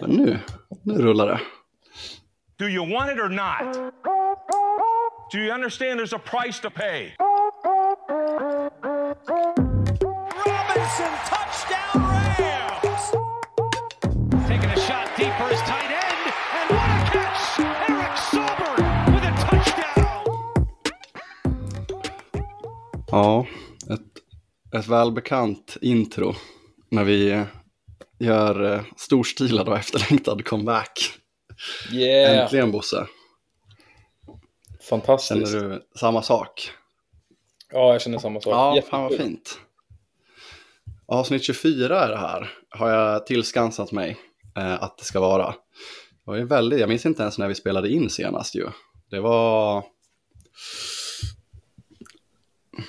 Men 0.00 0.10
nu, 0.10 0.38
nu 0.82 1.02
rullar 1.02 1.26
det. 1.26 1.40
Do 2.58 2.68
you 2.68 2.94
want 2.94 3.10
it 3.10 3.18
or 3.18 3.28
not? 3.28 3.76
Do 5.32 5.38
you 5.38 5.52
understand 5.52 5.98
there's 6.00 6.12
a 6.12 6.18
price 6.18 6.60
to 6.60 6.70
pay? 6.70 7.14
Robinson, 10.46 11.12
touchdown 11.28 12.02
Rams! 12.38 13.10
Taking 14.48 14.70
a 14.70 14.80
shot 14.80 15.08
deep 15.16 15.32
for 15.38 15.48
his 15.48 15.60
tight 15.60 15.90
end, 15.90 16.32
and 16.56 16.70
what 16.76 16.90
a 16.90 17.10
catch! 17.12 17.60
Eric 17.88 18.16
Sauber 18.30 18.74
with 19.12 19.24
a 19.24 19.32
touchdown! 19.46 20.22
Ja, 23.10 23.46
ett, 23.90 24.22
ett 24.78 24.86
välbekant 24.88 25.76
intro 25.80 26.34
när 26.90 27.04
vi 27.04 27.44
gör 28.18 28.72
eh, 28.74 28.82
storstilad 28.96 29.68
och 29.68 29.76
efterlängtad 29.78 30.44
comeback. 30.44 31.12
Yeah! 31.92 32.42
Äntligen 32.42 32.72
Bosse, 32.72 33.06
Fantastiskt. 34.88 35.50
känner 35.50 35.68
du 35.68 35.82
samma 35.98 36.22
sak? 36.22 36.70
Ja, 37.72 37.92
jag 37.92 38.02
känner 38.02 38.18
samma 38.18 38.40
sak. 38.40 38.52
Ja, 38.52 38.74
Jättekul. 38.74 38.90
fan 38.90 39.02
vad 39.02 39.14
fint. 39.16 39.60
Avsnitt 41.06 41.44
24 41.44 42.00
är 42.04 42.08
det 42.08 42.16
här, 42.18 42.52
har 42.70 42.90
jag 42.90 43.26
tillskansat 43.26 43.92
mig 43.92 44.16
eh, 44.56 44.82
att 44.82 44.98
det 44.98 45.04
ska 45.04 45.20
vara. 45.20 45.46
Det 45.46 46.30
var 46.30 46.36
ju 46.36 46.44
väldigt, 46.44 46.80
jag 46.80 46.88
minns 46.88 47.06
inte 47.06 47.22
ens 47.22 47.38
när 47.38 47.48
vi 47.48 47.54
spelade 47.54 47.88
in 47.88 48.10
senast 48.10 48.54
ju. 48.54 48.68
Det 49.10 49.20
var... 49.20 49.84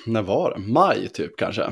När 0.06 0.22
var 0.22 0.50
det? 0.50 0.58
Maj 0.58 1.08
typ 1.08 1.36
kanske. 1.36 1.62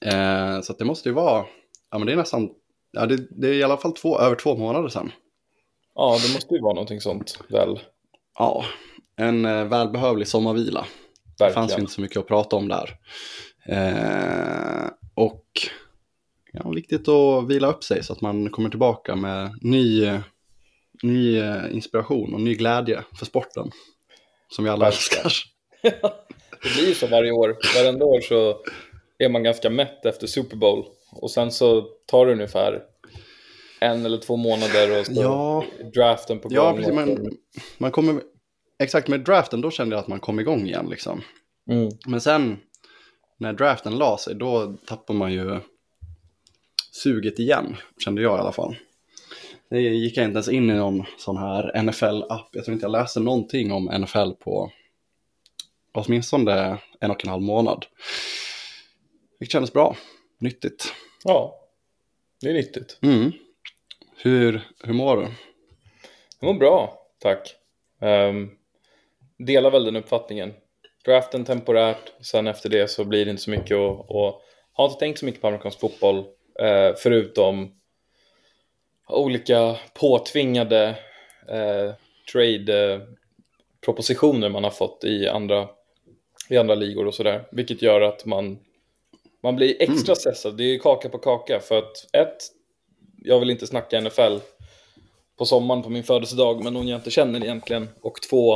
Eh, 0.00 0.60
så 0.60 0.72
det 0.72 0.84
måste 0.84 1.08
ju 1.08 1.14
vara, 1.14 1.46
ja 1.90 1.98
men 1.98 2.06
det 2.06 2.12
är 2.12 2.16
nästan, 2.16 2.50
ja 2.90 3.06
det, 3.06 3.26
det 3.30 3.48
är 3.48 3.52
i 3.52 3.62
alla 3.62 3.76
fall 3.76 3.92
två, 3.92 4.18
över 4.18 4.36
två 4.36 4.56
månader 4.56 4.88
sedan. 4.88 5.12
Ja, 5.94 6.18
det 6.26 6.32
måste 6.34 6.54
ju 6.54 6.60
vara 6.60 6.74
någonting 6.74 7.00
sånt, 7.00 7.38
väl? 7.48 7.80
Ja, 8.38 8.64
en 9.16 9.44
eh, 9.44 9.64
välbehövlig 9.64 10.28
sommarvila. 10.28 10.86
Det 11.38 11.44
fanns 11.44 11.56
ju 11.56 11.60
Verkligen. 11.60 11.80
inte 11.80 11.92
så 11.92 12.00
mycket 12.00 12.16
att 12.16 12.26
prata 12.28 12.56
om 12.56 12.68
där. 12.68 12.96
Eh, 13.66 14.88
och 15.14 15.44
ja, 16.52 16.70
viktigt 16.70 17.08
att 17.08 17.48
vila 17.48 17.68
upp 17.68 17.84
sig 17.84 18.04
så 18.04 18.12
att 18.12 18.20
man 18.20 18.50
kommer 18.50 18.68
tillbaka 18.70 19.16
med 19.16 19.58
ny, 19.62 20.10
ny 21.02 21.38
eh, 21.38 21.74
inspiration 21.74 22.34
och 22.34 22.40
ny 22.40 22.54
glädje 22.54 23.04
för 23.18 23.26
sporten. 23.26 23.70
Som 24.48 24.64
vi 24.64 24.70
alla 24.70 24.84
Verkligen. 24.84 25.24
älskar. 25.24 25.50
Det 26.62 26.74
blir 26.74 26.88
ju 26.88 26.94
så 26.94 27.06
varje 27.06 27.30
år. 27.32 27.56
Varenda 27.76 28.04
år 28.04 28.20
så 28.20 28.56
är 29.18 29.28
man 29.28 29.42
ganska 29.42 29.70
mätt 29.70 30.06
efter 30.06 30.26
Super 30.26 30.56
Bowl. 30.56 30.84
Och 31.12 31.30
sen 31.30 31.50
så 31.52 31.82
tar 32.06 32.26
det 32.26 32.32
ungefär 32.32 32.82
en 33.80 34.06
eller 34.06 34.18
två 34.18 34.36
månader 34.36 35.00
och 35.00 35.06
så 35.06 35.12
Ja. 35.14 35.64
draften 35.94 36.38
på 36.38 36.48
gång. 36.48 36.56
Ja, 36.56 36.72
precis, 36.76 36.94
men 36.94 37.36
man 37.78 37.90
kommer, 37.92 38.22
exakt 38.78 39.08
med 39.08 39.20
draften 39.20 39.60
då 39.60 39.70
kände 39.70 39.96
jag 39.96 40.00
att 40.02 40.08
man 40.08 40.20
kom 40.20 40.40
igång 40.40 40.66
igen 40.66 40.86
liksom. 40.90 41.22
Mm. 41.70 41.88
Men 42.06 42.20
sen 42.20 42.58
när 43.38 43.52
draften 43.52 43.98
la 43.98 44.18
sig 44.18 44.34
då 44.34 44.76
tappar 44.86 45.14
man 45.14 45.32
ju 45.32 45.60
suget 46.92 47.38
igen, 47.38 47.76
kände 48.04 48.22
jag 48.22 48.36
i 48.38 48.40
alla 48.40 48.52
fall. 48.52 48.76
Det 49.70 49.80
gick 49.80 50.16
jag 50.16 50.24
inte 50.24 50.36
ens 50.36 50.48
in 50.48 50.70
i 50.70 50.74
någon 50.74 51.04
sån 51.18 51.36
här 51.36 51.82
NFL-app. 51.82 52.48
Jag 52.52 52.64
tror 52.64 52.72
inte 52.72 52.84
jag 52.84 52.92
läste 52.92 53.20
någonting 53.20 53.72
om 53.72 53.84
NFL 53.84 54.30
på 54.44 54.70
åtminstone 55.92 56.78
en 57.00 57.10
och 57.10 57.24
en 57.24 57.30
halv 57.30 57.42
månad. 57.42 57.86
Det 59.40 59.46
kändes 59.46 59.72
bra, 59.72 59.96
nyttigt. 60.40 60.94
Ja, 61.24 61.60
det 62.40 62.48
är 62.48 62.54
nyttigt. 62.54 62.98
Mm. 63.02 63.32
Hur, 64.16 64.68
hur 64.84 64.92
mår 64.92 65.16
du? 65.16 65.26
Det 66.40 66.46
var 66.46 66.54
bra, 66.54 67.06
tack. 67.18 67.54
Um, 68.00 68.50
delar 69.38 69.70
väl 69.70 69.84
den 69.84 69.96
uppfattningen. 69.96 70.54
Draften 71.04 71.44
temporärt, 71.44 72.12
sen 72.20 72.46
efter 72.46 72.68
det 72.68 72.88
så 72.88 73.04
blir 73.04 73.24
det 73.24 73.30
inte 73.30 73.42
så 73.42 73.50
mycket 73.50 73.76
och, 73.76 74.10
och 74.10 74.42
har 74.72 74.84
inte 74.84 74.98
tänkt 74.98 75.18
så 75.18 75.24
mycket 75.24 75.40
på 75.40 75.46
amerikansk 75.46 75.80
fotboll 75.80 76.18
eh, 76.60 76.94
förutom 76.96 77.74
olika 79.08 79.76
påtvingade 79.94 80.88
eh, 81.48 81.92
trade-propositioner 82.32 84.48
man 84.48 84.64
har 84.64 84.70
fått 84.70 85.04
i 85.04 85.28
andra, 85.28 85.68
i 86.48 86.56
andra 86.56 86.74
ligor 86.74 87.06
och 87.06 87.14
sådär. 87.14 87.48
Vilket 87.52 87.82
gör 87.82 88.00
att 88.00 88.26
man, 88.26 88.58
man 89.42 89.56
blir 89.56 89.76
extra 89.82 90.14
stressad. 90.14 90.56
Det 90.56 90.64
är 90.64 90.78
kaka 90.78 91.08
på 91.08 91.18
kaka 91.18 91.60
för 91.60 91.78
att 91.78 92.14
ett, 92.14 92.36
jag 93.22 93.40
vill 93.40 93.50
inte 93.50 93.66
snacka 93.66 94.00
NFL 94.00 94.36
på 95.38 95.44
sommaren 95.44 95.82
på 95.82 95.88
min 95.88 96.04
födelsedag 96.04 96.64
med 96.64 96.72
någon 96.72 96.88
jag 96.88 96.98
inte 96.98 97.10
känner 97.10 97.44
egentligen. 97.44 97.88
Och 98.00 98.22
två, 98.30 98.54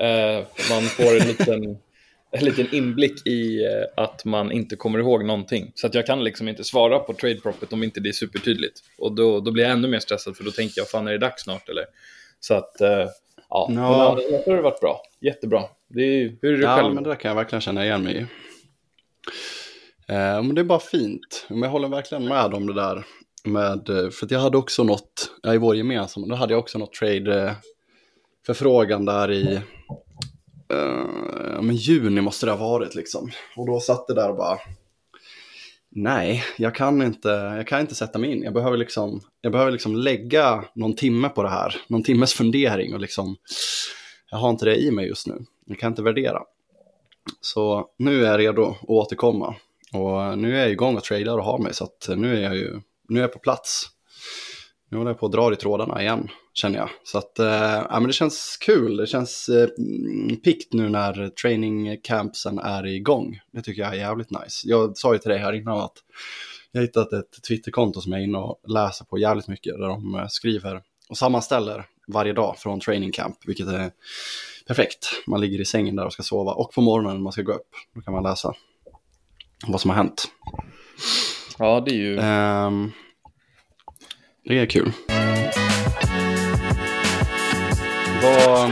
eh, 0.00 0.44
man 0.70 0.82
får 0.82 1.20
en 1.20 1.28
liten, 1.28 1.64
en 2.30 2.44
liten 2.44 2.74
inblick 2.74 3.26
i 3.26 3.64
eh, 3.64 4.04
att 4.04 4.24
man 4.24 4.52
inte 4.52 4.76
kommer 4.76 4.98
ihåg 4.98 5.24
någonting. 5.24 5.72
Så 5.74 5.86
att 5.86 5.94
jag 5.94 6.06
kan 6.06 6.24
liksom 6.24 6.48
inte 6.48 6.64
svara 6.64 6.98
på 6.98 7.12
trade 7.14 7.40
propet 7.40 7.72
om 7.72 7.82
inte 7.82 8.00
det 8.00 8.08
är 8.08 8.12
supertydligt. 8.12 8.80
Och 8.98 9.12
då, 9.12 9.40
då 9.40 9.50
blir 9.50 9.64
jag 9.64 9.72
ännu 9.72 9.88
mer 9.88 9.98
stressad 10.00 10.36
för 10.36 10.44
då 10.44 10.50
tänker 10.50 10.80
jag, 10.80 10.88
fan 10.88 11.06
är 11.08 11.12
det 11.12 11.18
dags 11.18 11.42
snart 11.42 11.68
eller? 11.68 11.84
Så 12.40 12.54
att, 12.54 12.80
eh, 12.80 13.06
ja, 13.48 13.66
men 13.70 13.78
annars 13.84 14.46
har 14.46 14.56
det 14.56 14.62
varit 14.62 14.80
bra. 14.80 15.02
Jättebra. 15.20 15.62
Det 15.88 16.02
är, 16.02 16.36
hur 16.42 16.52
är 16.52 16.56
det 16.56 16.62
Ja, 16.62 16.76
själv? 16.76 16.94
men 16.94 17.04
det 17.04 17.10
där 17.10 17.16
kan 17.16 17.28
jag 17.28 17.36
verkligen 17.36 17.60
känna 17.60 17.84
igen 17.84 18.02
mig 18.02 18.16
i. 18.16 18.26
Eh, 20.08 20.42
men 20.42 20.54
det 20.54 20.60
är 20.60 20.64
bara 20.64 20.80
fint. 20.80 21.46
Men 21.48 21.62
jag 21.62 21.70
håller 21.70 21.88
verkligen 21.88 22.24
med 22.24 22.54
om 22.54 22.66
det 22.66 22.74
där. 22.74 23.06
Med, 23.44 23.88
eh, 23.88 24.10
för 24.10 24.26
att 24.26 24.30
jag 24.30 24.40
hade 24.40 24.58
också 24.58 24.84
något, 24.84 25.30
ja, 25.42 25.54
i 25.54 25.58
vår 25.58 25.76
gemensamma, 25.76 26.26
då 26.26 26.34
hade 26.34 26.52
jag 26.52 26.60
också 26.60 26.78
något 26.78 26.92
trade 26.92 27.42
eh, 27.42 27.52
förfrågan 28.46 29.04
där 29.04 29.30
i 29.30 29.54
eh, 30.72 31.62
men 31.62 31.76
juni 31.76 32.20
måste 32.20 32.46
det 32.46 32.52
ha 32.52 32.68
varit 32.70 32.94
liksom. 32.94 33.30
Och 33.56 33.66
då 33.66 33.80
satt 33.80 34.06
det 34.06 34.14
där 34.14 34.30
och 34.30 34.36
bara, 34.36 34.58
nej, 35.90 36.44
jag 36.58 36.74
kan 36.74 37.02
inte, 37.02 37.28
jag 37.28 37.66
kan 37.66 37.80
inte 37.80 37.94
sätta 37.94 38.18
mig 38.18 38.32
in. 38.32 38.42
Jag 38.42 38.54
behöver 38.54 38.76
liksom, 38.76 39.20
jag 39.40 39.52
behöver 39.52 39.72
liksom 39.72 39.96
lägga 39.96 40.64
någon 40.74 40.96
timme 40.96 41.28
på 41.28 41.42
det 41.42 41.48
här, 41.48 41.76
någon 41.86 42.02
timmes 42.02 42.34
fundering 42.34 42.94
och 42.94 43.00
liksom, 43.00 43.36
jag 44.30 44.38
har 44.38 44.50
inte 44.50 44.64
det 44.64 44.76
i 44.76 44.90
mig 44.90 45.08
just 45.08 45.26
nu. 45.26 45.44
Jag 45.66 45.78
kan 45.78 45.92
inte 45.92 46.02
värdera. 46.02 46.42
Så 47.40 47.86
nu 47.98 48.24
är 48.24 48.30
jag 48.30 48.40
redo 48.40 48.64
att 48.64 48.88
återkomma. 48.88 49.54
Och 49.92 50.38
nu 50.38 50.56
är 50.56 50.60
jag 50.60 50.70
igång 50.70 50.96
och 50.96 51.04
tradar 51.04 51.38
och 51.38 51.44
har 51.44 51.58
mig, 51.58 51.74
så 51.74 51.84
att 51.84 52.08
nu 52.16 52.36
är 52.36 52.40
jag 52.40 52.56
ju 52.56 52.80
nu 53.08 53.18
är 53.18 53.22
jag 53.22 53.32
på 53.32 53.38
plats. 53.38 53.88
Nu 54.90 54.98
håller 54.98 55.10
jag 55.10 55.18
på 55.18 55.26
att 55.26 55.32
dra 55.32 55.52
i 55.52 55.56
trådarna 55.56 56.02
igen, 56.02 56.28
känner 56.54 56.78
jag. 56.78 56.88
Så 57.04 57.18
att, 57.18 57.38
eh, 57.38 57.84
ja, 57.90 58.00
men 58.00 58.06
det 58.06 58.12
känns 58.12 58.56
kul. 58.60 58.96
Det 58.96 59.06
känns 59.06 59.48
eh, 59.48 59.68
pikt 60.44 60.72
nu 60.72 60.88
när 60.88 61.28
training 61.28 62.00
campsen 62.02 62.58
är 62.58 62.86
igång. 62.86 63.40
Det 63.52 63.62
tycker 63.62 63.82
jag 63.82 63.94
är 63.94 63.98
jävligt 63.98 64.30
nice. 64.30 64.68
Jag 64.68 64.96
sa 64.96 65.12
ju 65.12 65.18
till 65.18 65.30
dig 65.30 65.38
här 65.38 65.52
innan 65.52 65.78
att 65.78 65.96
jag 66.72 66.80
har 66.80 66.86
hittat 66.86 67.12
ett 67.12 67.42
Twitterkonto 67.48 68.00
som 68.00 68.12
jag 68.12 68.20
är 68.20 68.24
inne 68.24 68.38
och 68.38 68.60
läser 68.68 69.04
på 69.04 69.18
jävligt 69.18 69.48
mycket. 69.48 69.78
Där 69.78 69.88
de 69.88 70.14
eh, 70.14 70.26
skriver 70.28 70.82
och 71.08 71.18
sammanställer 71.18 71.86
varje 72.08 72.32
dag 72.32 72.58
från 72.58 72.80
training 72.80 73.12
camp, 73.12 73.36
vilket 73.46 73.68
är 73.68 73.90
perfekt. 74.66 75.08
Man 75.26 75.40
ligger 75.40 75.60
i 75.60 75.64
sängen 75.64 75.96
där 75.96 76.06
och 76.06 76.12
ska 76.12 76.22
sova 76.22 76.52
och 76.52 76.72
på 76.72 76.80
morgonen 76.80 77.16
när 77.16 77.22
man 77.22 77.32
ska 77.32 77.42
gå 77.42 77.52
upp, 77.52 77.68
då 77.94 78.00
kan 78.00 78.14
man 78.14 78.22
läsa 78.22 78.54
vad 79.66 79.80
som 79.80 79.90
har 79.90 79.96
hänt. 79.96 80.24
Ja, 81.58 81.80
det 81.80 81.90
är 81.90 81.96
ju... 81.96 82.18
Ehm, 82.18 82.92
det 84.44 84.58
är 84.58 84.66
kul. 84.66 84.92
Vad, 88.22 88.70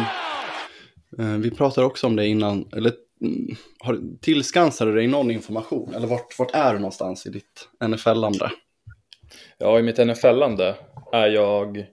eh, 1.18 1.38
vi 1.38 1.50
pratade 1.50 1.86
också 1.86 2.06
om 2.06 2.16
det 2.16 2.26
innan, 2.26 2.68
eller 2.76 2.92
mm, 3.20 3.56
har, 3.78 4.00
tillskansade 4.20 4.90
du 4.90 4.96
dig 4.96 5.06
någon 5.06 5.30
information? 5.30 5.94
Eller 5.94 6.06
vart, 6.06 6.38
vart 6.38 6.54
är 6.54 6.72
du 6.72 6.78
någonstans 6.78 7.26
i 7.26 7.30
ditt 7.30 7.68
NFL-ande? 7.88 8.50
Ja, 9.58 9.78
i 9.78 9.82
mitt 9.82 9.98
NFL-ande 9.98 10.76
är 11.12 11.26
jag 11.26 11.86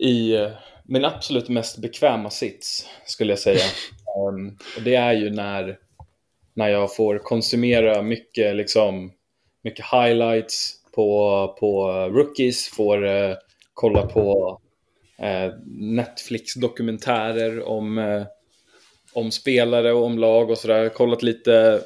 i 0.00 0.36
eh, 0.36 0.50
min 0.84 1.04
absolut 1.04 1.48
mest 1.48 1.78
bekväma 1.78 2.30
sits, 2.30 2.86
skulle 3.06 3.32
jag 3.32 3.38
säga. 3.38 3.64
Ehm, 4.18 4.56
och 4.76 4.82
det 4.82 4.94
är 4.94 5.12
ju 5.12 5.30
när, 5.30 5.78
när 6.58 6.68
jag 6.68 6.96
får 6.96 7.18
konsumera 7.18 8.02
mycket, 8.02 8.56
liksom, 8.56 9.12
mycket 9.64 9.84
highlights 9.92 10.74
på, 10.94 11.56
på 11.60 11.90
eh, 11.90 12.14
rookies, 12.14 12.68
får 12.68 13.06
eh, 13.06 13.34
kolla 13.74 14.06
på 14.06 14.58
eh, 15.18 15.52
Netflix-dokumentärer 15.66 17.68
om, 17.68 17.98
eh, 17.98 18.22
om 19.12 19.30
spelare 19.30 19.92
och 19.92 20.04
om 20.04 20.18
lag 20.18 20.50
och 20.50 20.58
sådär. 20.58 20.88
Kollat 20.88 21.22
lite 21.22 21.80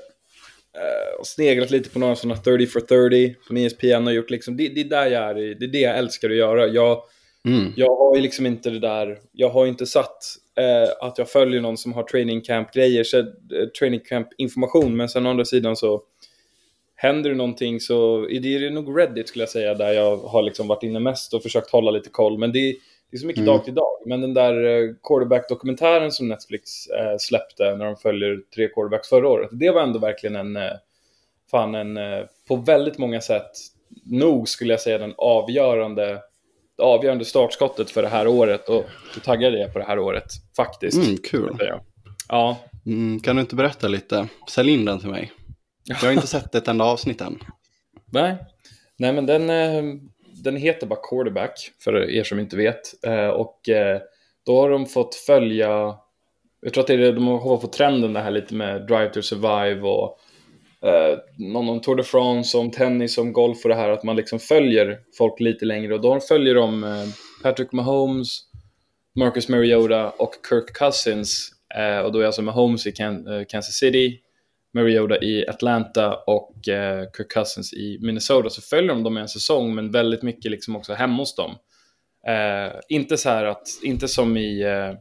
eh, 0.77 1.21
och 1.21 1.27
sneglat 1.27 1.71
lite 1.71 1.91
på 1.91 1.99
några 1.99 2.17
sådana 2.17 2.41
30 2.41 2.67
for 2.67 2.81
30 2.81 3.37
som 3.47 3.57
ESPN 3.57 4.07
har 4.07 4.13
gjort. 4.13 4.31
Liksom. 4.31 4.57
Det, 4.57 4.69
det 4.69 4.81
är 4.81 4.85
där 4.85 5.07
jag 5.07 5.31
är, 5.31 5.35
det 5.35 5.65
är 5.65 5.73
det 5.73 5.81
jag 5.81 5.99
älskar 5.99 6.31
att 6.31 6.37
göra. 6.37 6.67
Jag, 6.67 7.03
Mm. 7.49 7.73
jag 7.77 7.97
har 7.97 8.17
ju 8.17 8.23
liksom 8.23 8.47
inte 8.47 8.71
det 8.71 8.79
där, 8.79 9.19
jag 9.33 9.51
har 9.51 9.65
ju 9.65 9.71
inte 9.71 9.87
satt 9.87 10.25
eh, 10.59 11.07
att 11.07 11.19
jag 11.19 11.29
följer 11.29 11.61
någon 11.61 11.77
som 11.77 11.93
har 11.93 12.03
training 12.03 12.41
camp 12.41 12.73
grejer, 12.73 13.05
så, 13.05 13.19
eh, 13.19 13.25
training 13.79 14.01
camp 14.01 14.29
information, 14.39 14.97
men 14.97 15.09
sen 15.09 15.27
å 15.27 15.31
andra 15.31 15.45
sidan 15.45 15.77
så 15.77 16.03
händer 16.95 17.31
det 17.31 17.37
någonting 17.37 17.81
så 17.81 18.29
är 18.29 18.41
det, 18.41 18.55
är 18.55 18.61
det 18.61 18.71
nog 18.71 18.99
Reddit 18.99 19.29
skulle 19.29 19.43
jag 19.43 19.49
säga 19.49 19.75
där 19.75 19.93
jag 19.93 20.17
har 20.17 20.43
liksom 20.43 20.69
varit 20.69 20.83
inne 20.83 21.01
mest 21.01 21.35
och 21.35 21.43
försökt 21.43 21.71
hålla 21.71 21.91
lite 21.91 22.11
koll. 22.11 22.39
Men 22.39 22.53
det, 22.53 22.77
det 23.11 23.17
är 23.17 23.19
så 23.19 23.27
mycket 23.27 23.43
Mm. 23.43 23.55
dag 23.55 23.65
till 23.65 23.75
dag. 23.75 23.97
Men 24.07 24.21
den 24.21 24.35
där 24.35 24.65
eh, 24.65 24.95
quarterback-dokumentären 25.03 26.13
som 26.13 26.29
Netflix 26.29 26.87
eh, 26.87 27.15
släppte 27.19 27.77
när 27.77 27.85
de 27.85 27.97
följer 27.97 28.41
tre 28.55 28.69
quarterbacks 28.69 29.09
förra 29.09 29.29
året. 29.29 29.49
Det 29.53 29.71
var 29.71 29.83
ändå 29.83 29.99
verkligen 29.99 30.37
en, 30.37 30.57
eh, 30.57 30.73
fan 31.51 31.75
en, 31.75 31.97
eh, 31.97 32.25
på 32.49 32.57
väldigt 32.57 32.99
många 32.99 33.21
sätt, 33.21 33.51
nog 34.05 34.49
skulle 34.49 34.73
jag 34.73 34.81
säga 34.81 34.99
den 34.99 35.15
avgörande, 35.19 36.21
avgörande 36.83 37.25
startskottet 37.25 37.91
för 37.91 38.03
det 38.03 38.09
här 38.09 38.27
året. 38.27 38.69
Och 38.69 38.85
då 39.15 39.21
taggade 39.25 39.59
jag 39.59 39.73
på 39.73 39.79
det 39.79 39.85
här 39.85 39.99
året, 39.99 40.25
faktiskt. 40.57 40.97
Mm, 41.07 41.17
kul. 41.17 41.57
Ja, 42.29 42.57
Mm, 42.87 43.21
kan 43.21 43.37
du 43.37 43.43
inte 43.43 43.55
berätta 43.57 43.89
lite? 43.89 44.29
Sälj 44.51 44.71
in 44.73 44.85
den 44.85 44.99
till 45.01 45.09
mig. 45.09 45.33
Jag 45.85 45.97
har 45.97 46.13
inte 46.13 46.27
sett 46.27 46.55
ett 46.55 46.69
enda 46.69 46.85
avsnitt 46.85 47.21
än. 47.21 47.39
Nej, 48.13 48.37
Nej 48.99 49.13
men 49.13 49.27
den, 49.27 49.51
eh, 49.51 49.83
den 50.45 50.57
heter 50.57 50.87
bara 50.87 50.99
Quarterback, 51.11 51.71
för 51.85 52.11
er 52.11 52.25
som 52.25 52.39
inte 52.41 52.57
vet. 52.57 53.05
Eh, 53.07 53.27
Och 53.29 53.69
eh, 53.69 54.01
då 54.47 54.61
har 54.61 54.71
de 54.71 54.87
fått 54.87 55.15
följa, 55.15 55.95
jag 56.61 56.73
tror 56.73 56.81
att 56.83 56.87
det 56.87 56.95
är, 56.95 57.13
de 57.13 57.27
har 57.27 57.59
fått 57.59 57.73
trenden 57.73 58.13
det 58.13 58.21
här 58.21 58.31
lite 58.31 58.55
med 58.55 58.87
Drive 58.87 59.09
to 59.09 59.23
Survive 59.23 59.81
och 59.81 60.19
eh, 60.85 61.19
någon 61.37 61.69
om 61.69 61.81
Tour 61.81 61.97
de 61.97 62.03
France, 62.03 62.59
om 62.59 62.71
tennis, 62.71 63.19
om 63.19 63.33
golf 63.33 63.65
och 63.65 63.69
det 63.69 63.75
här, 63.75 63.89
att 63.89 64.03
man 64.05 64.17
liksom 64.17 64.39
följer 64.39 64.99
folk 65.19 65.41
lite 65.41 65.65
längre. 65.65 65.95
Och 65.95 66.01
då 66.01 66.21
följer 66.21 66.55
de 66.55 66.85
eh, 66.85 67.05
Patrick 67.43 67.73
Mahomes, 67.73 68.41
Marcus 69.17 69.49
Mariota 69.49 70.11
och 70.11 70.35
Kirk 70.49 70.77
Cousins. 70.77 71.53
Eh, 71.75 71.99
och 71.99 72.13
då 72.13 72.19
är 72.21 72.27
alltså 72.27 72.43
Mahomes 72.43 72.87
i 72.87 72.93
Kan- 72.93 73.27
eh, 73.27 73.45
Kansas 73.49 73.75
City, 73.75 74.19
Mariota 74.75 75.23
i 75.23 75.49
Atlanta 75.49 76.17
och 76.27 76.69
eh, 76.69 77.05
Kirk 77.17 77.33
Cousins 77.33 77.73
i 77.73 77.99
Minnesota. 78.01 78.51
Så 78.51 78.63
följer 78.63 78.89
de 78.89 79.03
dem 79.03 79.19
i 79.19 79.21
en 79.21 79.29
säsong, 79.29 79.75
men 79.75 79.91
väldigt 79.91 80.23
mycket 80.23 80.51
liksom 80.51 80.77
också 80.77 80.93
hemma 80.93 81.17
hos 81.17 81.35
dem. 81.35 81.51
Eh, 82.27 82.73
inte 82.89 83.17
så 83.17 83.29
här 83.29 83.45
att, 83.45 83.69
inte 83.83 84.09
som 84.09 84.37
i, 84.37 84.63
eh, 84.63 84.95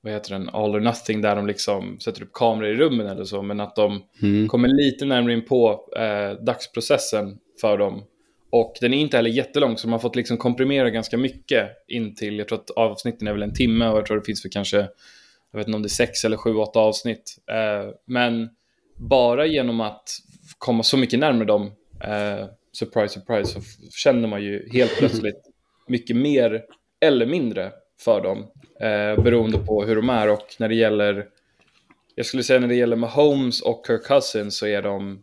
vad 0.00 0.12
heter 0.12 0.30
den, 0.30 0.48
All 0.48 0.74
or 0.76 0.80
Nothing, 0.80 1.20
där 1.20 1.36
de 1.36 1.46
liksom 1.46 2.00
sätter 2.00 2.22
upp 2.22 2.32
kameror 2.32 2.70
i 2.70 2.76
rummen 2.76 3.06
eller 3.06 3.24
så, 3.24 3.42
men 3.42 3.60
att 3.60 3.76
de 3.76 4.02
Mm. 4.22 4.48
kommer 4.48 4.68
lite 4.68 5.04
närmare 5.04 5.32
in 5.32 5.44
på 5.44 5.88
eh, 5.96 6.44
dagsprocessen 6.44 7.38
för 7.60 7.78
dem. 7.78 8.04
Och 8.50 8.74
den 8.80 8.94
är 8.94 8.98
inte 8.98 9.16
heller 9.16 9.30
jättelång, 9.30 9.76
så 9.78 9.86
de 9.86 9.92
har 9.92 9.98
fått 9.98 10.16
liksom 10.16 10.36
komprimera 10.36 10.90
ganska 10.90 11.16
mycket 11.16 11.68
in 11.88 12.14
till, 12.14 12.38
jag 12.38 12.48
tror 12.48 12.58
att 12.58 12.70
avsnitten 12.70 13.28
är 13.28 13.32
väl 13.32 13.42
en 13.42 13.54
timme 13.54 13.88
och 13.88 13.98
jag 13.98 14.06
tror 14.06 14.16
det 14.16 14.24
finns 14.24 14.42
för 14.42 14.48
kanske, 14.48 14.76
jag 15.52 15.58
vet 15.58 15.66
inte 15.66 15.76
om 15.76 15.82
det 15.82 15.86
är 15.86 15.88
sex 16.06 16.24
eller 16.24 16.36
sju, 16.36 16.54
åtta 16.54 16.80
avsnitt. 16.80 17.36
Eh, 17.50 17.90
men 18.06 18.48
bara 18.96 19.46
genom 19.46 19.80
att 19.80 20.08
komma 20.58 20.82
så 20.82 20.96
mycket 20.96 21.18
närmare 21.18 21.44
dem, 21.44 21.62
eh, 22.00 22.46
surprise, 22.72 23.20
surprise, 23.20 23.52
så 23.52 23.60
känner 23.90 24.28
man 24.28 24.42
ju 24.42 24.68
helt 24.72 24.96
plötsligt 24.96 25.40
mycket 25.88 26.16
mer 26.16 26.62
eller 27.00 27.26
mindre 27.26 27.72
för 28.04 28.20
dem, 28.20 28.46
eh, 28.80 29.22
beroende 29.22 29.58
på 29.58 29.84
hur 29.84 29.96
de 29.96 30.08
är. 30.08 30.28
Och 30.30 30.56
när 30.58 30.68
det 30.68 30.74
gäller, 30.74 31.26
jag 32.14 32.26
skulle 32.26 32.42
säga 32.42 32.60
när 32.60 32.68
det 32.68 32.74
gäller 32.74 32.96
Mahomes 32.96 33.60
och 33.60 33.84
Kirk 33.86 34.06
Cousins 34.06 34.58
så 34.58 34.66
är 34.66 34.82
de 34.82 35.22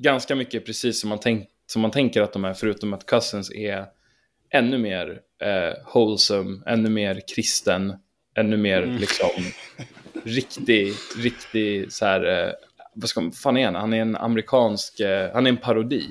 ganska 0.00 0.34
mycket 0.34 0.66
precis 0.66 1.00
som 1.00 1.08
man, 1.08 1.18
tänk, 1.18 1.48
som 1.66 1.82
man 1.82 1.90
tänker 1.90 2.22
att 2.22 2.32
de 2.32 2.44
är, 2.44 2.54
förutom 2.54 2.94
att 2.94 3.06
Cousins 3.06 3.52
är 3.52 3.86
ännu 4.50 4.78
mer 4.78 5.20
eh, 5.42 5.94
wholesome, 5.94 6.62
ännu 6.66 6.90
mer 6.90 7.20
kristen, 7.34 7.94
ännu 8.36 8.56
mer 8.56 8.86
liksom 9.00 9.28
riktig, 10.24 10.92
riktig 11.18 11.92
så 11.92 12.04
här, 12.06 12.46
eh, 12.46 12.52
vad 12.94 13.08
ska 13.08 13.20
man, 13.20 13.32
fan 13.32 13.56
är 13.56 13.64
han? 13.64 13.74
Han 13.74 13.92
är 13.92 14.00
en 14.02 14.16
amerikansk, 14.16 15.00
eh, 15.00 15.30
han 15.32 15.46
är 15.46 15.50
en 15.50 15.56
parodi 15.56 16.06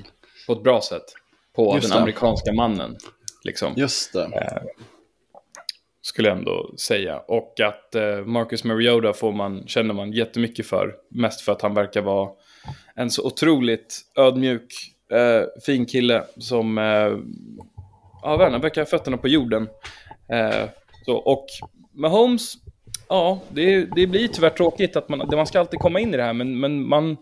på 0.46 0.52
ett 0.52 0.62
bra 0.62 0.80
sätt 0.80 1.04
på 1.56 1.74
Just 1.74 1.88
den 1.88 1.96
det. 1.96 2.00
amerikanska 2.02 2.52
mannen. 2.52 2.96
Liksom 3.44 3.74
Just 3.76 4.12
det 4.12 4.62
skulle 6.08 6.28
jag 6.28 6.38
ändå 6.38 6.74
säga. 6.76 7.18
Och 7.18 7.60
att 7.60 7.94
eh, 7.94 8.24
Marcus 8.24 8.64
Mariota 8.64 9.12
får 9.12 9.32
man, 9.32 9.66
känner 9.66 9.94
man 9.94 10.12
jättemycket 10.12 10.66
för. 10.66 10.94
Mest 11.10 11.40
för 11.40 11.52
att 11.52 11.62
han 11.62 11.74
verkar 11.74 12.02
vara 12.02 12.30
en 12.94 13.10
så 13.10 13.26
otroligt 13.26 14.00
ödmjuk, 14.16 14.74
eh, 15.12 15.42
fin 15.66 15.86
kille 15.86 16.24
som, 16.36 16.78
eh, 16.78 16.84
ja, 18.22 18.42
jag 18.42 18.50
han 18.50 18.60
verkar 18.60 18.80
ha 18.80 18.86
fötterna 18.86 19.16
på 19.16 19.28
jorden. 19.28 19.68
Eh, 20.32 20.68
så, 21.04 21.16
och 21.16 21.46
Mahomes, 21.92 22.54
ja, 23.08 23.40
det, 23.48 23.84
det 23.84 24.06
blir 24.06 24.28
tyvärr 24.28 24.50
tråkigt 24.50 24.96
att 24.96 25.08
man, 25.08 25.28
man 25.32 25.46
ska 25.46 25.60
alltid 25.60 25.80
komma 25.80 26.00
in 26.00 26.14
i 26.14 26.16
det 26.16 26.22
här, 26.22 26.32
men, 26.32 26.60
men 26.60 26.88
man, 26.88 27.16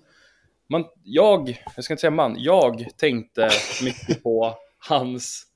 man, 0.68 0.84
jag, 1.04 1.62
jag 1.76 1.84
ska 1.84 1.94
inte 1.94 2.00
säga 2.00 2.10
man, 2.10 2.36
jag 2.38 2.86
tänkte 2.96 3.48
mycket 3.82 4.22
på 4.22 4.54
hans, 4.88 5.46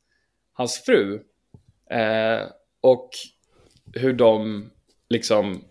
hans 0.53 0.85
fru. 0.85 1.21
Eh, 1.91 2.47
och 2.81 3.09
hur 3.95 4.13
de 4.13 4.65
liksom 5.11 5.65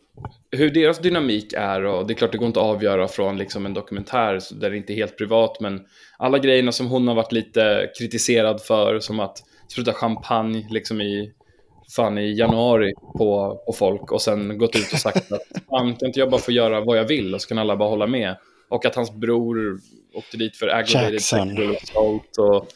hur 0.52 0.70
deras 0.70 1.00
dynamik 1.00 1.54
är 1.54 1.86
och 1.86 2.08
det 2.08 2.14
är 2.14 2.16
klart 2.16 2.32
det 2.32 2.38
går 2.38 2.48
inte 2.48 2.60
att 2.60 2.66
avgöra 2.66 3.08
från 3.08 3.38
liksom 3.38 3.66
en 3.66 3.74
dokumentär 3.74 4.40
där 4.52 4.70
det 4.70 4.78
inte 4.78 4.94
är 4.94 4.96
helt 4.96 5.18
privat 5.18 5.60
men 5.60 5.86
alla 6.18 6.38
grejerna 6.38 6.72
som 6.72 6.88
hon 6.88 7.08
har 7.08 7.16
varit 7.16 7.32
lite 7.32 7.92
kritiserad 8.00 8.62
för 8.62 9.00
som 9.00 9.20
att 9.20 9.38
spruta 9.72 9.94
champagne 9.94 10.68
liksom 10.70 11.02
i 11.02 11.34
fan 11.96 12.18
i 12.18 12.34
januari 12.34 12.94
på, 13.18 13.62
på 13.66 13.74
folk 13.74 14.12
och 14.12 14.22
sen 14.22 14.58
gått 14.58 14.76
ut 14.76 14.94
och 14.94 15.00
sagt 15.00 15.32
att 15.32 15.42
fan 15.70 15.96
kan 15.96 16.08
inte 16.08 16.20
jag 16.20 16.30
bara 16.30 16.42
få 16.42 16.52
göra 16.52 16.82
vad 16.82 16.98
jag 16.98 17.08
vill 17.08 17.34
och 17.34 17.42
så 17.42 17.48
kan 17.48 17.58
alla 17.58 17.78
bara 17.78 17.90
hålla 17.90 18.08
med? 18.08 18.38
Och 18.70 18.86
att 18.86 18.96
hans 18.96 19.12
bror 19.12 19.80
åkte 20.14 20.38
dit 20.38 20.58
för 20.58 20.68
aggravated 20.68 21.22
sexual 21.22 21.76
assault 21.76 22.38
och 22.38 22.68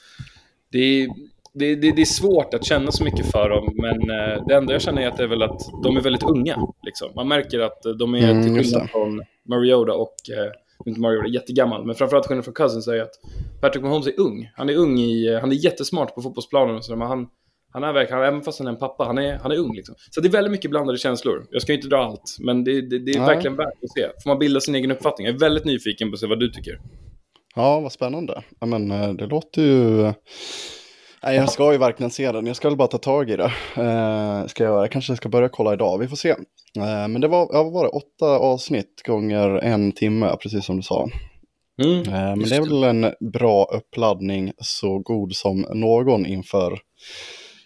det 0.71 0.79
är, 0.79 1.07
det, 1.53 1.75
det, 1.75 1.91
det 1.91 2.01
är 2.01 2.05
svårt 2.05 2.53
att 2.53 2.65
känna 2.65 2.91
så 2.91 3.03
mycket 3.03 3.31
för 3.31 3.49
dem, 3.49 3.73
men 3.75 4.09
eh, 4.09 4.45
det 4.47 4.55
enda 4.55 4.73
jag 4.73 4.81
känner 4.81 5.01
är 5.01 5.07
att 5.07 5.17
det 5.17 5.23
är 5.23 5.27
väl 5.27 5.43
att 5.43 5.61
de 5.83 5.97
är 5.97 6.01
väldigt 6.01 6.23
unga. 6.23 6.67
Liksom. 6.83 7.11
Man 7.15 7.27
märker 7.27 7.59
att 7.59 7.81
de 7.99 8.15
är, 8.15 8.31
Mm, 8.31 8.43
till 8.43 8.63
skillnad 8.63 8.89
från 8.89 9.21
Mariota 9.49 9.93
och, 9.93 10.15
eh, 10.37 10.51
inte 10.85 10.99
Mariota, 10.99 11.27
jättegammal, 11.27 11.85
men 11.85 11.95
framförallt 11.95 12.27
skillnad 12.27 12.45
från 12.45 12.53
Cousins 12.53 12.87
är 12.87 13.01
att 13.01 13.11
Patrick 13.61 13.83
Mahomes 13.83 14.07
är 14.07 14.19
ung. 14.19 14.51
Han 14.55 14.69
är 14.69 14.75
ung 14.75 14.99
i, 14.99 15.27
eh, 15.27 15.39
han 15.39 15.51
är 15.51 15.55
jättesmart 15.55 16.15
på 16.15 16.21
fotbollsplanen 16.21 16.75
och 16.75 16.85
så, 16.85 16.95
men 16.95 17.07
han, 17.07 17.27
han 17.71 17.83
är 17.83 17.93
verkligen, 17.93 18.23
även 18.23 18.41
fast 18.41 18.59
han 18.59 18.67
är 18.67 18.71
en 18.71 18.79
pappa, 18.79 19.03
han 19.03 19.17
är, 19.17 19.37
han 19.37 19.51
är 19.51 19.57
ung 19.57 19.75
liksom. 19.75 19.95
Så 20.11 20.21
det 20.21 20.27
är 20.27 20.31
väldigt 20.31 20.51
mycket 20.51 20.71
blandade 20.71 20.97
känslor. 20.97 21.47
Jag 21.51 21.61
ska 21.61 21.73
inte 21.73 21.87
dra 21.87 21.97
allt, 21.97 22.37
men 22.39 22.63
det, 22.63 22.81
det, 22.81 22.99
det 22.99 23.11
är 23.11 23.19
Nej. 23.19 23.27
verkligen 23.27 23.55
värt 23.57 23.83
att 23.83 23.91
se. 23.91 24.07
Får 24.23 24.29
man 24.29 24.39
bilda 24.39 24.59
sin 24.59 24.75
egen 24.75 24.91
uppfattning. 24.91 25.27
Jag 25.27 25.35
är 25.35 25.39
väldigt 25.39 25.65
nyfiken 25.65 26.09
på 26.09 26.13
att 26.13 26.19
se 26.19 26.27
vad 26.27 26.39
du 26.39 26.49
tycker. 26.49 26.79
Ja, 27.55 27.79
vad 27.79 27.91
spännande. 27.91 28.43
Ja, 28.59 28.65
men 28.65 28.87
det 29.17 29.25
låter 29.25 29.61
ju... 29.61 30.13
Nej, 31.25 31.35
jag 31.35 31.51
ska 31.51 31.71
ju 31.71 31.77
verkligen 31.77 32.11
se 32.11 32.31
den. 32.31 32.47
Jag 32.47 32.55
ska 32.55 32.69
väl 32.69 32.77
bara 32.77 32.87
ta 32.87 32.97
tag 32.97 33.29
i 33.29 33.35
det. 33.35 33.51
Eh, 33.75 34.47
ska 34.47 34.63
jag. 34.63 34.83
Jag 34.83 34.91
kanske 34.91 35.15
ska 35.15 35.29
börja 35.29 35.49
kolla 35.49 35.73
idag. 35.73 35.97
Vi 35.97 36.07
får 36.07 36.15
se. 36.15 36.29
Eh, 36.29 37.07
men 37.07 37.21
det 37.21 37.27
var, 37.27 37.49
ja, 37.51 37.63
vad 37.63 37.73
var 37.73 37.83
det? 37.83 37.89
Åtta 37.89 38.25
avsnitt 38.25 39.03
gånger 39.05 39.49
en 39.49 39.91
timme, 39.91 40.35
precis 40.41 40.65
som 40.65 40.77
du 40.77 40.83
sa. 40.83 41.09
Mm. 41.83 41.99
Eh, 41.99 42.11
men 42.11 42.39
det 42.39 42.55
är 42.55 42.61
det. 42.61 42.69
väl 42.69 42.83
en 42.83 43.13
bra 43.31 43.65
uppladdning 43.65 44.51
så 44.57 44.99
god 44.99 45.35
som 45.35 45.65
någon 45.73 46.25
inför 46.25 46.79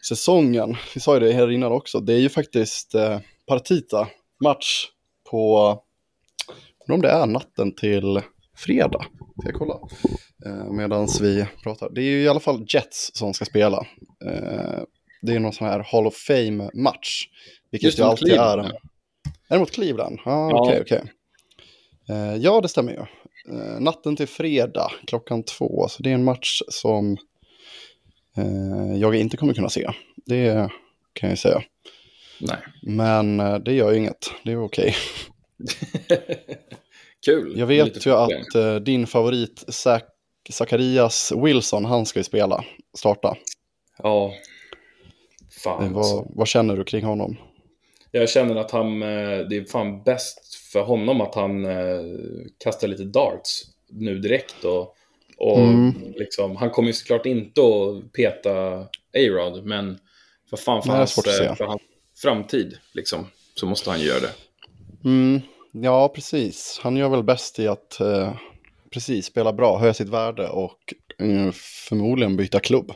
säsongen. 0.08 0.76
Vi 0.94 1.02
sa 1.02 1.14
ju 1.14 1.20
det 1.20 1.34
här 1.34 1.52
innan 1.52 1.72
också. 1.72 2.00
Det 2.00 2.14
är 2.14 2.20
ju 2.20 2.30
faktiskt 2.30 2.96
eh, 2.96 3.20
Partita 3.48 4.08
match 4.44 4.86
på, 5.32 5.70
om 6.90 7.02
det 7.02 7.10
är 7.10 7.26
natten 7.26 7.76
till 7.76 8.22
fredag. 8.56 9.06
Ska 9.40 9.50
jag 9.50 9.56
kolla? 9.56 9.80
Eh, 10.46 10.72
Medan 10.72 11.08
vi 11.22 11.46
pratar. 11.64 11.90
Det 11.90 12.02
är 12.02 12.06
ju 12.06 12.22
i 12.24 12.28
alla 12.28 12.40
fall 12.40 12.66
Jets 12.70 13.12
som 13.14 13.34
ska 13.34 13.46
spela. 13.46 13.88
Eh, 14.26 14.82
det 15.22 15.34
är 15.36 15.40
någon 15.40 15.54
sån 15.54 15.68
här 15.68 15.80
Hall 15.92 16.08
of 16.08 16.16
Fame-match. 16.16 17.28
Vilket 17.72 17.86
Just 17.88 18.00
ju 18.00 18.04
alltid 18.04 18.28
Cleveland, 18.28 18.62
är. 18.62 18.72
Är 19.48 19.56
det 19.56 19.60
mot 19.60 19.72
Cleveland? 19.72 20.20
Ah, 20.26 20.50
Ja. 20.50 20.62
Okej, 20.62 20.82
okej. 20.82 21.04
Eh, 22.10 22.36
ja, 22.36 22.62
det 22.62 22.68
stämmer 22.68 22.92
ju. 22.92 23.06
Natten 23.80 24.16
till 24.16 24.28
fredag 24.28 24.92
klockan 25.08 25.44
två. 25.44 25.88
Så 25.90 26.04
det 26.04 26.10
är 26.10 26.14
en 26.14 26.24
match 26.24 26.62
som 26.70 27.18
jag 29.00 29.16
inte 29.16 29.38
kommer 29.38 29.54
kunna 29.54 29.70
se. 29.70 29.90
Det 30.26 30.70
kan 31.14 31.30
jag 31.30 31.32
ju 31.32 31.38
säga. 31.38 31.64
Nej. 32.42 32.58
Men 32.82 33.38
det 33.64 33.74
gör 33.74 33.92
ju 33.92 33.98
inget. 33.98 34.32
Det 34.44 34.52
är 34.52 34.64
okej. 34.64 34.96
Kul. 37.26 37.54
Jag 37.60 37.68
vet 37.68 38.06
ju 38.06 38.12
att 38.12 38.86
din 38.86 39.08
favorit 39.08 39.64
Zach 39.68 40.04
Zacharias 40.52 41.32
Wilson, 41.36 41.86
han 41.86 42.06
ska 42.06 42.20
ju 42.20 42.24
spela, 42.24 42.64
starta. 42.98 43.38
Ja. 44.04 44.34
Fan 45.64 45.84
Eh, 45.92 45.98
alltså. 45.98 46.16
vad, 46.16 46.28
vad 46.36 46.48
känner 46.48 46.78
du 46.78 46.84
kring 46.84 47.04
honom? 47.06 47.38
Jag 48.12 48.30
känner 48.30 48.56
att 48.56 48.72
han, 48.72 49.02
eh, 49.02 49.40
det 49.50 49.58
är 49.58 49.66
fan 49.72 50.04
bäst 50.04 50.56
för 50.72 50.82
honom 50.82 51.22
att 51.22 51.36
han 51.36 51.66
eh, 51.66 52.02
kastar 52.58 52.88
lite 52.88 53.04
darts 53.04 53.62
nu 53.90 54.20
direkt. 54.20 54.64
Och, 54.64 54.94
och 55.38 55.58
Mm. 55.60 56.14
liksom, 56.16 56.56
han 56.56 56.70
kommer 56.70 56.88
ju 56.88 56.94
såklart 56.94 57.26
inte 57.26 57.62
att 57.62 58.14
peta 58.14 58.80
A-Rod, 59.14 59.66
men 59.66 60.00
för 60.50 60.58
fan 60.58 60.82
för 60.82 60.90
Nej, 60.90 60.98
hans, 60.98 61.18
eh, 61.28 61.56
för 61.56 61.66
hans 61.66 61.82
framtid 62.22 62.78
liksom, 62.94 63.28
så 63.56 63.66
måste 63.66 63.90
han 63.90 64.02
göra 64.02 64.20
det. 64.20 64.32
Mm, 65.06 65.42
ja, 65.72 66.10
precis. 66.10 66.80
Han 66.84 66.98
gör 66.98 67.10
väl 67.10 67.24
bäst 67.24 67.60
i 67.60 67.68
att 67.68 68.00
eh, 68.00 68.34
precis, 68.94 69.26
spela 69.26 69.54
bra, 69.54 69.78
höja 69.78 69.94
sitt 69.94 70.10
värde 70.10 70.50
och 70.50 70.80
mm, 71.20 71.52
förmodligen 71.90 72.38
byta 72.38 72.60
klubb. 72.60 72.92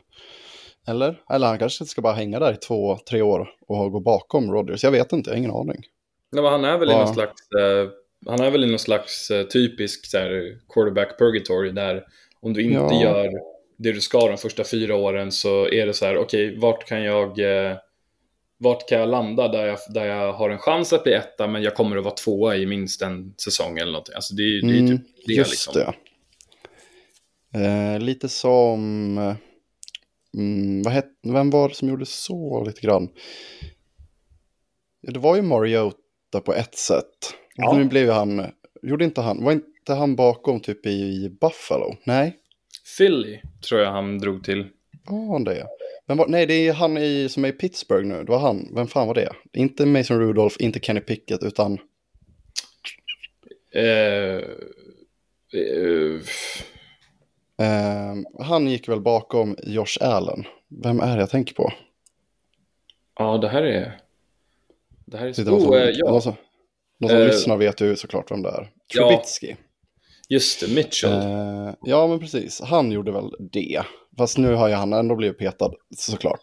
Eller? 0.87 1.21
Eller 1.33 1.47
han 1.47 1.59
kanske 1.59 1.85
ska 1.85 2.01
bara 2.01 2.13
hänga 2.13 2.39
där 2.39 2.53
i 2.53 2.57
två, 2.57 2.97
tre 3.09 3.21
år 3.21 3.49
och 3.67 3.91
gå 3.91 3.99
bakom 3.99 4.51
Rodgers. 4.51 4.83
Jag 4.83 4.91
vet 4.91 5.11
inte, 5.13 5.29
jag 5.29 5.35
har 5.35 5.39
ingen 5.39 5.51
aning. 5.51 5.83
Nej, 6.31 6.43
men 6.43 6.51
han 6.51 6.65
är 6.65 6.77
väl 6.77 6.89
i 6.89 6.91
Ja. 6.91 6.97
någon 6.97 7.13
slags, 7.13 7.51
eh, 7.59 7.89
han 8.27 8.41
är 8.41 8.51
väl 8.51 8.63
i 8.63 8.67
någon 8.67 8.79
slags 8.79 9.31
eh, 9.31 9.43
typisk 9.47 10.05
så 10.05 10.17
här, 10.17 10.57
quarterback 10.73 11.19
purgatory 11.19 11.71
där 11.71 12.03
om 12.41 12.53
du 12.53 12.61
inte 12.61 12.95
Ja. 12.95 13.01
gör 13.03 13.29
det 13.77 13.91
du 13.91 14.01
ska 14.01 14.27
de 14.27 14.37
första 14.37 14.63
fyra 14.63 14.95
åren 14.95 15.31
så 15.31 15.67
är 15.67 15.85
det 15.85 15.93
så 15.93 16.05
här, 16.05 16.17
okej, 16.17 16.57
vart 16.59 16.87
kan 16.87 17.03
jag 17.03 17.39
eh, 17.39 17.77
vart 18.61 18.89
kan 18.89 18.99
jag 18.99 19.09
landa 19.09 19.47
där 19.47 19.65
jag, 19.67 19.79
där 19.89 20.05
jag 20.05 20.33
har 20.33 20.49
en 20.49 20.57
chans 20.57 20.93
att 20.93 21.03
bli 21.03 21.13
etta 21.13 21.47
men 21.47 21.63
jag 21.63 21.75
kommer 21.75 21.97
att 21.97 22.03
vara 22.03 22.13
tvåa 22.15 22.55
i 22.57 22.65
minst 22.65 23.01
en 23.01 23.33
säsong 23.37 23.77
eller 23.77 23.91
någonting. 23.91 24.15
Alltså 24.15 24.35
det, 24.35 24.43
är- 24.43 24.61
det 24.61 24.73
är 24.77 24.79
Mm, 24.79 24.97
typ 24.97 25.07
det 25.25 25.33
Just 25.33 25.51
liksom. 25.51 25.73
det. 25.73 25.93
Eh, 27.65 27.99
lite 27.99 28.29
som... 28.29 29.17
Mm, 30.37 30.83
vad 30.83 30.93
het, 30.93 31.05
vem 31.23 31.49
var 31.49 31.69
det 31.69 31.75
som 31.75 31.89
gjorde 31.89 32.05
så 32.05 32.63
lite 32.63 32.81
grann? 32.81 33.09
Ja, 35.01 35.11
det 35.11 35.19
var 35.19 35.35
ju 35.35 35.41
Mariota 35.41 36.39
på 36.45 36.53
ett 36.53 36.75
sätt. 36.77 37.33
Ja. 37.55 37.73
Nu 37.77 37.85
blev 37.85 38.09
han... 38.09 38.45
Gjorde 38.81 39.05
inte 39.05 39.21
han... 39.21 39.43
Var 39.43 39.51
inte 39.51 39.93
han 39.93 40.15
bakom 40.15 40.59
typ 40.59 40.85
i 40.85 41.29
Buffalo? 41.41 41.95
Nej. 42.03 42.37
Philly 42.97 43.41
tror 43.67 43.81
jag 43.81 43.91
han 43.91 44.17
drog 44.19 44.43
till. 44.43 44.67
Var 45.07 45.33
han 45.33 45.43
det? 45.43 45.67
Men 46.07 46.17
var, 46.17 46.27
nej, 46.27 46.45
det 46.45 46.53
är 46.67 46.73
han 46.73 46.97
i, 46.97 47.29
som 47.29 47.45
är 47.45 47.49
i 47.49 47.51
Pittsburgh 47.51 48.07
nu. 48.07 48.23
Det 48.23 48.31
var 48.31 48.39
han. 48.39 48.71
Vem 48.75 48.87
fan 48.87 49.07
var 49.07 49.13
det? 49.13 49.29
Inte 49.53 49.85
Mason 49.85 50.19
Rudolph, 50.19 50.55
inte 50.59 50.79
Kenny 50.79 50.99
Pickett, 51.01 51.43
utan... 51.43 51.79
Eh, 53.73 54.41
eh, 55.53 56.21
Eh, 57.61 58.45
han 58.45 58.67
gick 58.67 58.89
väl 58.89 59.01
bakom 59.01 59.55
Josh 59.63 59.97
Allen. 60.01 60.43
Vem 60.83 60.99
är 60.99 61.15
det 61.15 61.21
jag 61.21 61.29
tänker 61.29 61.53
på? 61.53 61.73
ja, 63.19 63.37
det 63.37 63.49
här 63.49 63.63
är... 63.63 63.97
Det 65.05 65.17
här 65.17 65.27
är... 65.27 65.33
Som, 65.33 65.53
Oh, 65.53 65.81
eh, 65.81 65.89
ja, 65.89 66.11
de 66.11 66.21
som, 66.21 66.33
de 66.99 67.09
som 67.09 67.17
lyssnar 67.17 67.57
vet 67.57 67.81
ju 67.81 67.95
såklart 67.95 68.31
vem 68.31 68.41
det 68.41 68.49
är. 68.49 68.71
ja. 68.93 69.23
Just 70.31 70.59
det, 70.59 70.67
Mitchell. 70.67 71.11
Eh, 71.11 71.73
ja, 71.81 72.07
men 72.07 72.19
precis. 72.19 72.61
Han 72.61 72.91
gjorde 72.91 73.11
väl 73.11 73.31
det. 73.51 73.81
Fast 74.17 74.37
nu 74.37 74.53
har 74.53 74.67
ju 74.67 74.73
han 74.73 74.93
ändå 74.93 75.15
blivit 75.15 75.37
petad 75.37 75.71
såklart. 75.97 76.41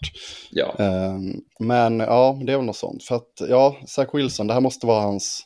ja. 0.50 0.74
Eh, 0.78 1.18
men 1.60 2.00
ja, 2.00 2.38
det 2.44 2.52
är 2.52 2.56
väl 2.56 2.66
något 2.66 2.76
sånt. 2.76 3.04
För 3.04 3.14
att 3.14 3.32
ja, 3.48 3.76
Zach 3.86 4.08
Wilson, 4.12 4.46
det 4.46 4.54
här 4.54 4.60
måste 4.60 4.86
vara 4.86 5.00
hans... 5.00 5.40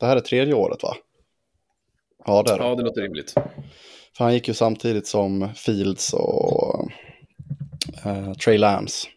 Det 0.00 0.06
här 0.06 0.16
är 0.16 0.20
tredje 0.20 0.54
året 0.54 0.82
va? 0.82 0.96
Ja, 2.26 2.42
det 2.42 2.52
är 2.52 2.58
det. 2.58 2.64
ja, 2.64 2.74
det 2.74 2.82
låter 2.82 3.02
rimligt. 3.02 3.34
För 4.16 4.24
han 4.24 4.34
gick 4.34 4.48
ju 4.48 4.54
samtidigt 4.54 5.06
som 5.06 5.48
Fields 5.54 6.12
och 6.12 6.90
eh, 8.04 8.32
Trey 8.32 8.58
Lance. 8.58 9.08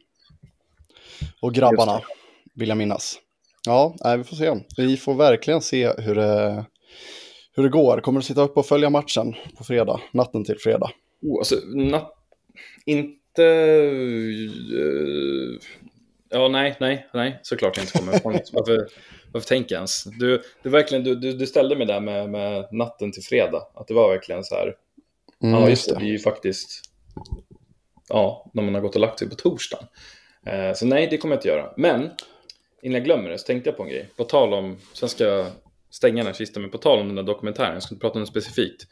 Och 1.42 1.54
grabbarna, 1.54 2.02
vill 2.56 2.70
jag 2.70 2.78
minnas. 2.78 3.18
Ja, 3.66 3.96
nej, 4.04 4.18
vi 4.18 4.24
får 4.24 4.36
se. 4.36 4.56
Vi 4.78 4.98
får 4.98 5.14
verkligen 5.14 5.62
se 5.62 5.94
hur 5.98 6.16
det, 6.16 6.66
hur 7.58 7.64
det 7.64 7.70
går. 7.70 8.00
Kommer 8.00 8.20
du 8.20 8.26
sitta 8.26 8.42
upp 8.42 8.58
och 8.58 8.66
följa 8.66 8.90
matchen 8.90 9.36
på 9.58 9.64
fredag, 9.64 10.02
natten 10.12 10.44
till 10.44 10.60
fredag? 10.60 10.92
Oh, 11.22 11.40
alltså, 11.40 11.56
na- 11.56 12.08
inte... 12.86 13.44
eh, 13.44 15.60
ja, 16.30 16.48
nej, 16.48 16.76
nej, 16.80 17.08
nej, 17.14 17.40
såklart 17.44 17.78
jag 17.78 17.84
inte 17.84 17.98
kommer. 17.98 18.12
Varför, 18.54 18.88
varför 19.32 19.48
tänker 19.48 19.76
jag 19.76 19.80
ens? 19.80 20.04
Du, 20.04 20.42
du, 20.64 20.70
verkligen, 20.70 21.04
du, 21.04 21.16
du, 21.16 21.34
du 21.34 21.48
ställde 21.48 21.76
mig 21.76 21.88
där 21.88 22.00
med, 22.00 22.30
med 22.30 22.68
natten 22.72 23.12
till 23.12 23.24
fredag. 23.24 23.68
Att 23.74 23.88
det 23.88 23.94
var 23.94 24.10
verkligen 24.10 24.44
så 24.44 24.56
här. 24.56 24.76
Mm, 25.44 25.62
ja, 25.62 25.70
just 25.70 25.90
det. 25.90 25.96
Det 26.00 26.06
är 26.06 26.10
ju 26.10 26.20
faktiskt... 26.20 26.70
Ja, 28.10 28.52
när 28.54 28.64
man 28.64 28.74
har 28.74 28.82
gått 28.82 28.96
och 28.96 29.02
lagt 29.02 29.20
sig 29.20 29.30
på 29.30 29.36
torsdagen. 29.36 29.86
Eh, 30.46 30.74
så 30.74 30.86
nej, 30.86 31.08
det 31.12 31.18
kommer 31.18 31.36
jag 31.36 31.40
inte 31.40 31.48
göra. 31.48 31.74
Men, 31.78 32.10
innan 32.82 32.94
jag 32.94 33.04
glömmer 33.04 33.30
det 33.30 33.38
så 33.38 33.46
tänkte 33.46 33.70
jag 33.70 33.78
på 33.78 33.84
en 33.84 33.90
grej. 33.90 34.10
På 34.18 34.24
tal 34.24 34.54
om... 34.54 34.78
Sen 34.94 35.10
ska 35.10 35.24
jag 35.24 35.46
stänga 35.98 36.18
den 36.18 36.26
här 36.26 36.34
kistan, 36.34 36.62
men 36.62 36.72
på 36.72 36.78
tal 36.78 37.00
om 37.00 37.08
den 37.08 37.16
där 37.16 37.24
dokumentären. 37.24 37.74
Jag 37.74 37.84
ska 37.84 37.96
inte 37.96 38.02
prata 38.02 38.20
om 38.20 38.22
det 38.22 38.28
specifikt. 38.28 38.88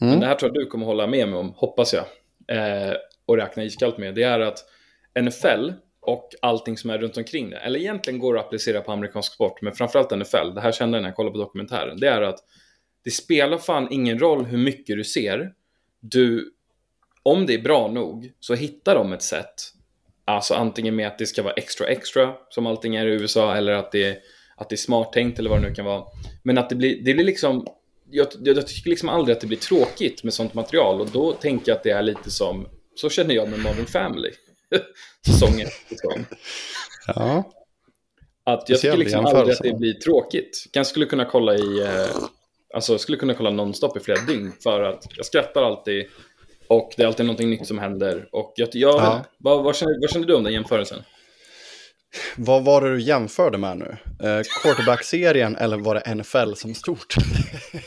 Men 0.00 0.20
det 0.20 0.26
här 0.26 0.34
tror 0.34 0.50
jag 0.54 0.64
du 0.64 0.66
kommer 0.66 0.86
hålla 0.86 1.06
med 1.06 1.28
mig 1.28 1.38
om, 1.38 1.52
hoppas 1.56 1.94
jag. 1.94 2.04
Eh, 2.56 2.94
och 3.26 3.36
räkna 3.36 3.64
iskallt 3.64 3.98
med. 3.98 4.14
Det 4.14 4.22
är 4.22 4.40
att 4.40 4.58
NFL 5.20 5.70
och 6.00 6.30
allting 6.42 6.78
som 6.78 6.90
är 6.90 6.98
runt 6.98 7.16
omkring 7.16 7.50
det, 7.50 7.56
eller 7.56 7.80
egentligen 7.80 8.18
går 8.18 8.38
att 8.38 8.46
applicera 8.46 8.80
på 8.80 8.92
amerikansk 8.92 9.32
sport, 9.32 9.62
men 9.62 9.72
framförallt 9.72 10.10
NFL, 10.10 10.54
det 10.54 10.60
här 10.60 10.72
kände 10.72 10.96
jag 10.96 11.02
när 11.02 11.08
jag 11.08 11.16
kollade 11.16 11.32
på 11.32 11.38
dokumentären, 11.38 12.00
det 12.00 12.08
är 12.08 12.22
att 12.22 12.38
det 13.04 13.10
spelar 13.10 13.58
fan 13.58 13.88
ingen 13.90 14.18
roll 14.18 14.44
hur 14.44 14.58
mycket 14.58 14.96
du 14.96 15.04
ser. 15.04 15.52
Du, 16.00 16.54
om 17.22 17.46
det 17.46 17.54
är 17.54 17.62
bra 17.62 17.88
nog, 17.88 18.32
så 18.40 18.54
hittar 18.54 18.94
de 18.94 19.12
ett 19.12 19.22
sätt. 19.22 19.54
Alltså 20.24 20.54
antingen 20.54 20.96
med 20.96 21.06
att 21.06 21.18
det 21.18 21.26
ska 21.26 21.42
vara 21.42 21.54
extra 21.54 21.86
extra, 21.86 22.34
som 22.48 22.66
allting 22.66 22.96
är 22.96 23.06
i 23.06 23.10
USA, 23.10 23.54
eller 23.54 23.72
att 23.72 23.92
det, 23.92 24.10
att 24.10 24.18
det 24.68 24.74
är 24.74 24.76
smart 24.76 25.12
tänkt 25.12 25.38
eller 25.38 25.50
vad 25.50 25.62
det 25.62 25.68
nu 25.68 25.74
kan 25.74 25.84
vara. 25.84 26.04
Men 26.42 26.58
att 26.58 26.68
det 26.68 26.74
blir, 26.74 27.04
det 27.04 27.14
blir 27.14 27.24
liksom 27.24 27.66
jag, 28.10 28.26
jag, 28.44 28.66
tycker 28.66 28.90
liksom 28.90 29.08
aldrig 29.08 29.34
att 29.34 29.40
det 29.40 29.46
blir 29.46 29.58
tråkigt 29.58 30.24
med 30.24 30.34
sånt 30.34 30.54
material 30.54 31.00
och 31.00 31.08
då 31.12 31.32
tänker 31.32 31.70
jag 31.70 31.76
att 31.76 31.82
det 31.82 31.90
är 31.90 32.02
lite 32.02 32.30
som, 32.30 32.68
så 32.94 33.10
känner 33.10 33.34
jag 33.34 33.48
med 33.48 33.60
Modern 33.60 33.86
Family. 33.86 34.30
Säsongen. 35.26 35.68
Liksom. 35.88 36.26
Ja, 37.06 37.52
Att 38.44 38.68
jag 38.68 38.80
tycker 38.80 38.96
liksom 38.96 39.26
aldrig 39.26 39.50
att 39.50 39.62
det 39.62 39.78
blir 39.78 39.92
tråkigt. 39.94 40.66
Jag 40.72 40.86
skulle 40.86 41.06
kunna 41.06 41.24
kolla 41.24 41.54
i, 41.54 41.80
eh, 41.80 42.16
alltså 42.74 42.98
skulle 42.98 43.18
kunna 43.18 43.34
kolla 43.34 43.50
nonstop 43.50 43.96
i 43.96 44.00
flera 44.00 44.20
dygn 44.20 44.52
för 44.62 44.82
att 44.82 45.06
jag 45.16 45.26
skrattar 45.26 45.62
alltid 45.62 46.06
och 46.68 46.92
det 46.96 47.02
är 47.02 47.06
alltid 47.06 47.26
någonting 47.26 47.50
nytt 47.50 47.66
som 47.66 47.78
händer. 47.78 48.28
Och 48.32 48.52
jag, 48.56 48.68
jag, 48.72 48.94
Ja. 48.94 49.24
vad, 49.38 49.64
vad, 49.64 49.76
känner, 49.76 50.00
vad 50.00 50.10
känner 50.10 50.26
du 50.26 50.34
om 50.34 50.44
den 50.44 50.52
jämförelsen? 50.52 51.02
Vad 52.36 52.64
var 52.64 52.80
det 52.80 52.94
du 52.94 53.00
jämförde 53.00 53.58
med 53.58 53.78
nu? 53.78 53.96
Eh, 54.28 54.42
Quarterback-serien 54.62 55.56
eller 55.56 55.76
var 55.76 55.94
det 55.94 56.14
NFL 56.14 56.54
som 56.54 56.74
stort? 56.74 57.14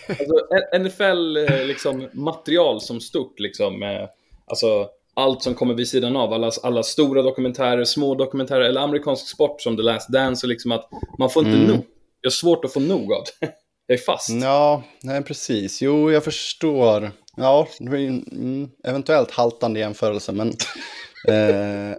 Alltså, 0.09 0.79
NFL 0.79 1.37
eh, 1.37 1.65
liksom, 1.65 2.09
material 2.13 2.81
som 2.81 3.01
stort, 3.01 3.39
liksom, 3.39 3.83
eh, 3.83 4.07
alltså, 4.47 4.87
allt 5.15 5.43
som 5.43 5.53
kommer 5.53 5.73
vid 5.73 5.87
sidan 5.87 6.15
av, 6.15 6.33
alla, 6.33 6.51
alla 6.63 6.83
stora 6.83 7.21
dokumentärer, 7.21 7.83
små 7.83 8.15
dokumentärer, 8.15 8.61
eller 8.61 8.81
amerikansk 8.81 9.27
sport 9.27 9.61
som 9.61 9.77
The 9.77 9.83
Last 9.83 10.09
Dance, 10.09 10.45
och 10.45 10.49
liksom 10.49 10.71
att 10.71 10.89
man 11.19 11.29
får 11.29 11.45
inte 11.45 11.57
Mm. 11.57 11.67
nog. 11.71 11.85
Jag 12.21 12.29
har 12.29 12.31
svårt 12.31 12.65
att 12.65 12.73
få 12.73 12.79
nog 12.79 13.13
av 13.13 13.23
det. 13.39 13.47
Jag 13.87 13.97
är 13.97 14.01
fast. 14.01 14.29
Ja, 14.29 14.83
nej 15.03 15.23
precis. 15.23 15.81
Jo, 15.81 16.11
jag 16.11 16.23
förstår. 16.23 17.11
Ja, 17.37 17.67
det 17.79 17.89
var 17.89 17.97
en 17.97 18.27
mm, 18.31 18.69
eventuellt 18.83 19.31
haltande 19.31 19.79
jämförelse, 19.79 20.31
men... 20.31 20.47
eh, 21.27 21.95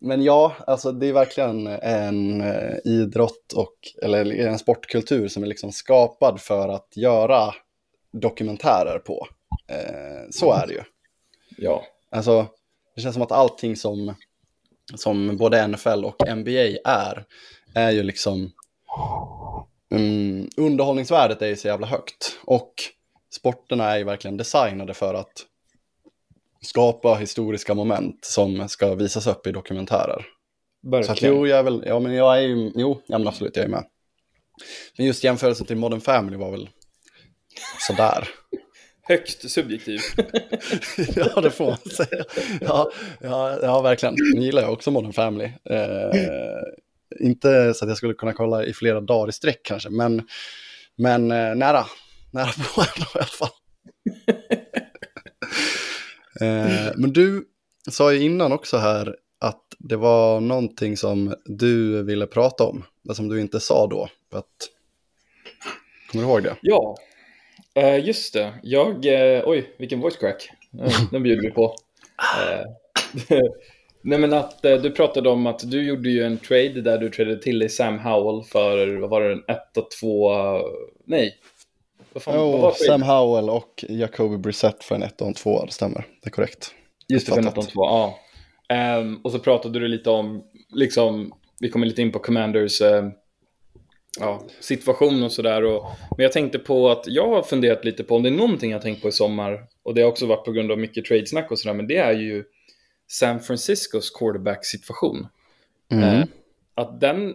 men 0.00 0.22
ja, 0.22 0.56
alltså 0.66 0.92
det 0.92 1.06
är 1.06 1.12
verkligen 1.12 1.66
en 1.66 2.40
eh, 2.40 2.76
idrott 2.84 3.52
och, 3.52 3.74
eller 4.02 4.34
en 4.34 4.58
sportkultur 4.58 5.28
som 5.28 5.42
är 5.42 5.46
liksom 5.46 5.72
skapad 5.72 6.40
för 6.40 6.68
att 6.68 6.96
göra 6.96 7.54
dokumentärer 8.12 8.98
på. 8.98 9.26
Eh, 9.68 10.28
så 10.30 10.52
är 10.52 10.66
det 10.66 10.72
ju. 10.72 10.82
Ja. 11.56 11.82
Alltså, 12.10 12.46
det 12.94 13.00
känns 13.00 13.14
som 13.14 13.22
att 13.22 13.32
allting 13.32 13.76
som, 13.76 14.14
som 14.94 15.36
både 15.36 15.66
NFL 15.66 16.04
och 16.04 16.36
NBA 16.36 16.78
är, 16.84 17.24
är 17.74 17.90
ju 17.90 18.02
liksom... 18.02 18.52
Mm, 19.92 20.48
underhållningsvärdet 20.56 21.42
är 21.42 21.46
ju 21.46 21.56
så 21.56 21.68
jävla 21.68 21.86
högt. 21.86 22.38
Och 22.44 22.74
sporterna 23.34 23.90
är 23.90 23.98
ju 23.98 24.04
verkligen 24.04 24.36
designade 24.36 24.94
för 24.94 25.14
att 25.14 25.46
skapa 26.62 27.14
historiska 27.14 27.74
moment 27.74 28.24
som 28.24 28.68
ska 28.68 28.94
visas 28.94 29.26
upp 29.26 29.46
i 29.46 29.52
dokumentärer. 29.52 30.26
Så 31.04 31.12
att 31.12 31.22
jo, 31.22 31.46
jag 31.46 31.58
är 31.58 31.62
väl, 31.62 31.82
ja 31.86 32.00
men 32.00 32.14
jag 32.14 32.38
är 32.38 32.40
ju, 32.40 32.72
jo, 32.74 33.02
ja 33.06 33.18
men 33.18 33.28
absolut, 33.28 33.56
jag 33.56 33.64
är 33.64 33.68
med. 33.68 33.84
Men 34.96 35.06
just 35.06 35.24
jämförelsen 35.24 35.66
till 35.66 35.76
Modern 35.76 36.00
Family 36.00 36.36
var 36.36 36.50
väl 36.50 36.68
sådär. 37.78 38.28
Högst 39.02 39.50
subjektiv. 39.50 40.00
ja, 41.16 41.40
det 41.40 41.50
får 41.50 41.66
man 41.66 41.76
säga. 41.76 42.24
Ja, 42.60 42.90
ja, 43.20 43.58
ja, 43.62 43.80
verkligen. 43.80 44.14
Nu 44.34 44.40
gillar 44.40 44.62
jag 44.62 44.72
också 44.72 44.90
Modern 44.90 45.12
Family. 45.12 45.44
Eh, 45.44 46.10
inte 47.20 47.74
så 47.74 47.84
att 47.84 47.88
jag 47.88 47.96
skulle 47.96 48.14
kunna 48.14 48.32
kolla 48.32 48.64
i 48.64 48.72
flera 48.72 49.00
dagar 49.00 49.28
i 49.28 49.32
sträck 49.32 49.60
kanske, 49.62 49.90
men, 49.90 50.22
men 50.96 51.30
eh, 51.30 51.54
nära. 51.54 51.84
Nära 52.32 52.52
på 52.74 52.82
i 52.98 53.04
alla 53.14 53.24
fall 53.24 53.50
eh, 56.40 56.92
men 56.96 57.12
du 57.12 57.44
sa 57.90 58.12
ju 58.12 58.22
innan 58.22 58.52
också 58.52 58.76
här 58.76 59.16
att 59.38 59.64
det 59.78 59.96
var 59.96 60.40
någonting 60.40 60.96
som 60.96 61.34
du 61.44 62.02
ville 62.02 62.26
prata 62.26 62.64
om, 62.64 62.84
men 63.02 63.14
som 63.14 63.28
du 63.28 63.40
inte 63.40 63.60
sa 63.60 63.86
då. 63.86 64.08
För 64.30 64.38
Att, 64.38 64.46
kommer 66.10 66.24
du 66.24 66.30
ihåg 66.30 66.42
det? 66.42 66.56
Ja, 66.60 66.96
eh, 67.74 68.06
just 68.06 68.34
det. 68.34 68.54
Jag, 68.62 69.06
eh, 69.06 69.42
oj, 69.46 69.74
vilken 69.78 70.00
voice 70.00 70.16
crack. 70.16 70.50
Eh, 70.80 71.10
Den 71.12 71.22
bjuder 71.22 71.42
vi 71.42 71.50
på. 71.50 71.74
Eh, 72.40 72.66
Nej 74.02 74.18
men 74.18 74.32
att 74.32 74.64
eh, 74.64 74.76
du 74.76 74.90
pratade 74.90 75.28
om 75.28 75.46
att 75.46 75.70
du 75.70 75.82
gjorde 75.82 76.10
ju 76.10 76.22
en 76.24 76.38
trade 76.38 76.82
där 76.82 76.98
du 76.98 77.10
tradade 77.10 77.42
till 77.42 77.58
dig 77.58 77.68
Sam 77.68 77.98
Howell 77.98 78.44
för, 78.44 78.96
vad 78.96 79.10
var 79.10 79.20
det, 79.20 79.32
en 79.32 79.44
1 79.48 79.58
2, 80.00 80.32
nej, 81.04 81.34
fan, 82.16 82.36
var 82.36 82.72
Sam. 82.72 83.02
Howell 83.02 83.50
och 83.50 83.84
Jacoby 83.88 84.36
Brissett 84.36 84.84
för 84.84 84.94
en 84.94 85.02
1 85.02 85.20
och 85.20 85.26
en 85.26 85.34
2, 85.34 85.64
det 85.64 85.72
stämmer. 85.72 86.06
Det 86.22 86.28
är 86.28 86.30
korrekt. 86.30 86.74
Just 87.08 87.26
det, 87.26 87.34
för 87.34 87.42
Fattat. 87.42 87.56
19 87.66 87.72
ja. 87.74 88.18
Ehm, 88.68 89.16
och 89.24 89.32
så 89.32 89.38
pratade 89.38 89.78
du 89.80 89.88
lite 89.88 90.10
om, 90.10 90.44
liksom, 90.74 91.32
vi 91.60 91.68
kommer 91.70 91.86
lite 91.86 92.02
in 92.02 92.12
på 92.12 92.18
Commanders 92.18 92.80
eh, 92.80 93.08
ja, 94.20 94.42
situation 94.60 95.22
och 95.22 95.32
sådär. 95.32 95.64
och- 95.64 95.84
Men 96.16 96.22
jag 96.24 96.32
tänkte 96.32 96.58
på 96.58 96.90
att 96.90 97.04
jag 97.06 97.28
har 97.28 97.42
funderat 97.42 97.84
lite 97.84 98.04
på 98.04 98.16
om 98.16 98.22
det 98.22 98.28
är 98.28 98.30
någonting 98.36 98.70
jag 98.70 98.78
har 98.78 98.82
tänkt 98.82 99.02
på 99.02 99.08
i 99.08 99.12
sommar, 99.12 99.64
och 99.82 99.94
det 99.94 100.02
har 100.02 100.08
också 100.08 100.26
varit 100.26 100.44
på 100.44 100.52
grund 100.52 100.72
av 100.72 100.78
mycket 100.78 101.04
tradesnack 101.04 101.50
och 101.50 101.58
sådär, 101.58 101.74
men 101.74 101.86
det 101.86 101.96
är 101.96 102.12
ju 102.12 102.44
San 103.08 103.40
Franciscos 103.40 104.10
quarterback-situation. 104.10 105.26
Mm. 105.92 106.04
Eh, 106.04 106.24
att 106.74 107.00
den 107.00 107.34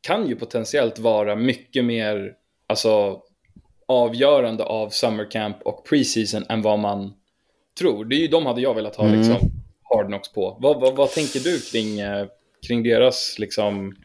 kan 0.00 0.28
ju 0.28 0.36
potentiellt 0.36 0.98
vara 0.98 1.36
mycket 1.36 1.84
mer 1.84 2.32
alltså, 2.66 3.20
avgörande 3.88 4.64
av 4.64 4.88
summer 4.88 5.30
camp 5.30 5.56
och 5.64 5.86
preseason 5.88 6.44
än 6.48 6.62
vad 6.62 6.78
man 6.78 7.12
tror. 7.78 8.04
Det 8.04 8.16
är 8.16 8.20
ju 8.20 8.28
de 8.28 8.46
hade 8.46 8.60
jag 8.60 8.74
velat 8.74 8.96
ha 8.96 9.04
Mm. 9.04 9.18
liksom, 9.18 9.36
hard 9.82 10.06
knocks 10.06 10.32
på. 10.32 10.56
Vad, 10.60 10.80
vad, 10.80 10.96
vad 10.96 11.10
tänker 11.10 11.40
du 11.40 11.60
kring, 11.60 12.00
eh, 12.00 12.26
kring 12.66 12.82
deras 12.82 13.38
liksom, 13.38 13.96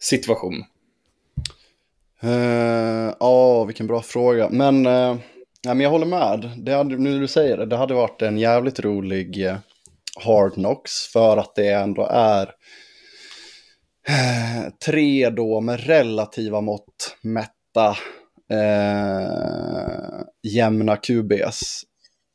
situation? 0.00 0.64
Eh, 2.22 3.14
Ja, 3.20 3.64
vilken 3.64 3.86
bra 3.86 4.02
fråga. 4.02 4.48
Men, 4.50 4.86
uh, 4.86 5.16
ja, 5.62 5.74
men 5.74 5.80
jag 5.80 5.90
håller 5.90 6.06
med. 6.06 6.50
Det 6.56 6.72
hade, 6.72 6.96
nu 6.96 7.10
när 7.10 7.20
du 7.20 7.28
säger 7.28 7.56
det, 7.56 7.66
det 7.66 7.76
hade 7.76 7.94
varit 7.94 8.22
en 8.22 8.38
jävligt 8.38 8.80
rolig 8.80 9.46
eh, 9.46 9.56
hard 10.24 10.52
knocks 10.54 11.06
för 11.12 11.36
att 11.36 11.54
det 11.54 11.68
ändå 11.68 12.06
är 12.10 12.50
tre 14.84 15.30
då 15.30 15.60
med 15.60 15.86
relativa 15.86 16.60
mått 16.60 17.16
mätta 17.22 17.96
eh, 18.50 20.20
jämna 20.42 20.96
QBs. 20.96 21.82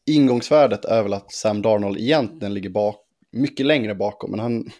Ingångsvärdet 0.05 0.85
är 0.85 1.03
väl 1.03 1.13
att 1.13 1.31
Sam 1.31 1.61
Darnold 1.61 1.97
egentligen 1.99 2.53
ligger 2.53 2.69
bak, 2.69 2.95
mycket 3.31 3.65
längre 3.65 3.95
bakom, 3.95 4.31
men 4.31 4.39
han 4.39 4.71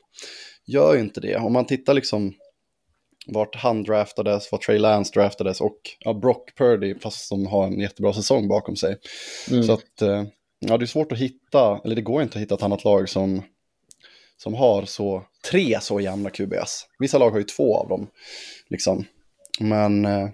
gör 0.66 0.94
ju 0.94 1.00
inte 1.00 1.22
det. 1.22 1.36
Om 1.36 1.54
man 1.54 1.66
tittar 1.66 1.94
liksom 1.94 2.34
vart 3.28 3.56
han 3.56 3.84
draftades, 3.84 4.52
vart 4.52 4.66
Trey 4.66 4.80
Lance 4.80 5.12
draftades 5.14 5.62
och 5.62 5.78
ja, 6.00 6.14
Brock 6.14 6.58
Purdy, 6.58 7.00
fast 7.00 7.28
som 7.28 7.46
har 7.46 7.68
en 7.68 7.80
jättebra 7.80 8.14
säsong 8.14 8.48
bakom 8.48 8.76
sig. 8.76 8.98
Mm. 9.52 9.64
Så 9.64 9.74
att, 9.74 10.02
eh, 10.02 10.24
ja 10.60 10.78
det 10.78 10.86
är 10.86 10.88
svårt 10.88 11.12
att 11.12 11.18
hitta, 11.18 11.82
eller 11.86 11.96
det 11.96 12.02
går 12.02 12.22
inte 12.22 12.38
att 12.38 12.42
hitta 12.42 12.56
ett 12.56 12.64
annat 12.64 12.84
lag 12.84 13.10
som, 13.10 13.44
som 14.38 14.54
har 14.54 14.86
så, 14.86 15.24
tre 15.52 15.78
så 15.82 16.00
jämna 16.00 16.30
QBS. 16.30 16.86
Vissa 17.00 17.18
lag 17.18 17.32
har 17.32 17.38
ju 17.38 17.44
två 17.44 17.78
av 17.78 17.90
dem, 17.90 18.08
liksom. 18.70 19.06
Men, 19.60 20.06
eh, 20.06 20.30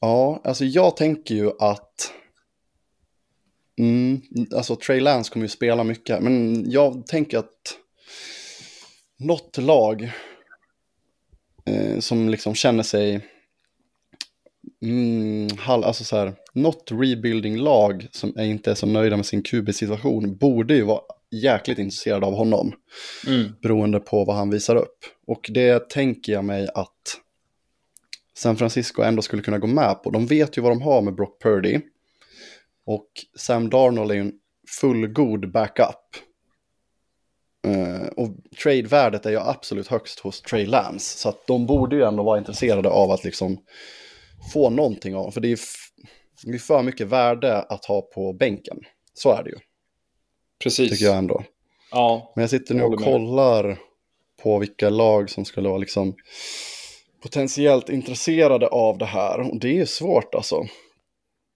ja, 0.00 0.40
alltså 0.44 0.64
jag 0.64 0.96
tänker 0.96 1.34
ju 1.34 1.50
att, 1.58 2.12
mm, 3.78 4.20
alltså 4.56 4.76
Trey 4.76 5.00
Lance 5.00 5.32
kommer 5.32 5.44
ju 5.44 5.48
spela 5.48 5.84
mycket, 5.84 6.22
men 6.22 6.64
jag 6.70 7.06
tänker 7.06 7.38
att 7.38 7.78
något 9.18 9.56
lag 9.58 10.10
eh, 11.66 11.98
som 11.98 12.28
liksom 12.28 12.54
känner 12.54 12.82
sig 12.82 13.20
mm, 14.82 15.48
hall, 15.58 15.84
alltså 15.84 16.04
så 16.04 16.16
här, 16.16 16.34
något 16.54 16.88
rebuilding-lag 16.92 18.08
som 18.10 18.32
är 18.38 18.44
inte 18.44 18.70
är 18.70 18.74
så 18.74 18.86
nöjda 18.86 19.16
med 19.16 19.26
sin 19.26 19.42
QB-situation 19.42 20.36
borde 20.36 20.74
ju 20.74 20.82
vara 20.82 21.00
jäkligt 21.30 21.78
intresserade 21.78 22.26
av 22.26 22.34
honom, 22.34 22.72
Mm. 23.26 23.52
beroende 23.62 24.00
på 24.00 24.24
vad 24.24 24.36
han 24.36 24.50
visar 24.50 24.76
upp. 24.76 24.98
Och 25.26 25.50
det 25.54 25.90
tänker 25.90 26.32
jag 26.32 26.44
mig 26.44 26.68
att 26.74 27.20
San 28.38 28.56
Francisco 28.56 29.02
ändå 29.02 29.22
skulle 29.22 29.42
kunna 29.42 29.58
gå 29.58 29.66
med 29.66 30.02
på. 30.02 30.10
De 30.10 30.26
vet 30.26 30.58
ju 30.58 30.62
vad 30.62 30.72
de 30.72 30.82
har 30.82 31.02
med 31.02 31.14
Brock 31.14 31.42
Purdy. 31.42 31.80
Och 32.86 33.08
Sam 33.38 33.70
Darnold 33.70 34.10
är 34.10 34.14
ju 34.14 34.20
en 34.20 34.32
fullgod 34.80 35.52
backup. 35.52 36.16
Eh, 37.66 38.06
och 38.06 38.28
trade-värdet 38.62 39.26
är 39.26 39.30
ju 39.30 39.38
absolut 39.38 39.86
högst 39.86 40.18
hos 40.18 40.42
Trey 40.42 40.66
Lance. 40.66 41.18
Så 41.18 41.28
att 41.28 41.46
de 41.46 41.66
borde 41.66 41.96
ju 41.96 42.02
ändå 42.02 42.22
vara 42.22 42.38
intresserade 42.38 42.88
av 42.88 43.10
att 43.10 43.24
liksom 43.24 43.58
få 44.52 44.70
någonting 44.70 45.16
av 45.16 45.30
För 45.30 45.40
det 45.40 45.48
är 45.48 45.58
ju 46.52 46.58
för 46.58 46.82
mycket 46.82 47.06
värde 47.06 47.62
att 47.62 47.84
ha 47.84 48.02
på 48.02 48.32
bänken. 48.32 48.78
Så 49.14 49.32
är 49.32 49.42
det 49.42 49.50
ju, 49.50 49.58
Precis. 50.62 50.90
tycker 50.90 51.04
jag 51.04 51.16
ändå. 51.16 51.44
Ja, 51.90 52.32
Men 52.34 52.42
jag 52.42 52.50
sitter 52.50 52.74
nu 52.74 52.82
och 52.82 52.98
kollar 52.98 53.78
på 54.42 54.58
vilka 54.58 54.90
lag 54.90 55.30
som 55.30 55.44
skulle 55.44 55.68
vara 55.68 55.78
liksom 55.78 56.14
potentiellt 57.22 57.88
intresserade 57.88 58.66
av 58.66 58.98
det 58.98 59.04
här. 59.06 59.40
Och 59.40 59.60
det 59.60 59.68
är 59.68 59.72
ju 59.72 59.86
svårt 59.86 60.34
alltså. 60.34 60.66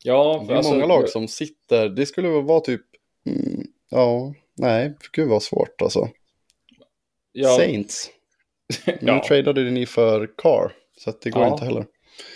ja 0.05 0.45
Det 0.49 0.53
är 0.53 0.57
alltså, 0.57 0.73
många 0.73 0.87
lag 0.87 1.09
som 1.09 1.29
sitter, 1.29 1.89
det 1.89 2.07
skulle 2.07 2.29
vara 2.29 2.61
typ, 2.61 2.83
mm, 3.27 3.67
ja, 3.91 4.35
nej, 4.57 4.95
gud 5.13 5.29
vad 5.29 5.43
svårt 5.43 5.83
alltså. 5.83 6.09
ja, 7.33 7.57
Saints. 7.57 8.11
Nu 8.87 8.97
ja, 9.01 9.25
tradade 9.29 9.71
ni 9.71 9.87
för 9.87 10.31
Carr, 10.37 10.73
så 10.99 11.11
att 11.11 11.21
det 11.21 11.31
går 11.31 11.43
Ja. 11.43 11.53
inte 11.53 11.65
heller. 11.65 11.87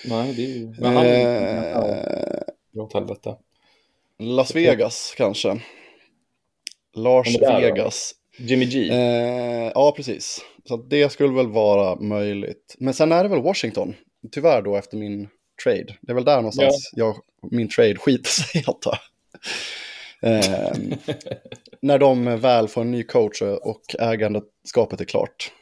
Nej, 0.04 0.32
det 0.32 0.44
är 0.44 0.56
ju... 0.58 0.74
Men 0.78 0.96
han... 0.96 1.06
Eh, 1.06 2.82
åt 2.82 2.94
helvete. 2.94 3.36
Las 4.18 4.54
Vegas 4.56 5.14
kanske. 5.16 5.60
Lars? 6.94 7.40
Vegas. 7.40 8.14
Jimmy 8.38 8.64
G. 8.64 8.88
Eh, 8.90 9.70
ja, 9.74 9.92
precis. 9.96 10.40
Så 10.68 10.76
det 10.76 11.12
skulle 11.12 11.34
väl 11.34 11.48
vara 11.48 11.96
möjligt. 12.00 12.74
Men 12.78 12.94
sen 12.94 13.12
är 13.12 13.22
det 13.22 13.28
väl 13.28 13.42
Washington, 13.42 13.94
tyvärr 14.32 14.62
då 14.62 14.76
efter 14.76 14.96
min 14.96 15.28
trade. 15.64 15.96
Det 16.00 16.12
är 16.12 16.14
väl 16.14 16.24
där 16.24 16.36
någonstans 16.36 16.90
jag, 16.96 17.16
min 17.50 17.68
trade 17.68 17.96
skiter 17.96 18.30
sig 18.30 18.64
antar. 18.66 18.98
Eh, 20.22 20.72
när 21.82 21.98
de 21.98 22.40
väl 22.40 22.68
får 22.68 22.80
en 22.80 22.90
ny 22.90 23.02
coach 23.02 23.42
och 23.42 23.82
ägandeskapet 23.98 25.00
är 25.00 25.04
klart. 25.04 25.52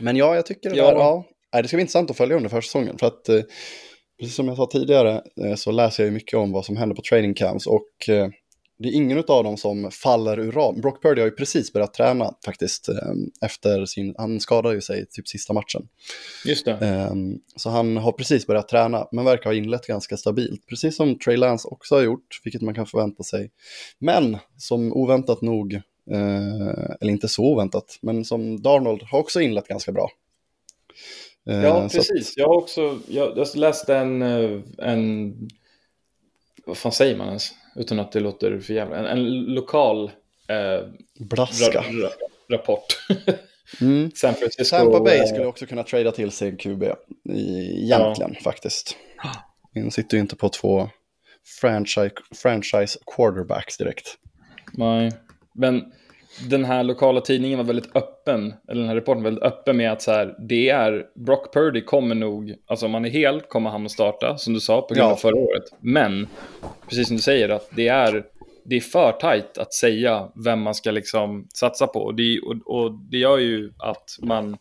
Men 0.00 0.16
ja, 0.16 0.34
jag 0.34 0.46
tycker 0.46 0.70
det 0.70 0.76
Ja. 0.76 0.90
där, 0.90 0.96
ja. 0.98 1.24
Nej, 1.52 1.62
det 1.62 1.68
ska 1.68 1.76
bli 1.76 1.80
intressant 1.82 2.10
att 2.10 2.16
följa 2.16 2.36
under 2.36 2.48
försäsongen. 2.50 2.98
För 2.98 3.06
att, 3.06 3.28
eh, 3.28 3.40
precis 4.20 4.34
som 4.34 4.48
jag 4.48 4.56
sa 4.56 4.66
tidigare, 4.72 5.22
eh, 5.44 5.54
så 5.54 5.70
läser 5.70 6.02
jag 6.02 6.08
ju 6.08 6.14
mycket 6.14 6.34
om 6.38 6.52
vad 6.52 6.64
som 6.64 6.76
händer 6.76 6.96
på 6.96 7.02
training 7.02 7.34
camps. 7.34 7.66
Och 7.66 8.08
eh, 8.08 8.28
det 8.78 8.88
är 8.88 8.92
ingen 8.92 9.18
av 9.18 9.44
dem 9.44 9.56
som 9.56 9.90
faller 9.90 10.38
ur 10.40 10.52
ram. 10.52 10.80
Brock 10.80 11.02
Purdy 11.02 11.20
har 11.20 11.26
ju 11.28 11.34
precis 11.34 11.72
börjat 11.72 11.94
träna 11.94 12.34
faktiskt. 12.44 12.88
Eh, 12.88 12.94
efter 13.40 13.84
sin, 13.86 14.14
han 14.18 14.40
skadade 14.40 14.74
ju 14.74 14.80
sig 14.80 15.06
typ 15.10 15.28
sista 15.28 15.52
matchen. 15.52 15.88
Just 16.46 16.64
det. 16.64 16.72
Ehm, 16.72 17.38
Så 17.56 17.70
han 17.70 17.96
har 17.96 18.12
precis 18.12 18.46
börjat 18.46 18.68
träna, 18.68 19.08
men 19.12 19.24
verkar 19.24 19.44
ha 19.50 19.54
inlett 19.54 19.86
ganska 19.86 20.16
stabilt. 20.16 20.66
Precis 20.66 20.96
som 20.96 21.18
Trey 21.18 21.36
Lance 21.36 21.68
också 21.68 21.94
har 21.94 22.02
gjort, 22.02 22.40
vilket 22.44 22.62
man 22.62 22.74
kan 22.74 22.86
förvänta 22.86 23.22
sig. 23.22 23.50
Men 23.98 24.38
som 24.56 24.92
oväntat 24.92 25.42
nog, 25.42 25.74
eh, 26.10 26.94
eller 27.00 27.12
inte 27.12 27.28
så 27.28 27.42
oväntat, 27.44 27.98
men 28.02 28.24
som 28.24 28.62
Darnold 28.62 29.02
har 29.02 29.18
också 29.18 29.40
inlett 29.40 29.68
ganska 29.68 29.92
bra. 29.92 30.10
Eh, 31.48 31.56
Ja, 31.62 31.74
så 31.80 31.84
att- 31.86 31.92
precis. 31.92 32.34
Jag 32.36 32.48
har 32.48 32.56
också 32.56 32.98
jag, 33.08 33.38
jag 33.38 33.48
läste 33.56 33.96
en, 33.96 34.22
eh, 34.22 34.60
en... 34.78 35.34
Vad 36.66 36.76
fan 36.76 36.92
säger 36.92 37.16
man 37.16 37.26
ens? 37.26 37.50
Utan 37.76 38.00
att 38.00 38.12
det 38.12 38.20
låter 38.20 38.60
för 38.60 38.74
jävla... 38.74 38.96
En, 38.96 39.06
en 39.06 39.44
lokal 39.44 40.10
eh, 40.48 40.88
Braska. 41.18 41.78
ra, 41.80 42.02
ra, 42.02 42.10
rapport. 42.56 42.86
Mm. 43.80 44.10
San 44.14 44.34
Francisco... 44.34 44.76
Tampa 44.76 45.00
Bay 45.00 45.18
eh, 45.18 45.26
skulle 45.26 45.46
också 45.46 45.66
kunna 45.66 45.82
trada 45.82 46.12
till 46.12 46.30
sig 46.30 46.48
en 46.48 46.56
QB 46.56 46.82
egentligen 47.28 48.34
faktiskt. 48.44 48.96
De 49.74 49.90
sitter 49.90 50.16
ju 50.16 50.20
inte 50.20 50.36
på 50.36 50.48
två 50.48 50.90
franchise, 51.60 52.14
franchise 52.34 52.98
quarterbacks 53.16 53.76
direkt. 53.76 54.18
Nej, 54.72 55.12
men 55.54 55.92
den 56.48 56.64
här 56.64 56.82
lokala 56.82 57.20
tidningen 57.20 57.58
var 57.58 57.64
väldigt 57.64 57.96
öppen, 57.96 58.54
eller 58.68 58.80
den 58.80 58.88
här 58.88 58.94
reporten 58.96 59.22
var 59.22 59.30
väldigt 59.30 59.44
öppen 59.44 59.76
med 59.76 59.92
att 59.92 60.02
så 60.02 60.10
här, 60.10 60.34
det 60.48 60.68
är, 60.68 61.06
Brock 61.14 61.52
Purdy 61.54 61.80
kommer 61.80 62.14
nog, 62.14 62.54
alltså 62.66 62.86
om 62.86 62.94
han 62.94 63.04
är 63.04 63.10
hel 63.10 63.40
kommer 63.40 63.70
han 63.70 63.84
att 63.84 63.92
starta, 63.92 64.38
som 64.38 64.54
du 64.54 64.60
sa, 64.60 64.82
på 64.82 64.94
grund 64.94 65.08
Ja. 65.08 65.12
av 65.12 65.16
förra 65.16 65.36
året. 65.36 65.64
Men, 65.80 66.26
precis 66.88 67.06
som 67.06 67.16
du 67.16 67.22
säger, 67.22 67.48
att 67.48 67.68
det 67.76 67.88
är, 67.88 68.24
det 68.64 68.76
är 68.76 68.80
för 68.80 69.12
tajt 69.12 69.58
att 69.58 69.74
säga 69.74 70.28
vem 70.44 70.60
man 70.62 70.74
ska 70.74 70.90
liksom 70.90 71.46
satsa 71.54 71.86
på. 71.86 72.00
Och 72.00 72.14
det, 72.14 72.40
och, 72.40 72.76
och 72.84 72.92
det 73.10 73.16
gör 73.18 73.38
ju 73.38 73.72
att 73.78 74.18
man 74.22 74.56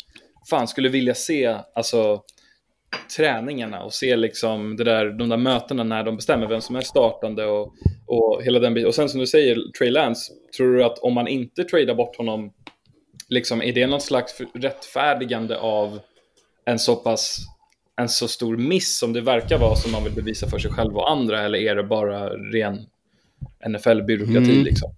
fan 0.49 0.67
skulle 0.67 0.89
vilja 0.89 1.13
se, 1.13 1.55
alltså 1.75 2.21
träningarna 3.17 3.83
och 3.83 3.93
se 3.93 4.15
liksom 4.15 4.75
det 4.77 4.83
där, 4.83 5.05
de 5.09 5.29
där 5.29 5.37
mötena 5.37 5.83
när 5.83 6.03
de 6.03 6.15
bestämmer 6.15 6.47
vem 6.47 6.61
som 6.61 6.75
är 6.75 6.81
startande 6.81 7.45
och, 7.45 7.73
och 8.05 8.43
hela 8.43 8.59
den 8.59 8.73
biten. 8.73 8.87
Och 8.87 8.95
sen 8.95 9.09
som 9.09 9.19
du 9.19 9.27
säger, 9.27 9.57
Trey 9.77 9.91
Lance, 9.91 10.33
tror 10.57 10.73
du 10.73 10.83
att 10.83 10.99
om 10.99 11.13
man 11.13 11.27
inte 11.27 11.63
tradar 11.63 11.95
bort 11.95 12.15
honom, 12.17 12.51
liksom, 13.29 13.61
är 13.61 13.73
det 13.73 13.87
något 13.87 14.03
slags 14.03 14.41
rättfärdigande 14.53 15.57
av 15.57 15.99
en 16.65 16.79
så 16.79 16.95
pass 16.95 17.39
en 18.01 18.09
så 18.09 18.27
stor 18.27 18.57
miss 18.57 18.97
som 18.97 19.13
det 19.13 19.21
verkar 19.21 19.57
vara 19.57 19.75
som 19.75 19.91
man 19.91 20.03
vill 20.03 20.13
bevisa 20.13 20.47
för 20.47 20.59
sig 20.59 20.71
själv 20.71 20.97
och 20.97 21.11
andra 21.11 21.41
eller 21.41 21.59
är 21.59 21.75
det 21.75 21.83
bara 21.83 22.29
ren 22.29 22.85
NFL-byråkrati 23.69 24.51
Mm. 24.51 24.63
liksom? 24.63 24.91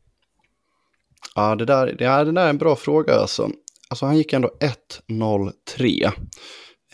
Ja, 1.36 1.55
det 1.55 1.65
där, 1.65 1.95
det, 1.97 2.07
här, 2.07 2.25
det 2.25 2.31
där 2.31 2.45
är 2.45 2.49
en 2.49 2.57
bra 2.57 2.75
fråga 2.75 3.13
alltså. 3.13 3.49
Alltså 3.89 4.05
han 4.05 4.17
gick 4.17 4.33
ändå 4.33 4.51
1-0-3 5.10 6.12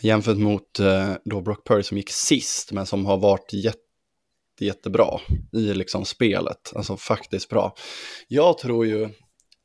Jämfört 0.04 0.38
mot 0.38 0.80
eh, 0.80 1.12
då 1.24 1.40
Brock 1.40 1.66
Purdy 1.66 1.82
som 1.82 1.96
gick 1.96 2.10
sist, 2.10 2.72
men 2.72 2.86
som 2.86 3.06
har 3.06 3.16
varit 3.16 3.52
jätte, 3.52 3.78
jättebra 4.60 5.20
i 5.52 5.74
liksom 5.74 6.04
spelet. 6.04 6.72
Alltså 6.76 6.96
faktiskt 6.96 7.48
bra. 7.48 7.74
Jag 8.28 8.58
tror 8.58 8.86
ju, 8.86 9.08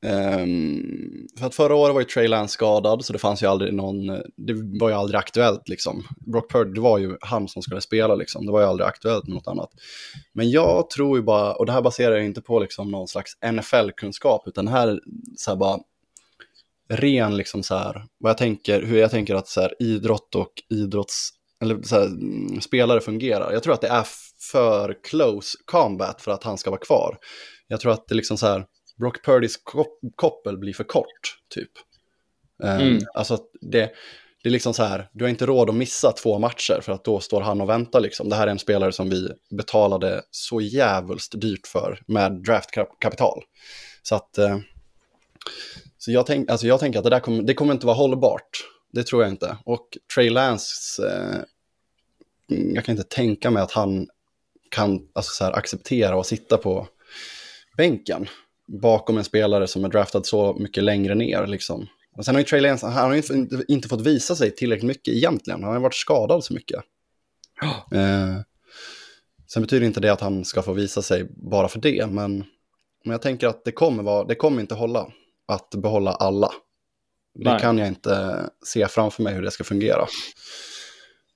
Um, 0.05 1.27
för 1.39 1.45
att 1.45 1.55
förra 1.55 1.75
året 1.75 1.93
var 1.93 2.01
ju 2.01 2.05
Trey 2.05 2.27
Lance 2.27 2.53
skadad, 2.53 3.05
så 3.05 3.13
det 3.13 3.19
fanns 3.19 3.43
ju 3.43 3.47
aldrig 3.47 3.73
någon, 3.73 4.07
det 4.37 4.79
var 4.79 4.89
ju 4.89 4.95
aldrig 4.95 5.19
aktuellt 5.19 5.69
liksom. 5.69 6.03
Brock 6.31 6.51
Purdy, 6.51 6.71
det 6.71 6.81
var 6.81 6.97
ju 6.97 7.17
han 7.21 7.47
som 7.47 7.61
skulle 7.61 7.81
spela 7.81 8.15
liksom, 8.15 8.45
det 8.45 8.51
var 8.51 8.61
ju 8.61 8.67
aldrig 8.67 8.87
aktuellt 8.87 9.27
med 9.27 9.35
något 9.35 9.47
annat. 9.47 9.69
Men 10.33 10.51
jag 10.51 10.89
tror 10.89 11.17
ju 11.17 11.23
bara, 11.23 11.53
och 11.53 11.65
det 11.65 11.71
här 11.71 11.81
baserar 11.81 12.15
jag 12.15 12.25
inte 12.25 12.41
på 12.41 12.59
liksom 12.59 12.91
någon 12.91 13.07
slags 13.07 13.31
NFL-kunskap, 13.51 14.47
utan 14.47 14.65
det 14.65 14.71
här 14.71 14.99
så 15.37 15.51
här 15.51 15.57
bara 15.57 15.79
ren 16.89 17.37
liksom 17.37 17.63
så 17.63 17.75
här, 17.75 18.05
vad 18.19 18.29
jag 18.29 18.37
tänker, 18.37 18.81
hur 18.81 18.97
jag 18.97 19.11
tänker 19.11 19.35
att 19.35 19.47
så 19.47 19.61
här, 19.61 19.73
idrott 19.79 20.35
och 20.35 20.53
idrotts, 20.69 21.29
eller 21.61 21.81
så 21.81 21.95
här, 21.95 22.05
mm, 22.05 22.61
spelare 22.61 23.01
fungerar. 23.01 23.53
Jag 23.53 23.63
tror 23.63 23.73
att 23.73 23.81
det 23.81 23.87
är 23.87 24.07
för 24.51 24.97
close 25.03 25.57
combat 25.65 26.21
för 26.21 26.31
att 26.31 26.43
han 26.43 26.57
ska 26.57 26.69
vara 26.69 26.81
kvar. 26.81 27.17
Jag 27.67 27.79
tror 27.79 27.91
att 27.91 28.07
det 28.07 28.15
liksom 28.15 28.37
så 28.37 28.47
här, 28.47 28.65
Brock 28.97 29.25
Purdys 29.25 29.57
kop 29.63 29.99
koppel 30.15 30.57
blir 30.57 30.73
för 30.73 30.83
kort, 30.83 31.37
typ. 31.55 31.71
Um, 32.63 32.69
Mm. 32.69 32.99
Alltså 33.13 33.33
att 33.33 33.45
det, 33.61 33.91
det 34.43 34.49
är 34.49 34.51
liksom 34.51 34.73
så 34.73 34.83
här, 34.83 35.09
du 35.13 35.23
har 35.23 35.29
inte 35.29 35.45
råd 35.45 35.69
att 35.69 35.75
missa 35.75 36.11
två 36.11 36.39
matcher 36.39 36.81
för 36.81 36.91
att 36.91 37.03
då 37.03 37.19
står 37.19 37.41
han 37.41 37.61
och 37.61 37.69
väntar 37.69 37.99
liksom. 37.99 38.29
Det 38.29 38.35
här 38.35 38.47
är 38.47 38.51
en 38.51 38.59
spelare 38.59 38.91
som 38.91 39.09
vi 39.09 39.29
betalade 39.57 40.21
så 40.31 40.61
jävulst 40.61 41.41
dyrt 41.41 41.67
för 41.67 42.01
med 42.07 42.31
draftkapital. 42.31 43.43
Så 44.03 44.15
att, 44.15 44.37
eh, 44.37 44.57
så 45.99 46.11
jag, 46.11 46.25
tänk, 46.25 46.49
alltså 46.49 46.67
jag 46.67 46.79
tänker 46.79 46.99
att 46.99 47.03
det 47.03 47.09
där 47.09 47.19
kommer, 47.19 47.43
det 47.43 47.53
kommer 47.53 47.73
inte 47.73 47.85
vara 47.85 47.95
hållbart. 47.95 48.49
Det 48.91 49.03
tror 49.03 49.23
jag 49.23 49.31
inte. 49.31 49.57
Och 49.65 49.97
Trey 50.15 50.29
Lance, 50.29 51.07
eh, 51.07 51.41
jag 52.47 52.85
kan 52.85 52.97
inte 52.97 53.15
tänka 53.15 53.51
mig 53.51 53.63
att 53.63 53.71
han 53.71 54.07
kan 54.69 55.07
alltså 55.13 55.31
så 55.31 55.43
här, 55.43 55.51
acceptera 55.51 56.19
att 56.19 56.27
sitta 56.27 56.57
på 56.57 56.87
bänken 57.77 58.27
bakom 58.67 59.17
en 59.17 59.23
spelare 59.23 59.67
som 59.67 59.85
är 59.85 59.89
draftad 59.89 60.23
så 60.23 60.53
mycket 60.53 60.83
längre 60.83 61.15
ner. 61.15 61.47
Liksom. 61.47 61.87
Och 62.17 62.25
sen 62.25 62.35
har 62.35 62.39
ju 62.39 62.45
Trey 62.45 62.61
Lance, 62.61 62.87
han 62.87 63.09
har 63.09 63.15
inte, 63.15 63.63
inte 63.67 63.87
fått 63.87 64.01
visa 64.01 64.35
sig 64.35 64.55
tillräckligt 64.55 64.87
mycket 64.87 65.13
egentligen. 65.13 65.63
Han 65.63 65.73
har 65.73 65.79
varit 65.79 65.95
skadad 65.95 66.43
så 66.43 66.53
mycket. 66.53 66.79
Eh, 67.91 68.41
sen 69.47 69.61
betyder 69.61 69.85
inte 69.85 69.99
det 69.99 70.09
att 70.09 70.21
han 70.21 70.45
ska 70.45 70.61
få 70.61 70.73
visa 70.73 71.01
sig 71.01 71.27
bara 71.29 71.67
för 71.67 71.79
det, 71.79 72.07
men, 72.07 72.37
men 73.03 73.11
jag 73.11 73.21
tänker 73.21 73.47
att 73.47 73.65
det 73.65 73.71
kommer, 73.71 74.03
vara, 74.03 74.23
det 74.23 74.35
kommer 74.35 74.61
inte 74.61 74.75
hålla 74.75 75.11
att 75.49 75.69
behålla 75.69 76.11
alla. 76.11 76.51
Det 77.33 77.49
Nej. 77.49 77.59
kan 77.59 77.77
jag 77.77 77.87
inte 77.87 78.43
se 78.65 78.87
framför 78.87 79.23
mig 79.23 79.33
hur 79.33 79.41
det 79.41 79.51
ska 79.51 79.63
fungera. 79.63 80.07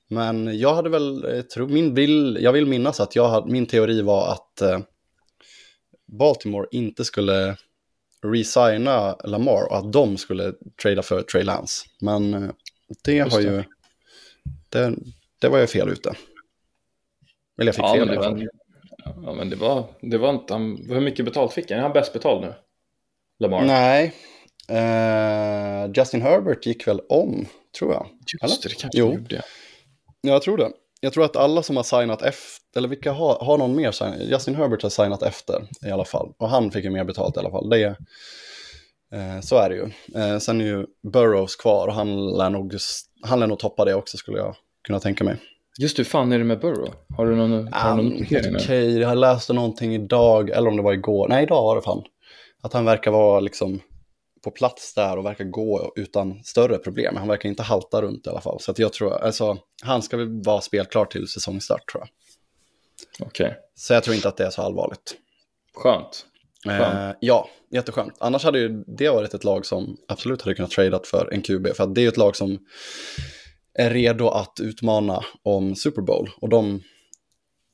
Men 0.09 0.59
jag 0.59 0.75
hade 0.75 0.89
väl, 0.89 1.25
jag 1.35 1.49
tror, 1.49 1.67
min 1.67 1.93
vill, 1.93 2.37
jag 2.41 2.51
vill 2.53 2.65
minnas 2.65 2.99
att 2.99 3.15
jag 3.15 3.29
hade, 3.29 3.51
min 3.51 3.65
teori 3.65 4.01
var 4.01 4.31
att 4.31 4.61
eh, 4.61 4.79
Baltimore 6.19 6.67
inte 6.71 7.05
skulle 7.05 7.57
resigna 8.25 9.15
Lamar 9.23 9.71
och 9.71 9.77
att 9.77 9.93
de 9.93 10.17
skulle 10.17 10.53
trada 10.81 11.01
för 11.01 11.21
Trey 11.21 11.43
Lance. 11.43 11.85
Men 12.01 12.33
eh, 12.33 12.49
det 13.03 13.13
Just 13.13 13.31
har 13.35 13.41
det. 13.41 13.47
ju, 13.47 13.63
det, 14.69 14.95
det 15.41 15.47
var 15.49 15.59
jag 15.59 15.69
fel 15.69 15.89
ute. 15.89 16.13
Eller 17.57 17.67
jag 17.67 17.75
fick 17.75 17.85
Ja, 17.85 17.93
fel 17.93 18.07
men 18.07 18.15
det 18.15 18.19
var, 18.29 18.47
ja, 19.23 19.33
men 19.33 19.49
det 19.49 19.55
var, 19.55 19.85
det 20.01 20.17
var 20.17 20.29
inte, 20.29 20.53
han, 20.53 20.85
hur 20.89 21.01
mycket 21.01 21.25
betalt 21.25 21.53
fick 21.53 21.71
han? 21.71 21.79
Är 21.79 21.83
han 21.83 21.93
bäst 21.93 22.13
betald 22.13 22.41
nu? 22.41 22.53
Lamar? 23.43 23.61
Nej, 23.65 24.13
eh, 24.69 25.91
Justin 25.95 26.21
Herbert 26.21 26.65
gick 26.65 26.87
väl 26.87 26.99
om, 27.09 27.45
tror 27.79 27.93
jag. 27.93 28.07
Just 28.43 28.63
det, 28.63 28.69
det 28.69 28.75
kanske 28.75 28.99
Jo. 28.99 29.13
gjorde. 29.13 29.41
Ja, 30.21 30.31
jag 30.33 30.41
tror 30.41 30.57
det. 30.57 30.69
Jag 30.99 31.13
tror 31.13 31.25
att 31.25 31.35
alla 31.35 31.63
som 31.63 31.75
har 31.77 31.83
signat 31.83 32.21
efter, 32.21 32.77
eller 32.77 32.87
vilka 32.87 33.11
har, 33.11 33.37
har 33.45 33.57
någon 33.57 33.75
mer 33.75 33.91
signat? 33.91 34.19
Justin 34.21 34.55
Herbert 34.55 34.83
har 34.83 34.89
signat 34.89 35.21
efter 35.23 35.63
i 35.85 35.91
alla 35.91 36.05
fall. 36.05 36.33
Och 36.37 36.49
han 36.49 36.71
fick 36.71 36.83
ju 36.83 36.89
mer 36.89 37.03
betalt 37.03 37.37
i 37.37 37.39
alla 37.39 37.51
fall. 37.51 37.69
Det 37.69 37.83
är, 37.83 37.95
eh, 39.13 39.41
så 39.41 39.55
är 39.57 39.69
det 39.69 39.75
ju. 39.75 39.89
Eh, 40.21 40.37
sen 40.39 40.61
är 40.61 40.65
ju 40.65 40.85
Burrows 41.13 41.55
kvar 41.55 41.87
och 41.87 41.93
han 41.93 42.27
lär, 42.37 42.49
nog, 42.49 42.73
han 43.21 43.39
lär 43.39 43.47
nog 43.47 43.59
toppa 43.59 43.85
det 43.85 43.93
också 43.95 44.17
skulle 44.17 44.37
jag 44.37 44.55
kunna 44.87 44.99
tänka 44.99 45.23
mig. 45.23 45.35
Just 45.79 45.99
hur 45.99 46.03
fan 46.03 46.31
är 46.31 46.37
det 46.37 46.43
med 46.43 46.59
Burrow? 46.59 46.93
Har 47.17 47.25
du 47.25 47.35
någon, 47.35 47.73
har 47.73 47.97
du 47.97 48.03
någon 48.03 48.13
Um, 48.13 48.21
uppdatering 48.21 48.55
Okej, 48.55 48.93
nu? 48.93 49.01
jag 49.01 49.17
läste 49.17 49.53
någonting 49.53 49.95
idag, 49.95 50.49
eller 50.49 50.67
om 50.69 50.75
det 50.77 50.83
var 50.83 50.93
igår. 50.93 51.27
Nej, 51.27 51.43
idag 51.43 51.63
var 51.63 51.75
det 51.75 51.81
fan. 51.81 52.03
Att 52.63 52.73
han 52.73 52.85
verkar 52.85 53.11
vara 53.11 53.39
liksom 53.39 53.79
på 54.43 54.51
plats 54.51 54.93
där 54.93 55.17
och 55.17 55.25
verkar 55.25 55.45
gå 55.45 55.93
utan 55.95 56.43
större 56.43 56.77
problem. 56.77 57.15
Han 57.15 57.27
verkar 57.27 57.49
inte 57.49 57.63
halta 57.63 58.01
runt 58.01 58.27
i 58.27 58.29
alla 58.29 58.41
fall. 58.41 58.59
Så 58.59 58.71
att 58.71 58.79
jag 58.79 58.93
tror, 58.93 59.13
alltså, 59.13 59.57
han 59.83 60.01
ska 60.01 60.17
väl 60.17 60.43
vara 60.43 60.61
spelklar 60.61 61.05
till 61.05 61.27
säsongstart 61.27 61.91
tror 61.91 62.03
jag. 62.03 63.27
Okej, 63.27 63.55
Så 63.75 63.93
jag 63.93 64.03
tror 64.03 64.15
inte 64.15 64.27
att 64.27 64.37
det 64.37 64.45
är 64.45 64.49
så 64.49 64.61
allvarligt. 64.61 65.15
skönt. 65.75 66.25
Eh, 66.67 67.11
ja, 67.19 67.49
jätteskönt. 67.71 68.13
Annars 68.19 68.43
hade 68.43 68.59
ju 68.59 68.83
det 68.87 69.09
varit 69.09 69.33
ett 69.33 69.43
lag 69.43 69.65
som 69.65 69.97
absolut 70.07 70.41
hade 70.41 70.55
kunnat 70.55 70.71
tradat 70.71 71.07
för 71.07 71.33
en 71.33 71.41
QB. 71.41 71.67
För 71.75 71.83
att 71.83 71.95
det 71.95 72.03
är 72.03 72.07
ett 72.07 72.17
lag 72.17 72.35
som 72.35 72.59
är 73.73 73.89
redo 73.89 74.27
att 74.27 74.59
utmana 74.61 75.23
om 75.43 75.75
Super 75.75 76.01
Bowl. 76.01 76.29
Och 76.41 76.49
de 76.49 76.81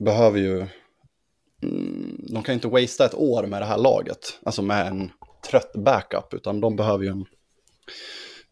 behöver 0.03 0.39
ju... 0.39 0.67
De 2.33 2.43
kan 2.43 2.53
ju 2.53 2.55
inte 2.55 2.67
wastea 2.67 3.05
ett 3.05 3.13
år 3.13 3.43
med 3.43 3.61
det 3.61 3.65
här 3.65 3.77
laget. 3.77 4.39
Alltså 4.43 4.61
med 4.61 4.87
en 4.87 5.11
trött 5.49 5.73
backup. 5.73 6.33
Utan 6.33 6.61
de 6.61 6.75
behöver 6.75 7.03
ju 7.03 7.09
en, 7.09 7.25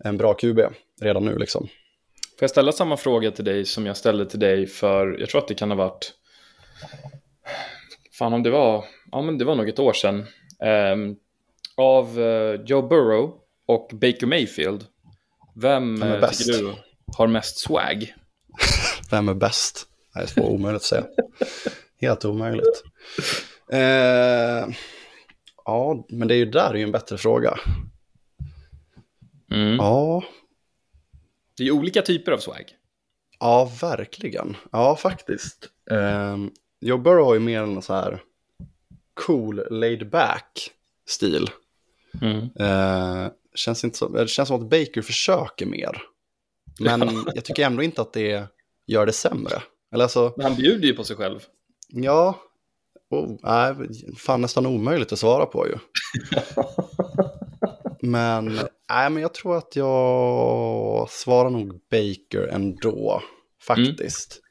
en 0.03 0.17
bra 0.17 0.33
QB 0.33 0.59
redan 1.01 1.25
nu 1.25 1.37
liksom. 1.37 1.67
Får 2.39 2.43
jag 2.43 2.49
ställa 2.49 2.71
samma 2.71 2.97
fråga 2.97 3.31
till 3.31 3.45
dig 3.45 3.65
som 3.65 3.85
jag 3.85 3.97
ställde 3.97 4.25
till 4.25 4.39
dig 4.39 4.67
för, 4.67 5.17
jag 5.19 5.29
tror 5.29 5.41
att 5.41 5.47
det 5.47 5.55
kan 5.55 5.71
ha 5.71 5.77
varit, 5.77 6.13
fan 8.17 8.33
om 8.33 8.43
det 8.43 8.49
var, 8.49 8.85
ja 9.11 9.21
men 9.21 9.37
det 9.37 9.45
var 9.45 9.55
nog 9.55 9.69
ett 9.69 9.79
år 9.79 9.93
sedan. 9.93 10.25
Ehm, 10.59 11.15
av 11.77 12.19
eh, 12.19 12.61
Joe 12.65 12.81
Burrow 12.81 13.33
och 13.67 13.89
Baker 13.93 14.25
Mayfield, 14.25 14.85
vem, 15.55 15.99
Vem 15.99 16.11
är 16.11 16.15
eh, 16.15 16.21
bäst? 16.21 16.45
tycker 16.45 16.63
du 16.63 16.73
har 17.17 17.27
mest 17.27 17.57
swag? 17.57 18.13
Vem 19.11 19.29
är 19.29 19.33
bäst? 19.33 19.87
Det 20.13 20.19
är 20.19 20.25
så 20.25 20.43
omöjligt 20.43 20.81
att 20.81 20.87
säga. 20.87 21.05
Helt 22.01 22.25
omöjligt. 22.25 22.83
Eh, 23.71 24.67
ja, 25.65 26.05
men 26.09 26.27
det 26.27 26.33
är 26.33 26.37
ju 26.37 26.45
där 26.45 26.69
är 26.69 26.75
ju 26.75 26.83
en 26.83 26.91
bättre 26.91 27.17
fråga. 27.17 27.59
Mm. 29.51 29.75
Ja, 29.75 30.23
Det 31.57 31.63
är 31.63 31.65
ju 31.65 31.71
olika 31.71 32.01
typer 32.01 32.31
av 32.31 32.37
swag. 32.37 32.63
ja 33.39 33.71
verkligen. 33.81 34.55
Ja, 34.71 34.95
faktiskt. 34.95 35.69
Eh, 35.91 36.37
Joe 36.81 36.97
Burrow 36.97 37.25
har 37.25 37.33
ju 37.33 37.39
mer 37.39 37.61
en 37.61 37.81
så 37.81 37.93
här 37.93 38.21
cool, 39.13 39.63
laid 39.69 40.09
back 40.09 40.71
stil. 41.07 41.49
Mm. 42.21 42.49
Eh, 42.59 43.31
känns 43.55 43.83
inte 43.83 43.97
så, 43.97 44.07
det 44.09 44.27
känns 44.27 44.47
som 44.47 44.61
att 44.63 44.69
Baker 44.69 45.01
försöker 45.01 45.65
mer. 45.65 46.01
Men 46.79 47.25
jag 47.35 47.45
tycker 47.45 47.65
ändå 47.65 47.83
inte 47.83 48.01
att 48.01 48.13
det 48.13 48.47
gör 48.85 49.05
det 49.05 49.13
sämre. 49.13 49.61
Eller 49.91 50.03
alltså, 50.03 50.33
Men 50.37 50.45
han 50.45 50.55
bjuder 50.55 50.87
ju 50.87 50.93
på 50.93 51.03
sig 51.03 51.15
själv. 51.15 51.39
Ja, 51.87 52.39
oh, 53.09 53.37
nej, 53.43 53.75
fan 54.17 54.41
nästan 54.41 54.65
omöjligt 54.65 55.11
att 55.11 55.19
svara 55.19 55.45
på 55.45 55.67
ju. 55.67 55.75
men, 58.09 58.45
nej, 58.89 59.09
men 59.09 59.21
jag 59.21 59.33
tror 59.33 59.57
att 59.57 59.75
jag 59.75 61.09
svarar 61.09 61.49
nog 61.49 61.79
Baker 61.91 62.47
ändå, 62.47 63.21
faktiskt. 63.61 64.41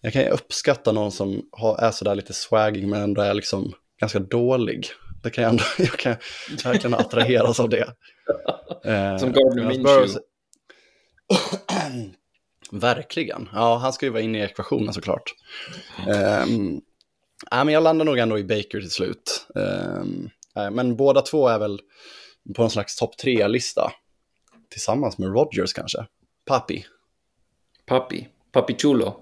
Jag 0.00 0.12
kan 0.12 0.22
ju 0.22 0.28
uppskatta 0.28 0.92
någon 0.92 1.12
som 1.12 1.42
har, 1.52 1.78
är 1.78 1.90
sådär 1.90 2.14
lite 2.14 2.32
swagging 2.32 2.90
men 2.90 3.02
ändå 3.02 3.22
är 3.22 3.34
liksom 3.34 3.72
ganska 4.00 4.18
dålig. 4.18 4.86
Det 5.22 5.30
kan 5.30 5.44
jag 5.44 5.50
ändå, 5.50 5.64
jag 5.78 5.98
kan 5.98 6.16
verkligen 6.64 6.94
attraheras 6.94 7.60
av 7.60 7.68
det. 7.68 7.88
Eh, 8.84 9.16
Som 9.16 9.32
Gardner 9.32 9.64
medan 9.64 9.68
Minshew. 9.68 10.18
Verkligen. 12.72 13.48
Ja, 13.52 13.76
han 13.76 13.92
ska 13.92 14.06
ju 14.06 14.12
vara 14.12 14.22
inne 14.22 14.38
i 14.38 14.42
ekvationen 14.42 14.94
såklart. 14.94 15.34
Um, 16.08 16.80
ja, 17.50 17.64
men 17.64 17.74
jag 17.74 17.82
landar 17.82 18.04
nog 18.04 18.18
ändå 18.18 18.38
i 18.38 18.44
Baker 18.44 18.80
till 18.80 18.90
slut. 18.90 19.46
Ehm, 19.54 20.30
men 20.54 20.96
båda 20.96 21.20
två 21.22 21.48
är 21.48 21.58
väl 21.58 21.80
på 22.56 22.62
en 22.62 22.70
slags 22.70 22.96
topp 22.96 23.16
tre-lista. 23.16 23.92
Tillsammans 24.70 25.18
med 25.18 25.28
Rodgers 25.28 25.72
kanske. 25.72 26.06
Papi. 26.46 26.84
Papi. 27.86 28.28
Papi 28.52 28.74
Chulo. 28.78 29.16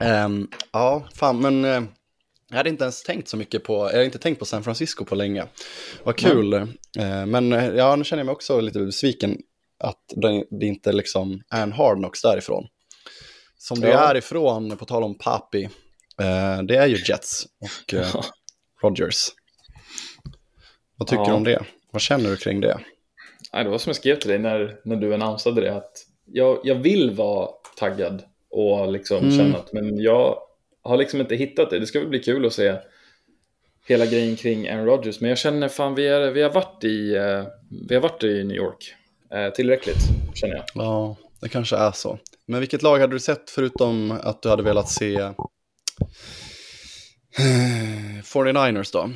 Ehm, 0.00 0.48
ja, 0.72 1.04
fan, 1.14 1.40
men 1.40 1.64
eh, 1.64 1.82
jag 2.48 2.56
hade 2.56 2.68
inte 2.68 2.84
ens 2.84 3.02
tänkt 3.02 3.28
så 3.28 3.36
mycket 3.36 3.64
på, 3.64 3.90
jag 3.92 3.96
har 3.96 4.04
inte 4.04 4.18
tänkt 4.18 4.38
på 4.38 4.44
San 4.44 4.64
Francisco 4.64 5.04
på 5.04 5.14
länge. 5.14 5.44
Vad 6.04 6.16
kul. 6.16 6.52
Eh, 6.52 7.26
men 7.26 7.52
eh, 7.52 7.66
ja, 7.66 7.96
nu 7.96 8.04
känner 8.04 8.20
jag 8.20 8.26
mig 8.26 8.32
också 8.32 8.60
lite 8.60 8.78
besviken 8.80 9.38
att 9.78 10.02
det, 10.16 10.44
det 10.50 10.66
inte 10.66 10.92
liksom 10.92 11.42
är 11.50 11.62
en 11.62 11.72
hard 11.72 11.96
knocks 11.98 12.22
därifrån. 12.22 12.66
Som 13.58 13.80
det 13.80 13.88
Ja. 13.88 13.98
är 14.10 14.14
ifrån, 14.14 14.76
på 14.76 14.84
tal 14.84 15.04
om 15.04 15.18
Papi, 15.18 15.68
det 16.64 16.76
är 16.76 16.86
ju 16.86 16.96
Jets 17.08 17.46
och 17.60 17.94
eh, 17.94 18.14
Rodgers. 18.82 19.16
Vad 20.96 21.08
tycker 21.08 21.22
Ja. 21.22 21.28
du 21.28 21.32
om 21.34 21.44
det? 21.44 21.62
Vad 21.90 22.02
känner 22.02 22.30
du 22.30 22.36
kring 22.36 22.60
det? 22.60 22.78
Nej, 23.52 23.64
det 23.64 23.70
var 23.70 23.78
som 23.78 23.90
jag 23.90 23.96
skrev 23.96 24.18
till 24.18 24.30
dig 24.30 24.38
när, 24.38 24.80
när 24.84 24.96
du 24.96 25.14
annonsade 25.14 25.60
det 25.60 25.74
att 25.76 25.92
jag, 26.32 26.60
jag 26.64 26.74
vill 26.74 27.10
vara 27.10 27.48
taggad 27.76 28.22
och 28.50 28.92
liksom 28.92 29.18
Mm. 29.24 29.36
känna 29.38 29.58
att, 29.58 29.72
men 29.72 29.98
jag 29.98 30.38
har 30.82 30.96
liksom 30.96 31.20
inte 31.20 31.36
hittat 31.36 31.70
det. 31.70 31.78
Det 31.78 31.86
ska 31.86 31.98
väl 32.00 32.08
bli 32.08 32.18
kul 32.18 32.46
att 32.46 32.52
se 32.52 32.74
hela 33.86 34.06
grejen 34.06 34.36
kring 34.36 34.68
Aaron 34.68 34.86
Rodgers, 34.86 35.20
men 35.20 35.28
jag 35.28 35.38
känner 35.38 35.68
fan 35.68 35.94
vi, 35.94 36.06
är, 36.08 36.30
vi, 36.30 36.42
har, 36.42 36.50
varit 36.50 36.84
i, 36.84 37.14
eh, 37.14 37.44
vi 37.88 37.94
har 37.94 38.02
varit 38.02 38.24
i 38.24 38.44
New 38.44 38.56
York 38.56 38.94
eh, 39.32 39.50
tillräckligt, 39.52 39.96
känner 40.34 40.54
jag. 40.54 40.64
Ja, 40.74 41.16
det 41.40 41.48
kanske 41.48 41.76
är 41.76 41.92
så. 41.92 42.18
Men 42.46 42.60
vilket 42.60 42.82
lag 42.82 42.98
hade 42.98 43.14
du 43.14 43.20
sett 43.20 43.50
förutom 43.50 44.10
att 44.10 44.42
du 44.42 44.48
hade 44.48 44.62
velat 44.62 44.88
se 44.88 45.14
eh, 45.14 45.32
49ers 48.22 48.92
då? 48.92 49.10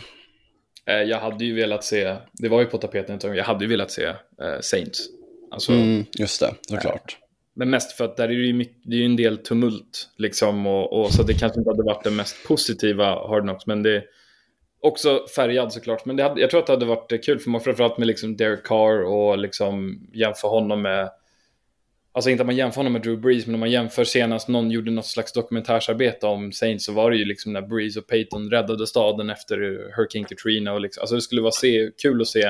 Eh, 0.86 1.02
jag 1.02 1.20
hade 1.20 1.44
ju 1.44 1.54
velat 1.54 1.84
se, 1.84 2.16
det 2.32 2.48
var 2.48 2.60
ju 2.60 2.66
på 2.66 2.78
tapeten 2.78 3.14
ett 3.14 3.20
tag, 3.20 3.36
jag 3.36 3.44
hade 3.44 3.64
ju 3.64 3.70
velat 3.70 3.90
se 3.90 4.04
eh, 4.04 4.60
Saints. 4.60 5.08
Alltså, 5.50 5.72
Mm, 5.72 6.04
just 6.18 6.40
det, 6.40 6.54
såklart. 6.68 7.16
Men 7.54 7.70
mest 7.70 7.92
för 7.92 8.04
att 8.04 8.16
där 8.16 8.24
är 8.24 8.28
det 8.28 8.34
ju, 8.34 8.52
mycket, 8.52 8.76
det 8.84 8.96
är 8.96 8.98
ju 8.98 9.04
en 9.04 9.16
del 9.16 9.38
tumult, 9.38 10.08
liksom, 10.16 10.66
och, 10.66 11.00
och 11.00 11.12
så 11.12 11.22
det 11.22 11.34
kanske 11.34 11.58
inte 11.58 11.70
hade 11.70 11.82
varit 11.82 12.04
den 12.04 12.16
mest 12.16 12.36
positiva 12.48 13.04
Hard 13.04 13.42
Knocks, 13.42 13.66
men 13.66 13.82
det 13.82 13.96
är 13.96 14.04
också 14.82 15.26
färgad 15.36 15.72
såklart. 15.72 16.04
Men 16.04 16.16
det 16.16 16.22
hade, 16.22 16.40
jag 16.40 16.50
tror 16.50 16.60
att 16.60 16.66
det 16.66 16.72
hade 16.72 16.86
varit 16.86 17.24
kul 17.24 17.38
för 17.38 17.50
mig, 17.50 17.60
framförallt 17.60 17.98
med 17.98 18.06
liksom 18.06 18.36
Derek 18.36 18.66
Carr 18.66 19.02
och 19.02 19.38
liksom 19.38 20.00
jämför 20.12 20.48
honom 20.48 20.82
med, 20.82 21.10
alltså 22.12 22.30
inte 22.30 22.42
att 22.42 22.46
man 22.46 22.56
jämför 22.56 22.76
honom 22.76 22.92
med 22.92 23.02
Drew 23.02 23.20
Brees, 23.20 23.46
men 23.46 23.54
om 23.54 23.60
man 23.60 23.70
jämför 23.70 24.04
senast 24.04 24.48
någon 24.48 24.70
gjorde 24.70 24.90
något 24.90 25.06
slags 25.06 25.32
dokumentärsarbete 25.32 26.26
om 26.26 26.52
Saints 26.52 26.84
så 26.84 26.92
var 26.92 27.10
det 27.10 27.16
ju 27.16 27.24
liksom 27.24 27.52
när 27.52 27.62
Brees 27.62 27.96
och 27.96 28.06
Peyton 28.06 28.50
räddade 28.50 28.86
staden 28.86 29.30
efter 29.30 29.56
Hurricane 29.96 30.24
Katrina 30.24 30.72
och 30.72 30.80
liksom, 30.80 31.00
alltså 31.00 31.14
det 31.14 31.22
skulle 31.22 31.40
vara 31.40 31.52
se, 31.52 31.90
kul 32.02 32.20
att 32.20 32.28
se 32.28 32.44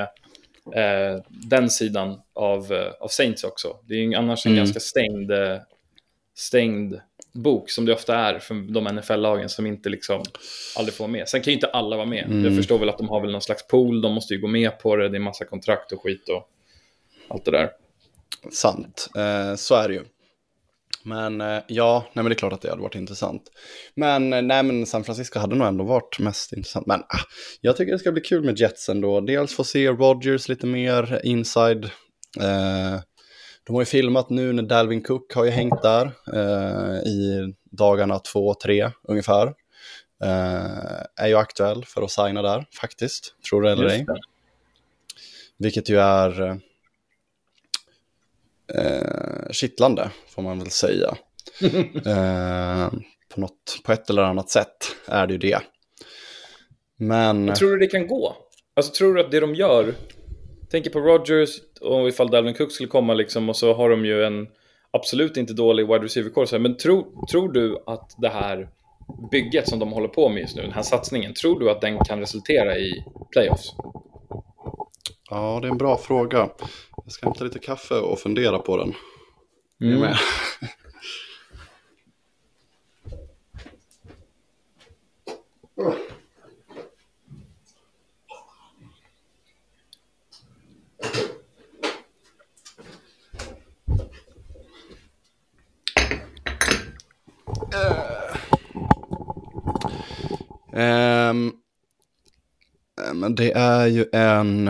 eh, 0.75 1.21
den 1.29 1.69
sidan 1.69 2.21
av, 2.33 2.73
eh, 2.73 2.91
av 2.99 3.07
Saints 3.07 3.43
också. 3.43 3.77
Det 3.87 3.93
är 3.93 3.97
ju 3.97 4.13
annars 4.13 4.45
en 4.45 4.51
Mm. 4.51 4.63
ganska 4.63 4.79
stängd, 4.79 5.31
eh, 5.31 5.57
stängd 6.35 6.99
bok 7.33 7.69
som 7.69 7.85
det 7.85 7.93
ofta 7.93 8.15
är 8.15 8.39
för 8.39 8.73
de 8.73 8.87
NFL-lagen 8.87 9.49
som 9.49 9.65
inte 9.65 9.89
liksom 9.89 10.23
aldrig 10.77 10.93
får 10.93 11.03
vara 11.03 11.11
med. 11.11 11.29
Sen 11.29 11.41
kan 11.41 11.51
ju 11.51 11.55
inte 11.55 11.67
alla 11.67 11.95
vara 11.95 12.05
med. 12.05 12.25
Mm. 12.25 12.45
Jag 12.45 12.55
förstår 12.55 12.79
väl 12.79 12.89
att 12.89 12.97
de 12.97 13.09
har 13.09 13.21
väl 13.21 13.31
någon 13.31 13.41
slags 13.41 13.67
pool, 13.67 14.01
de 14.01 14.13
måste 14.13 14.33
ju 14.33 14.39
gå 14.39 14.47
med 14.47 14.79
på 14.79 14.95
det, 14.95 15.09
det 15.09 15.17
är 15.17 15.19
massa 15.19 15.45
kontrakt 15.45 15.91
och 15.91 16.01
skit 16.03 16.29
och 16.29 16.49
allt 17.27 17.45
det 17.45 17.51
där. 17.51 17.69
Sant, 18.49 19.09
eh, 19.15 19.55
så 19.55 19.75
är 19.75 19.87
det 19.87 19.93
ju. 19.93 20.03
Men 21.03 21.41
eh, 21.41 21.59
ja, 21.67 22.05
nej 22.13 22.23
men 22.23 22.25
det 22.25 22.33
är 22.33 22.37
klart 22.37 22.53
att 22.53 22.61
det 22.61 22.69
hade 22.69 22.81
varit 22.81 22.95
intressant. 22.95 23.43
Men 23.95 24.33
eh, 24.33 24.41
nej 24.41 24.63
men 24.63 24.85
San 24.85 25.03
Francisco 25.03 25.39
hade 25.39 25.55
nog 25.55 25.67
ändå 25.67 25.83
varit 25.83 26.19
mest 26.19 26.53
intressant. 26.53 26.87
Men 26.87 26.99
ah, 26.99 27.25
jag 27.61 27.77
tycker 27.77 27.91
det 27.91 27.99
ska 27.99 28.11
bli 28.11 28.21
kul 28.21 28.43
med 28.43 28.59
Jets 28.59 28.89
ändå. 28.89 29.21
Dels 29.21 29.53
få 29.53 29.63
se 29.63 29.87
Rodgers 29.87 30.49
lite 30.49 30.65
mer 30.65 31.21
inside. 31.23 31.85
Eh, 32.39 32.99
de 33.67 33.73
har 33.73 33.81
ju 33.81 33.85
filmat 33.85 34.29
nu 34.29 34.53
när 34.53 34.63
Dalvin 34.63 35.03
Cook 35.03 35.33
har 35.33 35.45
ju 35.45 35.51
hängt 35.51 35.81
där 35.81 36.11
eh, 36.33 37.09
i 37.09 37.53
dagarna 37.71 38.19
två, 38.19 38.53
tre 38.53 38.91
ungefär. 39.07 39.47
Eh, 40.23 41.01
är 41.15 41.27
ju 41.27 41.35
aktuell 41.35 41.85
för 41.85 42.01
att 42.01 42.11
signa 42.11 42.41
där 42.41 42.65
faktiskt, 42.81 43.35
tror 43.49 43.61
du 43.61 43.69
eller 43.69 43.85
ej. 43.85 44.05
Det. 44.07 44.19
Vilket 45.57 45.89
ju 45.89 45.99
är 45.99 46.59
eh, 48.75 49.51
kittlande, 49.51 50.11
får 50.27 50.41
man 50.41 50.59
väl 50.59 50.69
säga. 50.69 51.07
eh, 52.05 52.89
på, 53.33 53.41
något, 53.41 53.81
på 53.83 53.91
ett 53.91 54.09
eller 54.09 54.23
annat 54.23 54.49
sätt 54.49 54.95
är 55.07 55.27
det 55.27 55.33
ju 55.33 55.39
det. 55.39 55.59
Men, 56.97 57.53
Tror 57.53 57.71
du 57.71 57.77
det 57.77 57.87
kan 57.87 58.07
gå? 58.07 58.35
Alltså 58.73 58.93
tror 58.93 59.13
du 59.13 59.21
att 59.21 59.31
det 59.31 59.39
de 59.39 59.55
gör, 59.55 59.93
tänker 60.69 60.89
på 60.89 60.99
Rodgers 60.99 61.49
och 61.81 62.07
ifall 62.07 62.31
Dalvin 62.31 62.53
Cook 62.53 62.71
skulle 62.71 62.89
komma 62.89 63.13
liksom 63.13 63.49
och 63.49 63.55
så 63.55 63.73
har 63.73 63.89
de 63.89 64.05
ju 64.05 64.23
en 64.23 64.47
absolut 64.91 65.37
inte 65.37 65.53
dålig 65.53 65.87
wide 65.87 66.05
receiver 66.05 66.51
här, 66.51 66.59
men 66.59 66.77
tro, 66.77 67.25
tror 67.31 67.51
du 67.51 67.83
att 67.85 68.15
det 68.17 68.29
här 68.29 68.69
bygget 69.31 69.69
som 69.69 69.79
de 69.79 69.91
håller 69.91 70.07
på 70.07 70.29
med 70.29 70.41
just 70.41 70.55
nu, 70.55 70.61
den 70.61 70.71
här 70.71 70.81
satsningen, 70.81 71.33
tror 71.33 71.59
du 71.59 71.71
att 71.71 71.81
den 71.81 71.99
kan 71.99 72.19
resultera 72.19 72.77
i 72.77 73.03
playoffs? 73.31 73.73
ja, 75.31 75.59
det 75.61 75.67
är 75.67 75.71
en 75.71 75.77
bra 75.77 75.97
fråga. 75.97 76.49
Jag 77.11 77.15
ska 77.15 77.25
hämta 77.25 77.43
lite 77.43 77.59
kaffe 77.59 77.95
och 77.95 78.19
fundera 78.19 78.59
på 78.59 78.77
den. 78.77 78.93
Är 79.79 79.85
du 79.85 79.97
med? 79.97 80.17
Ehm, 100.73 101.51
eh, 103.01 103.13
men 103.13 103.35
det 103.35 103.51
är 103.51 103.87
ju 103.87 104.05
en 104.13 104.69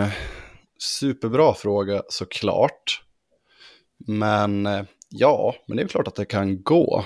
superbra 0.82 1.54
fråga 1.54 2.04
såklart. 2.10 3.04
Men 4.08 4.66
eh, 4.66 4.84
ja, 5.10 5.56
men 5.68 5.78
det 5.78 5.84
är 5.84 5.88
klart 5.88 6.08
att 6.08 6.16
det 6.16 6.26
kan 6.26 6.64
gå. 6.64 7.06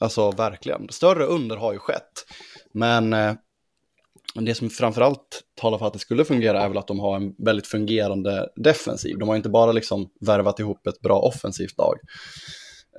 Alltså 0.00 0.30
verkligen. 0.30 0.88
Större 0.90 1.24
under 1.24 1.56
har 1.56 1.72
ju 1.72 1.78
skett. 1.78 2.26
Men 2.72 3.12
eh, 3.12 3.34
det 4.34 4.54
som 4.54 4.70
framförallt 4.70 5.42
talar 5.54 5.78
för 5.78 5.86
att 5.86 5.92
det 5.92 5.98
skulle 5.98 6.24
fungera 6.24 6.62
är 6.62 6.68
väl 6.68 6.78
att 6.78 6.86
de 6.86 7.00
har 7.00 7.16
en 7.16 7.34
väldigt 7.38 7.66
fungerande 7.66 8.48
defensiv. 8.56 9.18
De 9.18 9.28
har 9.28 9.36
inte 9.36 9.48
bara 9.48 9.72
liksom 9.72 10.10
värvat 10.20 10.60
ihop 10.60 10.86
ett 10.86 11.00
bra 11.00 11.18
offensivt 11.20 11.78
lag. 11.78 11.98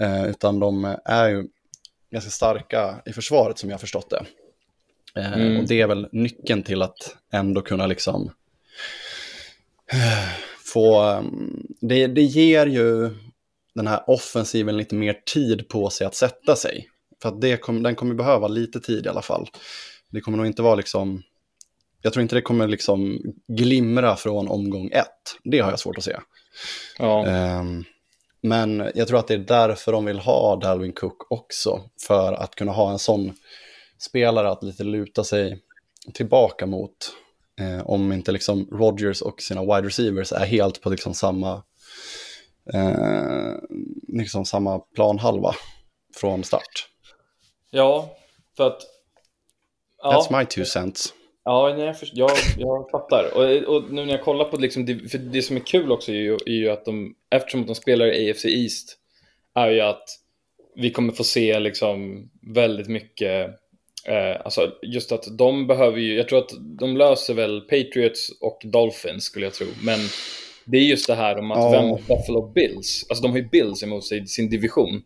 Eh, 0.02 0.26
utan 0.26 0.60
de 0.60 0.98
är 1.06 1.30
ju 1.30 1.48
ganska 2.12 2.32
starka 2.32 3.02
i 3.06 3.14
försvaret 3.14 3.58
som 3.58 3.70
jag 3.70 3.74
har 3.74 3.80
förstått 3.80 4.10
det. 4.10 4.26
Mm. 5.20 5.60
Och 5.60 5.68
det 5.68 5.82
är 5.82 5.88
väl 5.88 6.08
nyckeln 6.12 6.64
till 6.64 6.82
att 6.82 7.16
ändå 7.34 7.62
kunna 7.62 7.88
liksom 7.88 8.32
få, 10.74 11.04
um, 11.04 11.66
det, 11.82 12.08
det 12.08 12.22
ger 12.22 12.66
ju 12.66 13.10
den 13.76 13.88
här 13.88 14.10
offensiven 14.10 14.78
lite 14.78 14.96
mer 14.96 15.22
tid 15.34 15.70
på 15.70 15.90
sig 15.90 16.08
att 16.08 16.16
sätta 16.16 16.56
sig. 16.56 16.88
För 17.22 17.30
att 17.30 17.42
det 17.42 17.58
kom, 17.58 17.84
den 17.84 17.96
kommer 17.96 18.16
behöva 18.16 18.48
lite 18.48 18.80
tid 18.80 19.06
i 19.06 19.10
alla 19.10 19.22
fall. 19.22 19.50
Det 20.12 20.22
kommer 20.22 20.38
nog 20.38 20.48
inte 20.48 20.62
vara 20.62 20.76
liksom, 20.76 21.24
jag 22.02 22.14
tror 22.14 22.22
inte 22.22 22.36
det 22.36 22.42
kommer 22.42 22.68
liksom 22.68 23.22
glimra 23.48 24.16
från 24.16 24.48
omgång 24.48 24.90
ett. 24.92 25.38
Det 25.44 25.60
har 25.60 25.70
jag 25.70 25.80
svårt 25.80 25.98
att 25.98 26.04
se. 26.04 26.18
Ja. 26.98 27.26
Ehm, 27.26 27.84
men 28.42 28.92
jag 28.96 29.08
tror 29.08 29.20
att 29.20 29.28
det 29.28 29.34
är 29.34 29.38
därför 29.38 29.92
de 29.92 30.06
vill 30.06 30.20
ha 30.20 30.56
Dalvin 30.56 30.94
Cook 30.94 31.32
också. 31.32 31.82
För 32.08 32.34
att 32.34 32.56
kunna 32.56 32.72
ha 32.72 32.92
en 32.92 33.00
sån 33.00 33.34
spelare 34.00 34.52
att 34.52 34.64
lite 34.64 34.84
luta 34.84 35.24
sig 35.24 35.62
tillbaka 36.14 36.66
mot. 36.66 36.92
Eh, 37.60 37.90
om 37.90 38.12
inte 38.12 38.32
liksom 38.32 38.68
Rodgers 38.72 39.22
och 39.22 39.42
sina 39.42 39.62
wide 39.62 39.88
receivers 39.88 40.32
är 40.32 40.46
helt 40.46 40.82
på 40.82 40.90
liksom 40.90 41.14
samma, 41.14 41.64
eh, 42.74 43.54
liksom 44.08 44.46
samma 44.46 44.80
planhalva 44.80 45.56
från 46.16 46.44
start. 46.44 46.90
ja, 47.72 48.16
för 48.58 48.68
att... 48.68 48.82
That's 50.04 50.40
my 50.40 50.46
two 50.46 50.64
cents. 50.66 51.14
Ja, 51.44 51.74
nej, 51.78 51.86
jag, 51.86 51.96
jag, 52.14 52.32
jag 52.58 52.90
fattar. 52.92 53.32
Och, 53.36 53.76
och 53.76 53.92
nu 53.92 54.06
när 54.06 54.12
jag 54.12 54.24
kollar 54.24 54.46
på 54.46 54.58
liksom, 54.58 54.86
det, 54.86 55.12
för 55.12 55.18
det 55.18 55.42
som 55.42 55.56
är 55.56 55.60
kul 55.60 55.92
också 55.92 56.12
är 56.12 56.16
ju, 56.16 56.34
är 56.34 56.52
ju 56.52 56.70
att 56.70 56.86
de, 56.86 57.16
eftersom 57.32 57.66
de 57.66 57.76
spelar 57.76 58.06
i 58.06 58.32
AFC 58.32 58.46
East, 58.46 58.98
är 59.56 59.70
ju 59.70 59.82
att 59.82 60.04
vi 60.76 60.92
kommer 60.92 61.14
få 61.14 61.24
se 61.24 61.60
liksom 61.60 62.30
väldigt 62.56 62.88
mycket, 62.88 63.50
eh, 64.06 64.42
alltså 64.46 64.72
just 64.82 65.12
att 65.12 65.38
de 65.38 65.68
behöver 65.68 65.98
ju, 66.00 66.16
jag 66.18 66.28
tror 66.30 66.40
att 66.40 66.52
de 66.80 66.98
löser 66.98 67.34
väl 67.34 67.62
Patriots 67.62 68.30
och 68.42 68.62
Dolphins 68.66 69.24
skulle 69.24 69.46
jag 69.46 69.54
tro, 69.54 69.68
men 69.84 70.00
det 70.66 70.78
är 70.78 70.82
just 70.82 71.08
det 71.08 71.16
här 71.16 71.38
om 71.38 71.52
att 71.52 71.58
Ja. 71.58 71.70
vem 71.72 71.90
Buffalo 72.08 72.52
Bills, 72.52 73.06
alltså 73.10 73.22
de 73.24 73.32
har 73.32 73.38
ju 73.38 73.50
Bills 73.50 73.84
emot 73.84 74.06
sig 74.06 74.24
i 74.24 74.28
sin 74.28 74.50
division. 74.50 75.02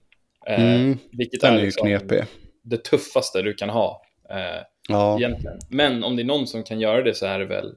Eh, 0.47 0.63
Mm, 0.75 0.97
vilket 1.11 1.41
Den 1.41 1.53
är 1.53 1.57
är 1.59 1.63
liksom 1.65 1.87
knepig. 1.87 2.23
det 2.63 2.83
tuffaste 2.83 3.41
du 3.41 3.53
kan 3.53 3.69
ha. 3.69 4.01
Eh, 4.29 4.63
Ja. 4.89 5.17
egentligen. 5.17 5.59
Men 5.69 6.03
om 6.03 6.15
det 6.15 6.21
är 6.21 6.25
någon 6.25 6.47
som 6.47 6.63
kan 6.63 6.79
göra 6.79 7.01
det 7.03 7.13
så 7.13 7.25
är 7.25 7.39
det 7.39 7.45
väl 7.45 7.73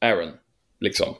Aaron, 0.00 0.30
liksom. 0.80 1.14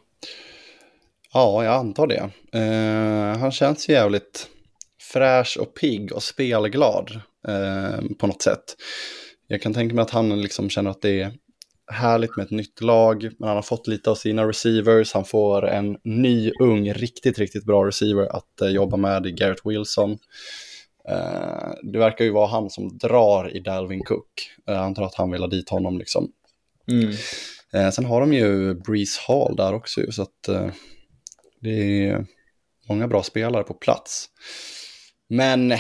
Ja, 1.32 1.64
jag 1.64 1.74
antar 1.74 2.06
det. 2.06 2.30
Eh, 2.58 3.38
han 3.40 3.52
känns 3.52 3.88
jävligt 3.88 4.46
fräsch 5.12 5.58
och 5.60 5.74
pigg 5.74 6.12
och 6.12 6.22
spelglad 6.22 7.20
eh, 7.48 8.00
på 8.18 8.26
något 8.26 8.42
sätt. 8.42 8.76
Jag 9.46 9.62
kan 9.62 9.74
tänka 9.74 9.94
mig 9.94 10.02
att 10.02 10.10
han 10.10 10.42
liksom 10.42 10.70
känner 10.70 10.90
att 10.90 11.02
det 11.02 11.20
är 11.20 11.32
härligt 11.92 12.36
med 12.36 12.44
ett 12.44 12.50
nytt 12.50 12.80
lag, 12.80 13.22
men 13.38 13.48
han 13.48 13.56
har 13.56 13.62
fått 13.62 13.86
lite 13.86 14.10
av 14.10 14.14
sina 14.14 14.48
receivers. 14.48 15.12
Han 15.12 15.24
får 15.24 15.68
en 15.68 15.98
ny, 16.04 16.52
ung, 16.60 16.92
riktigt, 16.92 17.38
riktigt 17.38 17.64
bra 17.64 17.86
receiver 17.86 18.36
att 18.36 18.60
eh, 18.60 18.68
jobba 18.68 18.96
med 18.96 19.26
i 19.26 19.32
Garrett 19.32 19.60
Wilson. 19.64 20.18
Eh, 21.08 21.72
det 21.82 21.98
verkar 21.98 22.24
ju 22.24 22.30
vara 22.30 22.46
han 22.46 22.70
som 22.70 22.98
drar 22.98 23.56
i 23.56 23.60
Dalvin 23.60 24.04
Cook. 24.04 24.50
Eh, 24.68 24.74
jag 24.74 24.84
antar 24.84 25.02
att 25.02 25.14
han 25.14 25.30
vill 25.30 25.40
ha 25.40 25.48
dit 25.48 25.68
honom 25.68 25.98
liksom. 25.98 26.32
Eh, 27.72 27.90
sen 27.90 28.04
har 28.04 28.20
de 28.20 28.32
ju 28.32 28.74
Breeze 28.74 29.20
Hall 29.26 29.56
där 29.56 29.74
också, 29.74 30.12
så 30.12 30.22
att 30.22 30.48
eh, 30.48 30.70
det 31.60 32.06
är 32.06 32.26
många 32.88 33.08
bra 33.08 33.22
spelare 33.22 33.62
på 33.62 33.74
plats. 33.74 34.28
Men, 35.30 35.70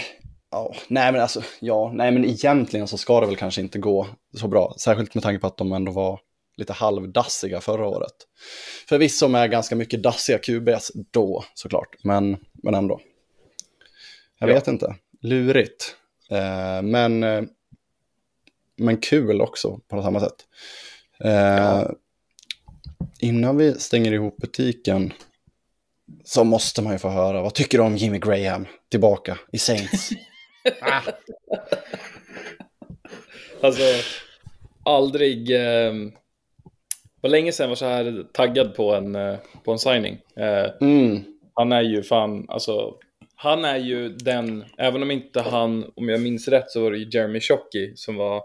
ja, 0.50 0.74
nej 0.88 1.12
men 1.12 1.20
alltså, 1.20 1.42
ja, 1.60 1.90
nej 1.94 2.12
men 2.12 2.24
egentligen 2.24 2.88
så 2.88 2.98
ska 2.98 3.20
det 3.20 3.26
väl 3.26 3.36
kanske 3.36 3.60
inte 3.60 3.78
gå 3.78 4.06
så 4.36 4.48
bra. 4.48 4.74
Särskilt 4.78 5.14
med 5.14 5.22
tanke 5.22 5.40
på 5.40 5.46
att 5.46 5.56
de 5.56 5.72
ändå 5.72 5.92
var 5.92 6.20
lite 6.56 6.72
halvdassiga 6.72 7.60
förra 7.60 7.86
året. 7.86 8.12
Förvisso 8.88 9.28
med 9.28 9.50
ganska 9.50 9.76
mycket 9.76 10.02
dassiga 10.02 10.38
QBs 10.38 10.92
då 11.10 11.44
såklart, 11.54 11.96
men, 12.04 12.36
men 12.52 12.74
ändå. 12.74 13.00
Jag 14.38 14.50
Ja. 14.50 14.54
vet 14.54 14.68
inte, 14.68 14.94
lurigt. 15.20 15.96
Eh, 16.30 16.82
men, 16.82 17.22
eh, 17.22 17.42
men 18.76 18.96
kul 18.96 19.40
också 19.40 19.80
på 19.88 20.02
samma 20.02 20.20
sätt. 20.20 20.46
Eh, 21.24 21.82
Innan 23.22 23.56
vi 23.56 23.74
stänger 23.74 24.12
ihop 24.12 24.36
butiken 24.36 25.12
så 26.24 26.44
måste 26.44 26.82
man 26.82 26.92
ju 26.92 26.98
få 26.98 27.08
höra, 27.08 27.42
vad 27.42 27.54
tycker 27.54 27.78
du 27.78 27.84
om 27.84 27.96
Jimmy 27.96 28.18
Graham 28.18 28.66
tillbaka 28.90 29.38
i 29.52 29.58
Saints? 29.58 30.10
Alltså, 33.62 33.82
aldrig... 34.84 35.50
Eh, 35.50 35.92
var 37.20 37.30
länge 37.30 37.52
sedan 37.52 37.64
jag 37.64 37.68
var 37.68 37.76
så 37.76 37.86
här 37.86 38.24
taggad 38.32 38.74
på 38.74 38.94
en, 38.94 39.14
eh, 39.14 39.36
på 39.64 39.72
en 39.72 39.78
signing. 39.78 40.18
Eh, 40.36 40.70
Mm, 40.80 41.24
han 41.54 41.72
är 41.72 41.82
ju 41.82 42.02
fan, 42.02 42.46
alltså... 42.48 42.94
Han 43.34 43.64
är 43.64 43.76
ju 43.76 44.08
den, 44.08 44.64
även 44.78 45.02
om 45.02 45.10
inte 45.10 45.40
han, 45.40 45.92
om 45.96 46.08
jag 46.08 46.20
minns 46.20 46.48
rätt 46.48 46.70
så 46.70 46.82
var 46.82 46.90
det 46.90 46.98
ju 46.98 47.08
Jeremy 47.10 47.40
Shockey 47.40 47.92
som 47.96 48.16
var 48.16 48.42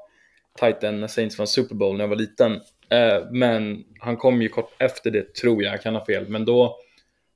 tighten 0.59 0.99
när 0.99 1.07
Saints 1.07 1.37
vann 1.37 1.47
Super 1.47 1.75
Bowl 1.75 1.97
när 1.97 2.03
jag 2.03 2.09
var 2.09 2.15
liten. 2.15 2.51
Eh, 2.89 3.23
men 3.31 3.83
han 3.99 4.17
kom 4.17 4.41
ju 4.41 4.49
kort 4.49 4.71
efter 4.77 5.11
det, 5.11 5.33
tror 5.33 5.63
jag, 5.63 5.73
jag 5.73 5.81
kan 5.81 5.95
ha 5.95 6.05
fel. 6.05 6.29
Men 6.29 6.45
då, 6.45 6.77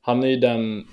han 0.01 0.23
är 0.23 0.27
ju 0.27 0.35
den 0.35 0.88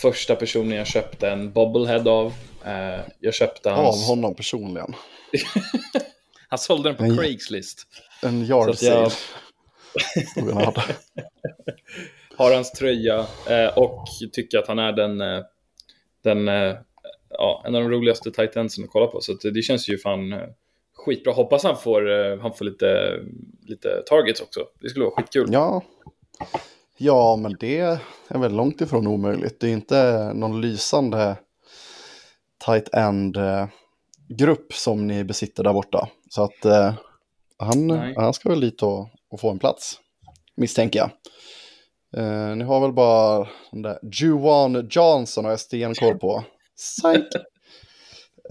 första 0.00 0.36
personen 0.36 0.76
jag 0.76 0.86
köpte 0.86 1.28
en 1.28 1.52
bobblehead 1.52 2.08
av. 2.08 2.32
Eh, 2.64 3.00
jag 3.20 3.34
köpte 3.34 3.72
av 3.72 3.84
hans... 3.84 4.08
honom 4.08 4.34
personligen. 4.34 4.94
Han 6.48 6.58
sålde 6.58 6.88
den 6.88 6.96
på 6.96 7.02
Nej. 7.04 7.16
Craigslist. 7.16 7.86
En 8.22 8.42
yard 8.44 8.68
jag- 8.68 8.78
sale. 8.78 9.10
Hade. 10.54 10.82
Har 12.36 12.54
hans 12.54 12.72
tröja 12.72 13.26
eh, 13.48 13.78
och 13.78 14.04
tycker 14.32 14.58
att 14.58 14.68
han 14.68 14.78
är 14.78 14.92
den, 14.92 15.20
eh, 15.20 15.40
den 16.22 16.48
eh, 16.48 16.76
ja, 17.30 17.62
en 17.66 17.74
av 17.74 17.82
de 17.82 17.90
roligaste 17.90 18.30
tight 18.30 18.56
endsen 18.56 18.84
att 18.84 18.90
kolla 18.90 19.06
på. 19.06 19.20
Så 19.20 19.32
det 19.32 19.62
känns 19.62 19.88
ju 19.88 19.98
fan 19.98 20.32
eh, 20.32 20.48
skitbra. 20.94 21.32
Hoppas 21.32 21.62
han 21.62 21.76
får, 21.76 22.10
eh, 22.10 22.40
han 22.40 22.54
får 22.54 22.64
lite, 22.64 23.20
lite 23.66 24.02
targets 24.06 24.40
också. 24.40 24.60
Det 24.80 24.88
skulle 24.88 25.04
vara 25.04 25.14
skitkul. 25.14 25.48
Ja. 25.52 25.82
Ja, 26.98 27.36
men 27.36 27.56
det 27.60 27.78
är 28.28 28.38
väl 28.38 28.52
långt 28.52 28.80
ifrån 28.80 29.06
omöjligt. 29.06 29.60
Det 29.60 29.68
är 29.68 29.72
inte 29.72 30.32
någon 30.34 30.60
lysande 30.60 31.36
tight 32.64 32.94
end-grupp 32.94 34.72
som 34.72 35.06
ni 35.06 35.24
besitter 35.24 35.64
där 35.64 35.72
borta. 35.72 36.08
Så 36.30 36.42
att 36.42 36.64
eh, 36.64 36.94
han, 37.58 37.86
Nej. 37.86 38.14
han 38.16 38.34
ska 38.34 38.48
väl 38.48 38.60
dit 38.60 38.82
och, 38.82 39.08
och 39.30 39.40
få 39.40 39.50
en 39.50 39.58
plats, 39.58 40.00
misstänker 40.56 40.98
jag. 40.98 41.10
Eh, 42.16 42.56
ni 42.56 42.64
har 42.64 42.80
väl 42.80 42.92
bara 42.92 43.48
den 43.72 43.82
där 43.82 43.98
Juwan 44.12 44.88
Johnson 44.90 45.44
har 45.44 45.52
jag 45.52 45.60
stenkoll 45.60 46.18
på. 46.18 46.44
Psych! 46.76 47.34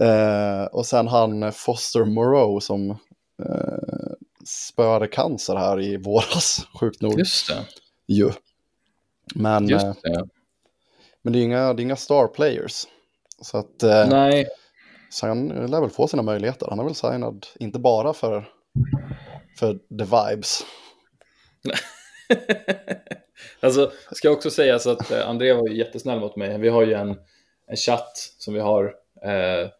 Eh, 0.00 0.64
och 0.64 0.86
sen 0.86 1.08
han 1.08 1.52
Foster 1.52 2.04
Moreau 2.04 2.60
som 2.60 2.90
eh, 2.90 4.12
spöade 4.46 5.06
cancer 5.06 5.56
här 5.56 5.80
i 5.80 5.96
våras, 5.96 6.66
sjukt 6.80 7.02
nog. 7.02 7.18
Just 7.18 7.48
det. 7.48 7.64
Ju. 8.08 8.30
Men, 9.34 9.68
Just 9.68 9.84
eh, 9.84 9.92
det. 10.02 10.28
men 11.22 11.32
det 11.32 11.38
är 11.38 11.42
inga, 11.42 11.72
det 11.74 11.82
är 11.82 11.84
inga 11.84 11.96
star 11.96 12.26
players. 12.26 12.86
Så 13.42 13.58
att 13.58 13.82
eh, 13.82 14.08
Nej, 14.08 14.46
så 15.10 15.26
han 15.26 15.48
lär 15.48 15.80
väl 15.80 15.90
få 15.90 16.08
sina 16.08 16.22
möjligheter. 16.22 16.66
Han 16.70 16.78
är 16.78 16.84
väl 16.84 16.94
signad, 16.94 17.46
inte 17.60 17.78
bara 17.78 18.12
för, 18.12 18.48
för 19.58 19.74
the 19.74 20.04
vibes. 20.04 20.64
alltså, 23.60 23.92
ska 24.12 24.30
också 24.30 24.50
säga 24.50 24.78
så 24.78 24.90
att 24.90 25.10
eh, 25.10 25.28
André 25.28 25.52
var 25.52 25.68
ju 25.68 25.76
jättesnäll 25.76 26.20
mot 26.20 26.36
mig. 26.36 26.58
Vi 26.58 26.68
har 26.68 26.82
ju 26.82 26.92
en, 26.94 27.16
en 27.66 27.76
chatt 27.76 28.16
som 28.38 28.54
vi 28.54 28.60
har. 28.60 28.84
Eh, 29.22 29.70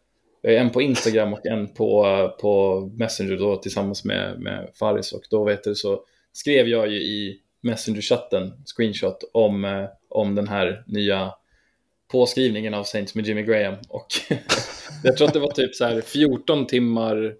vi 0.41 0.55
har 0.55 0.63
en 0.63 0.69
på 0.69 0.81
Instagram 0.81 1.33
och 1.33 1.45
en 1.45 1.73
på, 1.73 2.05
på 2.41 2.81
Messenger 2.97 3.37
då 3.37 3.55
tillsammans 3.55 4.05
med, 4.05 4.39
med 4.39 4.69
Faris. 4.79 5.13
Och 5.13 5.23
då 5.29 5.43
vet 5.43 5.63
du, 5.63 5.75
så 5.75 6.03
skrev 6.33 6.67
jag 6.67 6.87
ju 6.87 7.01
i 7.01 7.41
Messenger-chatten, 7.61 8.53
screenshot, 8.65 9.23
om, 9.33 9.65
eh, 9.65 9.85
om 10.09 10.35
den 10.35 10.47
här 10.47 10.83
nya 10.87 11.33
påskrivningen 12.11 12.73
av 12.73 12.83
Saints 12.83 13.15
med 13.15 13.27
Jimmy 13.27 13.43
Graham. 13.43 13.75
Och 13.89 14.07
jag 15.03 15.17
tror 15.17 15.27
att 15.27 15.33
det 15.33 15.39
var 15.39 15.51
typ 15.51 15.75
så 15.75 15.85
här 15.85 16.01
14 16.01 16.67
timmar 16.67 17.35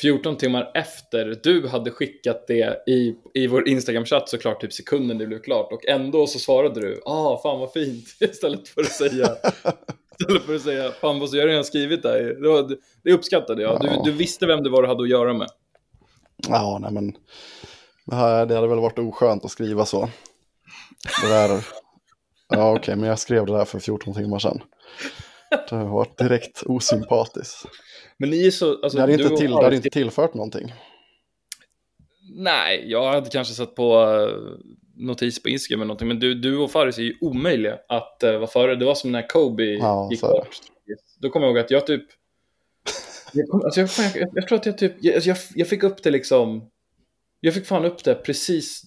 14 0.00 0.36
timmar 0.36 0.70
efter 0.74 1.40
du 1.42 1.68
hade 1.68 1.90
skickat 1.90 2.46
det 2.46 2.82
i, 2.86 3.14
i 3.34 3.46
vår 3.46 3.68
Instagram-chatt 3.68 4.28
såklart 4.28 4.60
typ 4.60 4.72
sekunden 4.72 5.18
det 5.18 5.26
blev 5.26 5.38
klart 5.38 5.72
och 5.72 5.86
ändå 5.86 6.26
så 6.26 6.38
svarade 6.38 6.80
du 6.80 7.00
ah 7.04 7.40
fan 7.42 7.60
vad 7.60 7.72
fint 7.72 8.04
istället 8.20 8.68
för 8.68 8.80
att 8.80 8.92
säga 8.92 9.28
istället 10.20 10.42
för 10.42 10.54
att 10.54 10.62
säga 10.62 10.90
fan 10.90 11.20
vad 11.20 11.30
så 11.30 11.36
jag 11.36 11.42
har 11.42 11.48
redan 11.48 11.64
skrivit 11.64 12.02
det 12.02 12.08
här. 12.08 12.68
det, 12.68 12.76
det 13.02 13.12
uppskattade 13.12 13.62
jag 13.62 13.78
Ja. 13.82 14.00
du, 14.04 14.10
du 14.10 14.16
visste 14.16 14.46
vem 14.46 14.62
det 14.62 14.70
var 14.70 14.82
du 14.82 14.88
hade 14.88 15.02
att 15.02 15.08
göra 15.08 15.32
med 15.32 15.48
Ja, 16.48 16.78
nej 16.82 16.92
men 16.92 17.16
det, 18.10 18.16
här, 18.16 18.46
det 18.46 18.54
hade 18.54 18.68
väl 18.68 18.78
varit 18.78 18.98
oskönt 18.98 19.44
att 19.44 19.50
skriva 19.50 19.84
så. 19.84 20.08
Det 21.22 21.28
där, 21.28 21.66
ja 22.48 22.76
okej, 22.76 22.96
men 22.96 23.08
jag 23.08 23.18
skrev 23.18 23.46
det 23.46 23.52
där 23.52 23.64
för 23.64 23.78
14 23.78 24.14
timmar 24.14 24.38
sedan. 24.38 24.60
Det 25.50 25.76
har 25.76 25.84
varit 25.84 26.18
direkt 26.18 26.62
osympatiskt. 26.66 27.64
men 28.18 28.30
ni 28.30 28.46
är 28.46 28.50
så 28.50 28.82
alltså, 28.82 28.96
Det 28.96 29.00
hade 29.00 29.16
du 29.16 29.22
inte, 29.22 29.36
till, 29.36 29.50
det 29.50 29.64
hade 29.64 29.76
inte 29.76 29.90
tillfört 29.90 30.34
någonting. 30.34 30.74
Nej, 32.34 32.90
jag 32.90 33.12
hade 33.12 33.30
kanske 33.30 33.54
satt 33.54 33.74
på 33.74 34.04
uh, 34.04 34.58
notis 34.96 35.42
på 35.42 35.48
Instagram 35.48 35.80
eller 35.80 35.86
någonting, 35.86 36.08
men 36.08 36.20
du, 36.20 36.34
du 36.34 36.58
och 36.58 36.70
Faris 36.70 36.98
är 36.98 37.02
ju 37.02 37.14
omöjliga 37.20 37.78
att 37.88 38.22
uh, 38.24 38.32
vara 38.32 38.46
före. 38.46 38.74
Det 38.74 38.84
var 38.84 38.94
som 38.94 39.12
när 39.12 39.28
Kobe 39.28 39.64
Ja, 39.64 40.08
gick 40.10 40.20
bort. 40.20 40.48
Då 41.20 41.30
kommer 41.30 41.46
jag 41.46 41.56
ihåg 41.56 41.64
att 41.64 41.70
jag 41.70 41.86
typ... 41.86 42.04
Jag, 43.32 43.48
kom, 43.48 43.62
alltså 43.64 43.80
jag, 43.80 43.90
jag, 44.16 44.28
jag 44.34 44.48
tror 44.48 44.58
att 44.58 44.66
jag 44.66 44.78
typ... 44.78 44.92
Jag, 45.00 45.14
alltså 45.14 45.30
jag, 45.30 45.38
jag 45.54 45.68
fick 45.68 45.82
upp 45.82 46.02
det 46.02 46.10
liksom... 46.10 46.70
Jag 47.40 47.54
fick 47.54 47.66
fan 47.66 47.84
upp 47.84 48.04
det 48.04 48.14
precis 48.14 48.82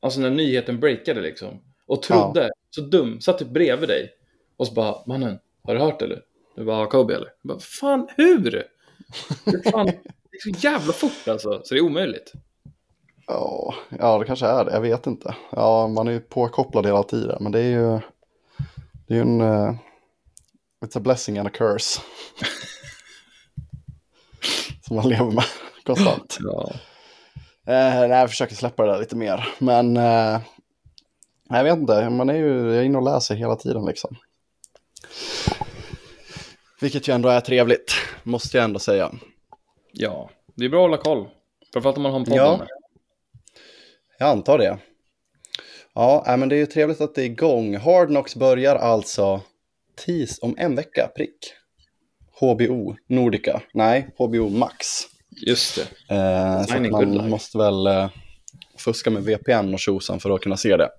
alltså 0.00 0.20
när 0.20 0.30
nyheten 0.30 0.80
breakade 0.80 1.20
liksom. 1.20 1.62
Och 1.86 2.02
trodde, 2.02 2.50
så 2.70 2.80
dum, 2.80 3.20
satt 3.20 3.38
typ 3.38 3.48
bredvid 3.48 3.88
dig. 3.88 4.10
Och 4.56 4.66
så 4.66 4.74
bara, 4.74 5.06
mannen, 5.06 5.38
har 5.62 5.74
du 5.74 5.80
hört 5.80 6.02
eller? 6.02 6.22
Du 6.56 6.64
bara, 6.64 6.86
Kobe 6.86 7.14
eller? 7.14 7.28
Jag 7.42 7.48
bara, 7.48 7.58
fan 7.60 8.08
hur? 8.16 8.50
Det 9.44 9.54
är, 9.66 9.70
fan, 9.70 9.86
det 9.86 10.36
är 10.36 10.52
så 10.52 10.58
jävla 10.66 10.92
fort 10.92 11.28
alltså, 11.28 11.60
så 11.64 11.74
det 11.74 11.80
är 11.80 11.84
omöjligt. 11.84 12.32
Ja, 13.26 13.74
ja, 13.98 14.18
det 14.18 14.24
kanske 14.24 14.46
är 14.46 14.64
det. 14.64 14.72
Jag 14.72 14.80
vet 14.80 15.06
inte. 15.06 15.36
Ja, 15.50 15.88
man 15.88 16.08
är 16.08 16.12
ju 16.12 16.20
påkopplad 16.20 16.86
hela 16.86 17.02
tiden. 17.02 17.38
Men 17.40 17.52
det 17.52 17.60
är 17.60 17.70
ju, 17.70 18.00
det 19.06 19.14
är 19.14 19.16
ju 19.16 19.20
en... 19.20 19.40
eh, 19.40 19.74
it's 20.84 20.98
a 20.98 21.00
blessing 21.00 21.38
and 21.38 21.48
a 21.48 21.50
curse. 21.54 22.00
Som 24.86 24.96
man 24.96 25.08
lever 25.08 25.30
med 25.30 25.44
konstant. 25.84 26.38
Ja. 26.40 26.72
Eh, 27.66 28.08
nej, 28.08 28.08
jag 28.08 28.30
försöker 28.30 28.54
släppa 28.54 28.84
det 28.86 28.92
där 28.92 29.00
lite 29.00 29.16
mer. 29.16 29.48
Men 29.58 29.96
eh, 29.96 30.40
jag 31.48 31.64
vet 31.64 31.78
inte, 31.78 32.10
man 32.10 32.30
är 32.30 32.34
ju 32.34 32.66
jag 32.66 32.76
är 32.76 32.82
inne 32.82 32.98
och 32.98 33.04
läser 33.04 33.34
hela 33.34 33.56
tiden 33.56 33.84
liksom. 33.84 34.16
Vilket 36.80 37.08
ju 37.08 37.14
ändå 37.14 37.28
är 37.28 37.40
trevligt, 37.40 37.92
måste 38.22 38.56
jag 38.56 38.64
ändå 38.64 38.78
säga. 38.78 39.12
ja, 39.92 40.30
det 40.54 40.64
är 40.64 40.68
bra 40.68 40.84
att 40.84 40.90
hålla 40.90 41.02
koll. 41.02 41.28
Framförallt 41.72 41.96
om 41.96 42.02
man 42.02 42.12
har 42.12 42.18
en 42.18 42.24
podd 42.24 42.36
Ja. 42.36 42.66
Jag 44.18 44.28
antar 44.28 44.58
det. 44.58 44.78
Ja, 45.94 46.36
men 46.38 46.48
det 46.48 46.54
är 46.54 46.58
ju 46.58 46.66
trevligt 46.66 47.00
att 47.00 47.14
det 47.14 47.22
är 47.22 47.26
igång. 47.26 47.76
Hard 47.76 48.08
Knocks 48.08 48.36
börjar 48.36 48.76
alltså 48.76 49.40
tis 49.96 50.38
om 50.42 50.54
en 50.58 50.76
vecka, 50.76 51.10
prick. 51.16 51.52
HBO 52.40 52.96
Nordica, 53.06 53.62
nej, 53.74 54.08
HBO 54.18 54.48
Max. 54.48 54.86
Just 55.36 55.76
det. 56.08 56.14
Eh, 56.14 56.62
så 56.66 56.80
man 56.80 57.30
måste 57.30 57.58
väl 57.58 57.86
eh, 57.86 58.08
fuska 58.78 59.10
med 59.10 59.24
VPN 59.24 59.74
och 59.74 59.78
tjosan 59.80 60.20
för 60.20 60.30
att 60.30 60.40
kunna 60.40 60.56
se 60.56 60.76
det. 60.76 60.90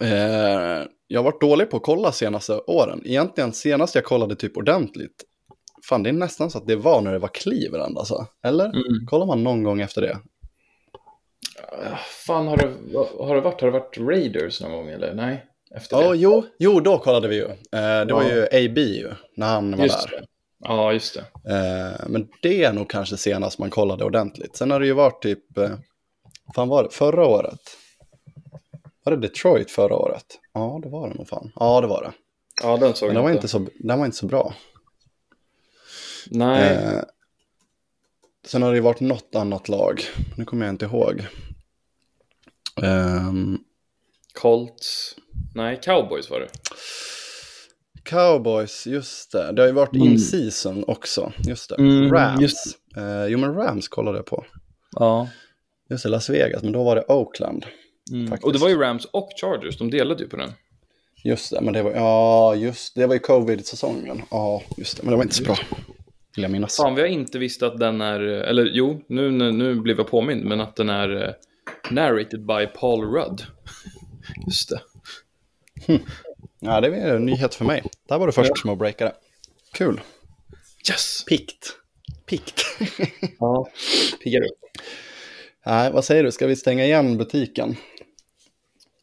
Eh, 0.00 0.86
jag 1.08 1.18
har 1.20 1.24
varit 1.24 1.40
dålig 1.40 1.70
på 1.70 1.76
att 1.76 1.82
kolla 1.82 2.12
senaste 2.12 2.52
åren. 2.58 3.02
Egentligen 3.04 3.52
senast 3.52 3.94
jag 3.94 4.04
kollade 4.04 4.36
typ 4.36 4.56
ordentligt. 4.56 5.24
Fan, 5.88 6.02
det 6.02 6.10
är 6.10 6.12
nästan 6.12 6.50
så 6.50 6.58
att 6.58 6.66
det 6.66 6.76
var 6.76 7.00
när 7.00 7.12
det 7.12 7.18
var 7.18 7.28
Cleveland 7.28 7.98
alltså. 7.98 8.26
Eller? 8.44 8.64
Mm. 8.64 9.06
Kollar 9.06 9.26
man 9.26 9.44
någon 9.44 9.62
gång 9.62 9.80
efter 9.80 10.00
det? 10.02 10.18
Ah, 11.72 11.96
Fan, 12.26 12.46
har 12.46 12.56
det, 12.56 12.72
har 13.24 13.34
det 13.34 13.40
varit? 13.40 13.60
Har 13.60 13.70
det 13.70 13.78
varit 13.78 13.98
Raiders 13.98 14.60
någon 14.60 14.72
gång 14.72 14.88
eller? 14.88 15.14
Nej, 15.14 15.44
efter 15.74 15.96
Ja, 16.02 16.10
det. 16.10 16.16
jo, 16.16 16.44
jo, 16.58 16.80
då 16.80 16.98
kollade 16.98 17.28
vi 17.28 17.36
ju. 17.36 17.44
Eh, 17.44 18.06
det 18.06 18.12
var 18.14 18.22
Ja. 18.22 18.28
ju 18.34 18.42
AB 18.66 18.78
ju, 18.78 19.10
när 19.36 19.46
han 19.46 19.76
var 19.76 19.84
Just 19.84 20.08
där. 20.10 20.16
det. 20.20 20.26
Ja, 20.60 20.92
just 20.92 21.14
det. 21.14 21.54
Eh, 21.54 22.08
men 22.08 22.28
det 22.42 22.64
är 22.64 22.72
nog 22.72 22.90
kanske 22.90 23.16
senast 23.16 23.58
man 23.58 23.70
kollade 23.70 24.04
ordentligt. 24.04 24.56
Sen 24.56 24.70
har 24.70 24.80
det 24.80 24.86
ju 24.86 24.92
varit 24.92 25.22
typ, 25.22 25.58
eh, 25.58 25.70
fan 26.54 26.68
var 26.68 26.82
det, 26.82 26.90
förra 26.90 27.26
året? 27.26 27.60
Var 29.04 29.16
det 29.16 29.28
Detroit 29.28 29.70
förra 29.70 29.96
året? 29.96 30.26
Ja, 30.52 30.80
det 30.82 30.88
var 30.88 31.08
det 31.08 31.14
nog 31.14 31.28
fan. 31.28 31.52
Ja, 31.54 31.80
det 31.80 31.86
var 31.86 32.02
det. 32.02 32.12
Ja, 32.62 32.76
den 32.76 32.94
såg 32.94 33.08
Men 33.08 33.14
den 33.14 33.24
var 33.24 33.30
inte. 33.30 33.48
så, 33.48 33.66
den 33.78 33.98
var 33.98 34.06
inte 34.06 34.16
så 34.18 34.26
bra. 34.26 34.54
Nej, 36.30 36.74
Eh, 36.76 37.02
sen 38.46 38.62
har 38.62 38.70
det 38.70 38.76
ju 38.76 38.82
varit 38.82 39.00
något 39.00 39.34
annat 39.34 39.68
lag. 39.68 40.00
Nu 40.36 40.44
kommer 40.44 40.66
jag 40.66 40.72
inte 40.72 40.84
ihåg. 40.84 41.26
Ehm, 42.82 43.58
Colts. 44.34 45.14
Nej, 45.54 45.80
Cowboys 45.82 46.30
var 46.30 46.40
det. 46.40 46.48
Cowboys, 48.08 48.86
just 48.86 49.32
det. 49.32 49.52
Det 49.52 49.62
har 49.62 49.66
ju 49.66 49.72
varit 49.74 49.94
Mm. 49.94 50.08
in 50.08 50.18
season 50.18 50.84
också. 50.86 51.32
Just 51.48 51.68
det. 51.68 51.74
Mm, 51.74 52.12
Rams. 52.12 52.40
just 52.40 52.78
Eh, 52.96 53.26
jo, 53.26 53.38
men 53.38 53.54
Rams 53.54 53.88
kollade 53.88 54.18
jag 54.18 54.26
på. 54.26 54.44
Ja. 54.92 55.28
Just 55.90 56.02
det, 56.02 56.08
Las 56.08 56.30
Vegas, 56.30 56.62
men 56.62 56.72
då 56.72 56.84
var 56.84 56.96
det 56.96 57.04
Oakland. 57.08 57.66
Mm. 58.12 58.28
Faktiskt. 58.28 58.46
Och 58.46 58.52
det 58.52 58.58
var 58.58 58.68
ju 58.68 58.78
Rams 58.78 59.04
och 59.04 59.28
Chargers, 59.40 59.78
de 59.78 59.90
delade 59.90 60.22
ju 60.22 60.28
på 60.28 60.36
den. 60.36 60.52
Just 61.24 61.50
det, 61.50 61.60
men 61.60 61.74
det 61.74 61.82
var, 61.82 61.90
ja, 61.92 62.54
just 62.54 62.94
det 62.94 63.06
var 63.06 63.14
ju 63.14 63.18
covid-säsongen. 63.20 64.22
Ja, 64.30 64.62
just 64.76 64.96
det, 64.96 65.02
men 65.02 65.10
det 65.10 65.16
var 65.16 65.22
inte 65.24 65.34
så 65.34 65.44
bra. 65.44 65.56
Vill 66.36 66.42
jag 66.42 66.50
minnas. 66.52 66.76
Fan, 66.76 66.94
vi 66.94 67.00
har 67.00 67.08
inte 67.08 67.38
visst 67.38 67.62
att 67.62 67.78
den 67.78 68.00
är, 68.00 68.20
eller 68.20 68.64
jo, 68.72 69.00
nu, 69.08 69.30
nu, 69.30 69.52
nu 69.52 69.74
blev 69.74 69.96
jag 69.96 70.06
påmind, 70.08 70.44
men 70.44 70.60
att 70.60 70.76
den 70.76 70.88
är 70.88 71.22
eh, 71.28 71.34
narrated 71.90 72.46
by 72.46 72.66
Paul 72.66 73.04
Rudd. 73.04 73.42
Just 74.46 74.68
det. 74.70 74.80
Ja, 76.60 76.80
det 76.80 76.88
är 76.88 77.14
en 77.14 77.26
nyhet 77.26 77.54
för 77.54 77.64
mig. 77.64 77.82
Där 78.08 78.18
var 78.18 78.26
du 78.26 78.32
först 78.32 78.58
som 78.58 78.70
att 78.70 78.78
breaka 78.78 79.04
det. 79.04 79.14
Kul. 79.72 80.00
Yes! 80.90 81.24
Pikt. 81.24 81.76
Pikt. 82.26 82.62
Ja, 83.38 83.68
piggar 84.24 84.40
upp. 84.40 84.58
Nej, 85.66 85.92
vad 85.92 86.04
säger 86.04 86.24
du? 86.24 86.32
Ska 86.32 86.46
vi 86.46 86.56
stänga 86.56 86.84
igen 86.84 87.18
butiken? 87.18 87.76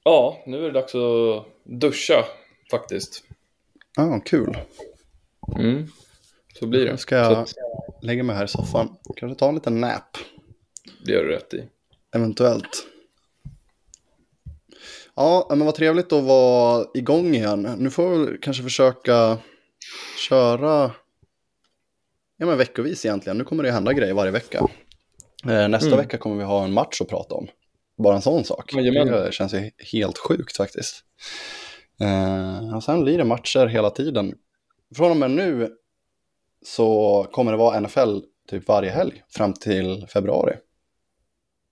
Ja, 0.03 0.43
nu 0.45 0.58
är 0.58 0.62
det 0.62 0.72
dags 0.72 0.95
att 0.95 1.45
duscha 1.64 2.26
faktiskt. 2.72 3.24
Ja, 3.95 4.20
kul. 4.26 4.58
Mm. 5.58 5.88
Så 6.60 6.68
blir 6.68 6.86
det. 6.86 6.91
Då 6.91 6.97
ska 6.97 7.16
jag 7.16 7.49
Så 7.49 7.56
lägga 8.01 8.24
mig 8.24 8.36
här 8.36 8.45
i 8.45 8.47
soffan. 8.47 8.95
Kanske 9.16 9.39
ta 9.39 9.49
en 9.49 9.56
liten 9.56 9.82
nap. 9.82 10.18
det 11.06 11.12
gör 11.12 11.24
du 11.24 11.30
rätt 11.30 11.53
i. 11.53 11.64
Eventuellt. 12.16 12.86
Ja, 15.16 15.45
men 15.49 15.66
vad 15.66 15.76
trevligt 15.76 16.13
att 16.13 16.24
vara 16.24 16.86
igång 16.93 17.36
igen. 17.36 17.61
Nu 17.78 17.89
får 17.89 18.09
vi 18.09 18.38
kanske 18.38 18.63
försöka 18.63 19.38
köra 20.30 20.91
ja, 22.38 22.45
men 22.45 22.57
veckovis 22.57 23.05
egentligen. 23.05 23.38
Nu 23.38 23.43
kommer 23.43 23.63
det 23.63 23.72
hända 23.72 23.93
grejer 23.93 24.13
varje 24.13 24.32
vecka. 24.32 24.68
Eh, 25.47 25.68
nästa 25.68 25.88
Mm. 25.88 25.97
vecka 25.99 26.18
kommer 26.18 26.36
vi 26.36 26.43
ha 26.43 26.63
en 26.63 26.74
match 26.74 27.01
att 27.01 27.07
prata 27.09 27.36
om. 27.36 27.47
Bara 27.97 28.16
en 28.16 28.22
sån 28.22 28.43
sak. 28.43 28.74
Jajamän. 28.74 29.07
Det 29.07 29.34
känns 29.34 29.53
ju 29.53 29.72
helt 29.93 30.18
sjukt 30.18 30.57
faktiskt. 30.57 31.03
Eh, 32.01 32.76
och 32.76 32.84
sen 32.84 33.03
blir 33.03 33.18
det 33.18 33.24
matcher 33.24 33.66
hela 33.68 33.89
tiden. 33.89 34.34
Från 34.95 35.11
och 35.11 35.18
med 35.18 35.32
nu 35.32 35.70
så 36.66 37.28
kommer 37.32 37.51
det 37.51 37.57
vara 37.57 37.80
NFL 37.80 38.20
typ 38.49 38.68
varje 38.68 38.89
helg 38.91 39.24
fram 39.30 39.53
till 39.53 40.05
februari. 40.09 40.55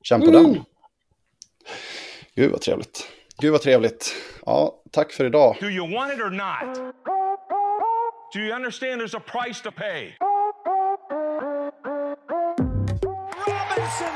Känn 0.04 0.22
på 0.22 0.28
Mm. 0.28 0.44
den. 0.44 0.64
Gud 2.36 2.52
vad 2.52 2.62
trevligt. 2.62 3.08
Gud 3.42 3.52
vad 3.52 3.62
trevligt. 3.62 4.16
Ja, 4.46 4.82
tack 4.92 5.12
för 5.12 5.26
idag. 5.26 5.58
Do 5.60 5.70
you 5.70 5.94
want 5.94 6.14
it 6.14 6.20
or 6.20 6.30
not? 6.30 6.78
Do 8.34 8.40
you 8.40 8.56
understand 8.56 9.02
there's 9.02 9.16
a 9.18 9.20
price 9.20 9.62
to 9.64 9.72
pay? 9.72 10.16
Robinson 13.48 14.14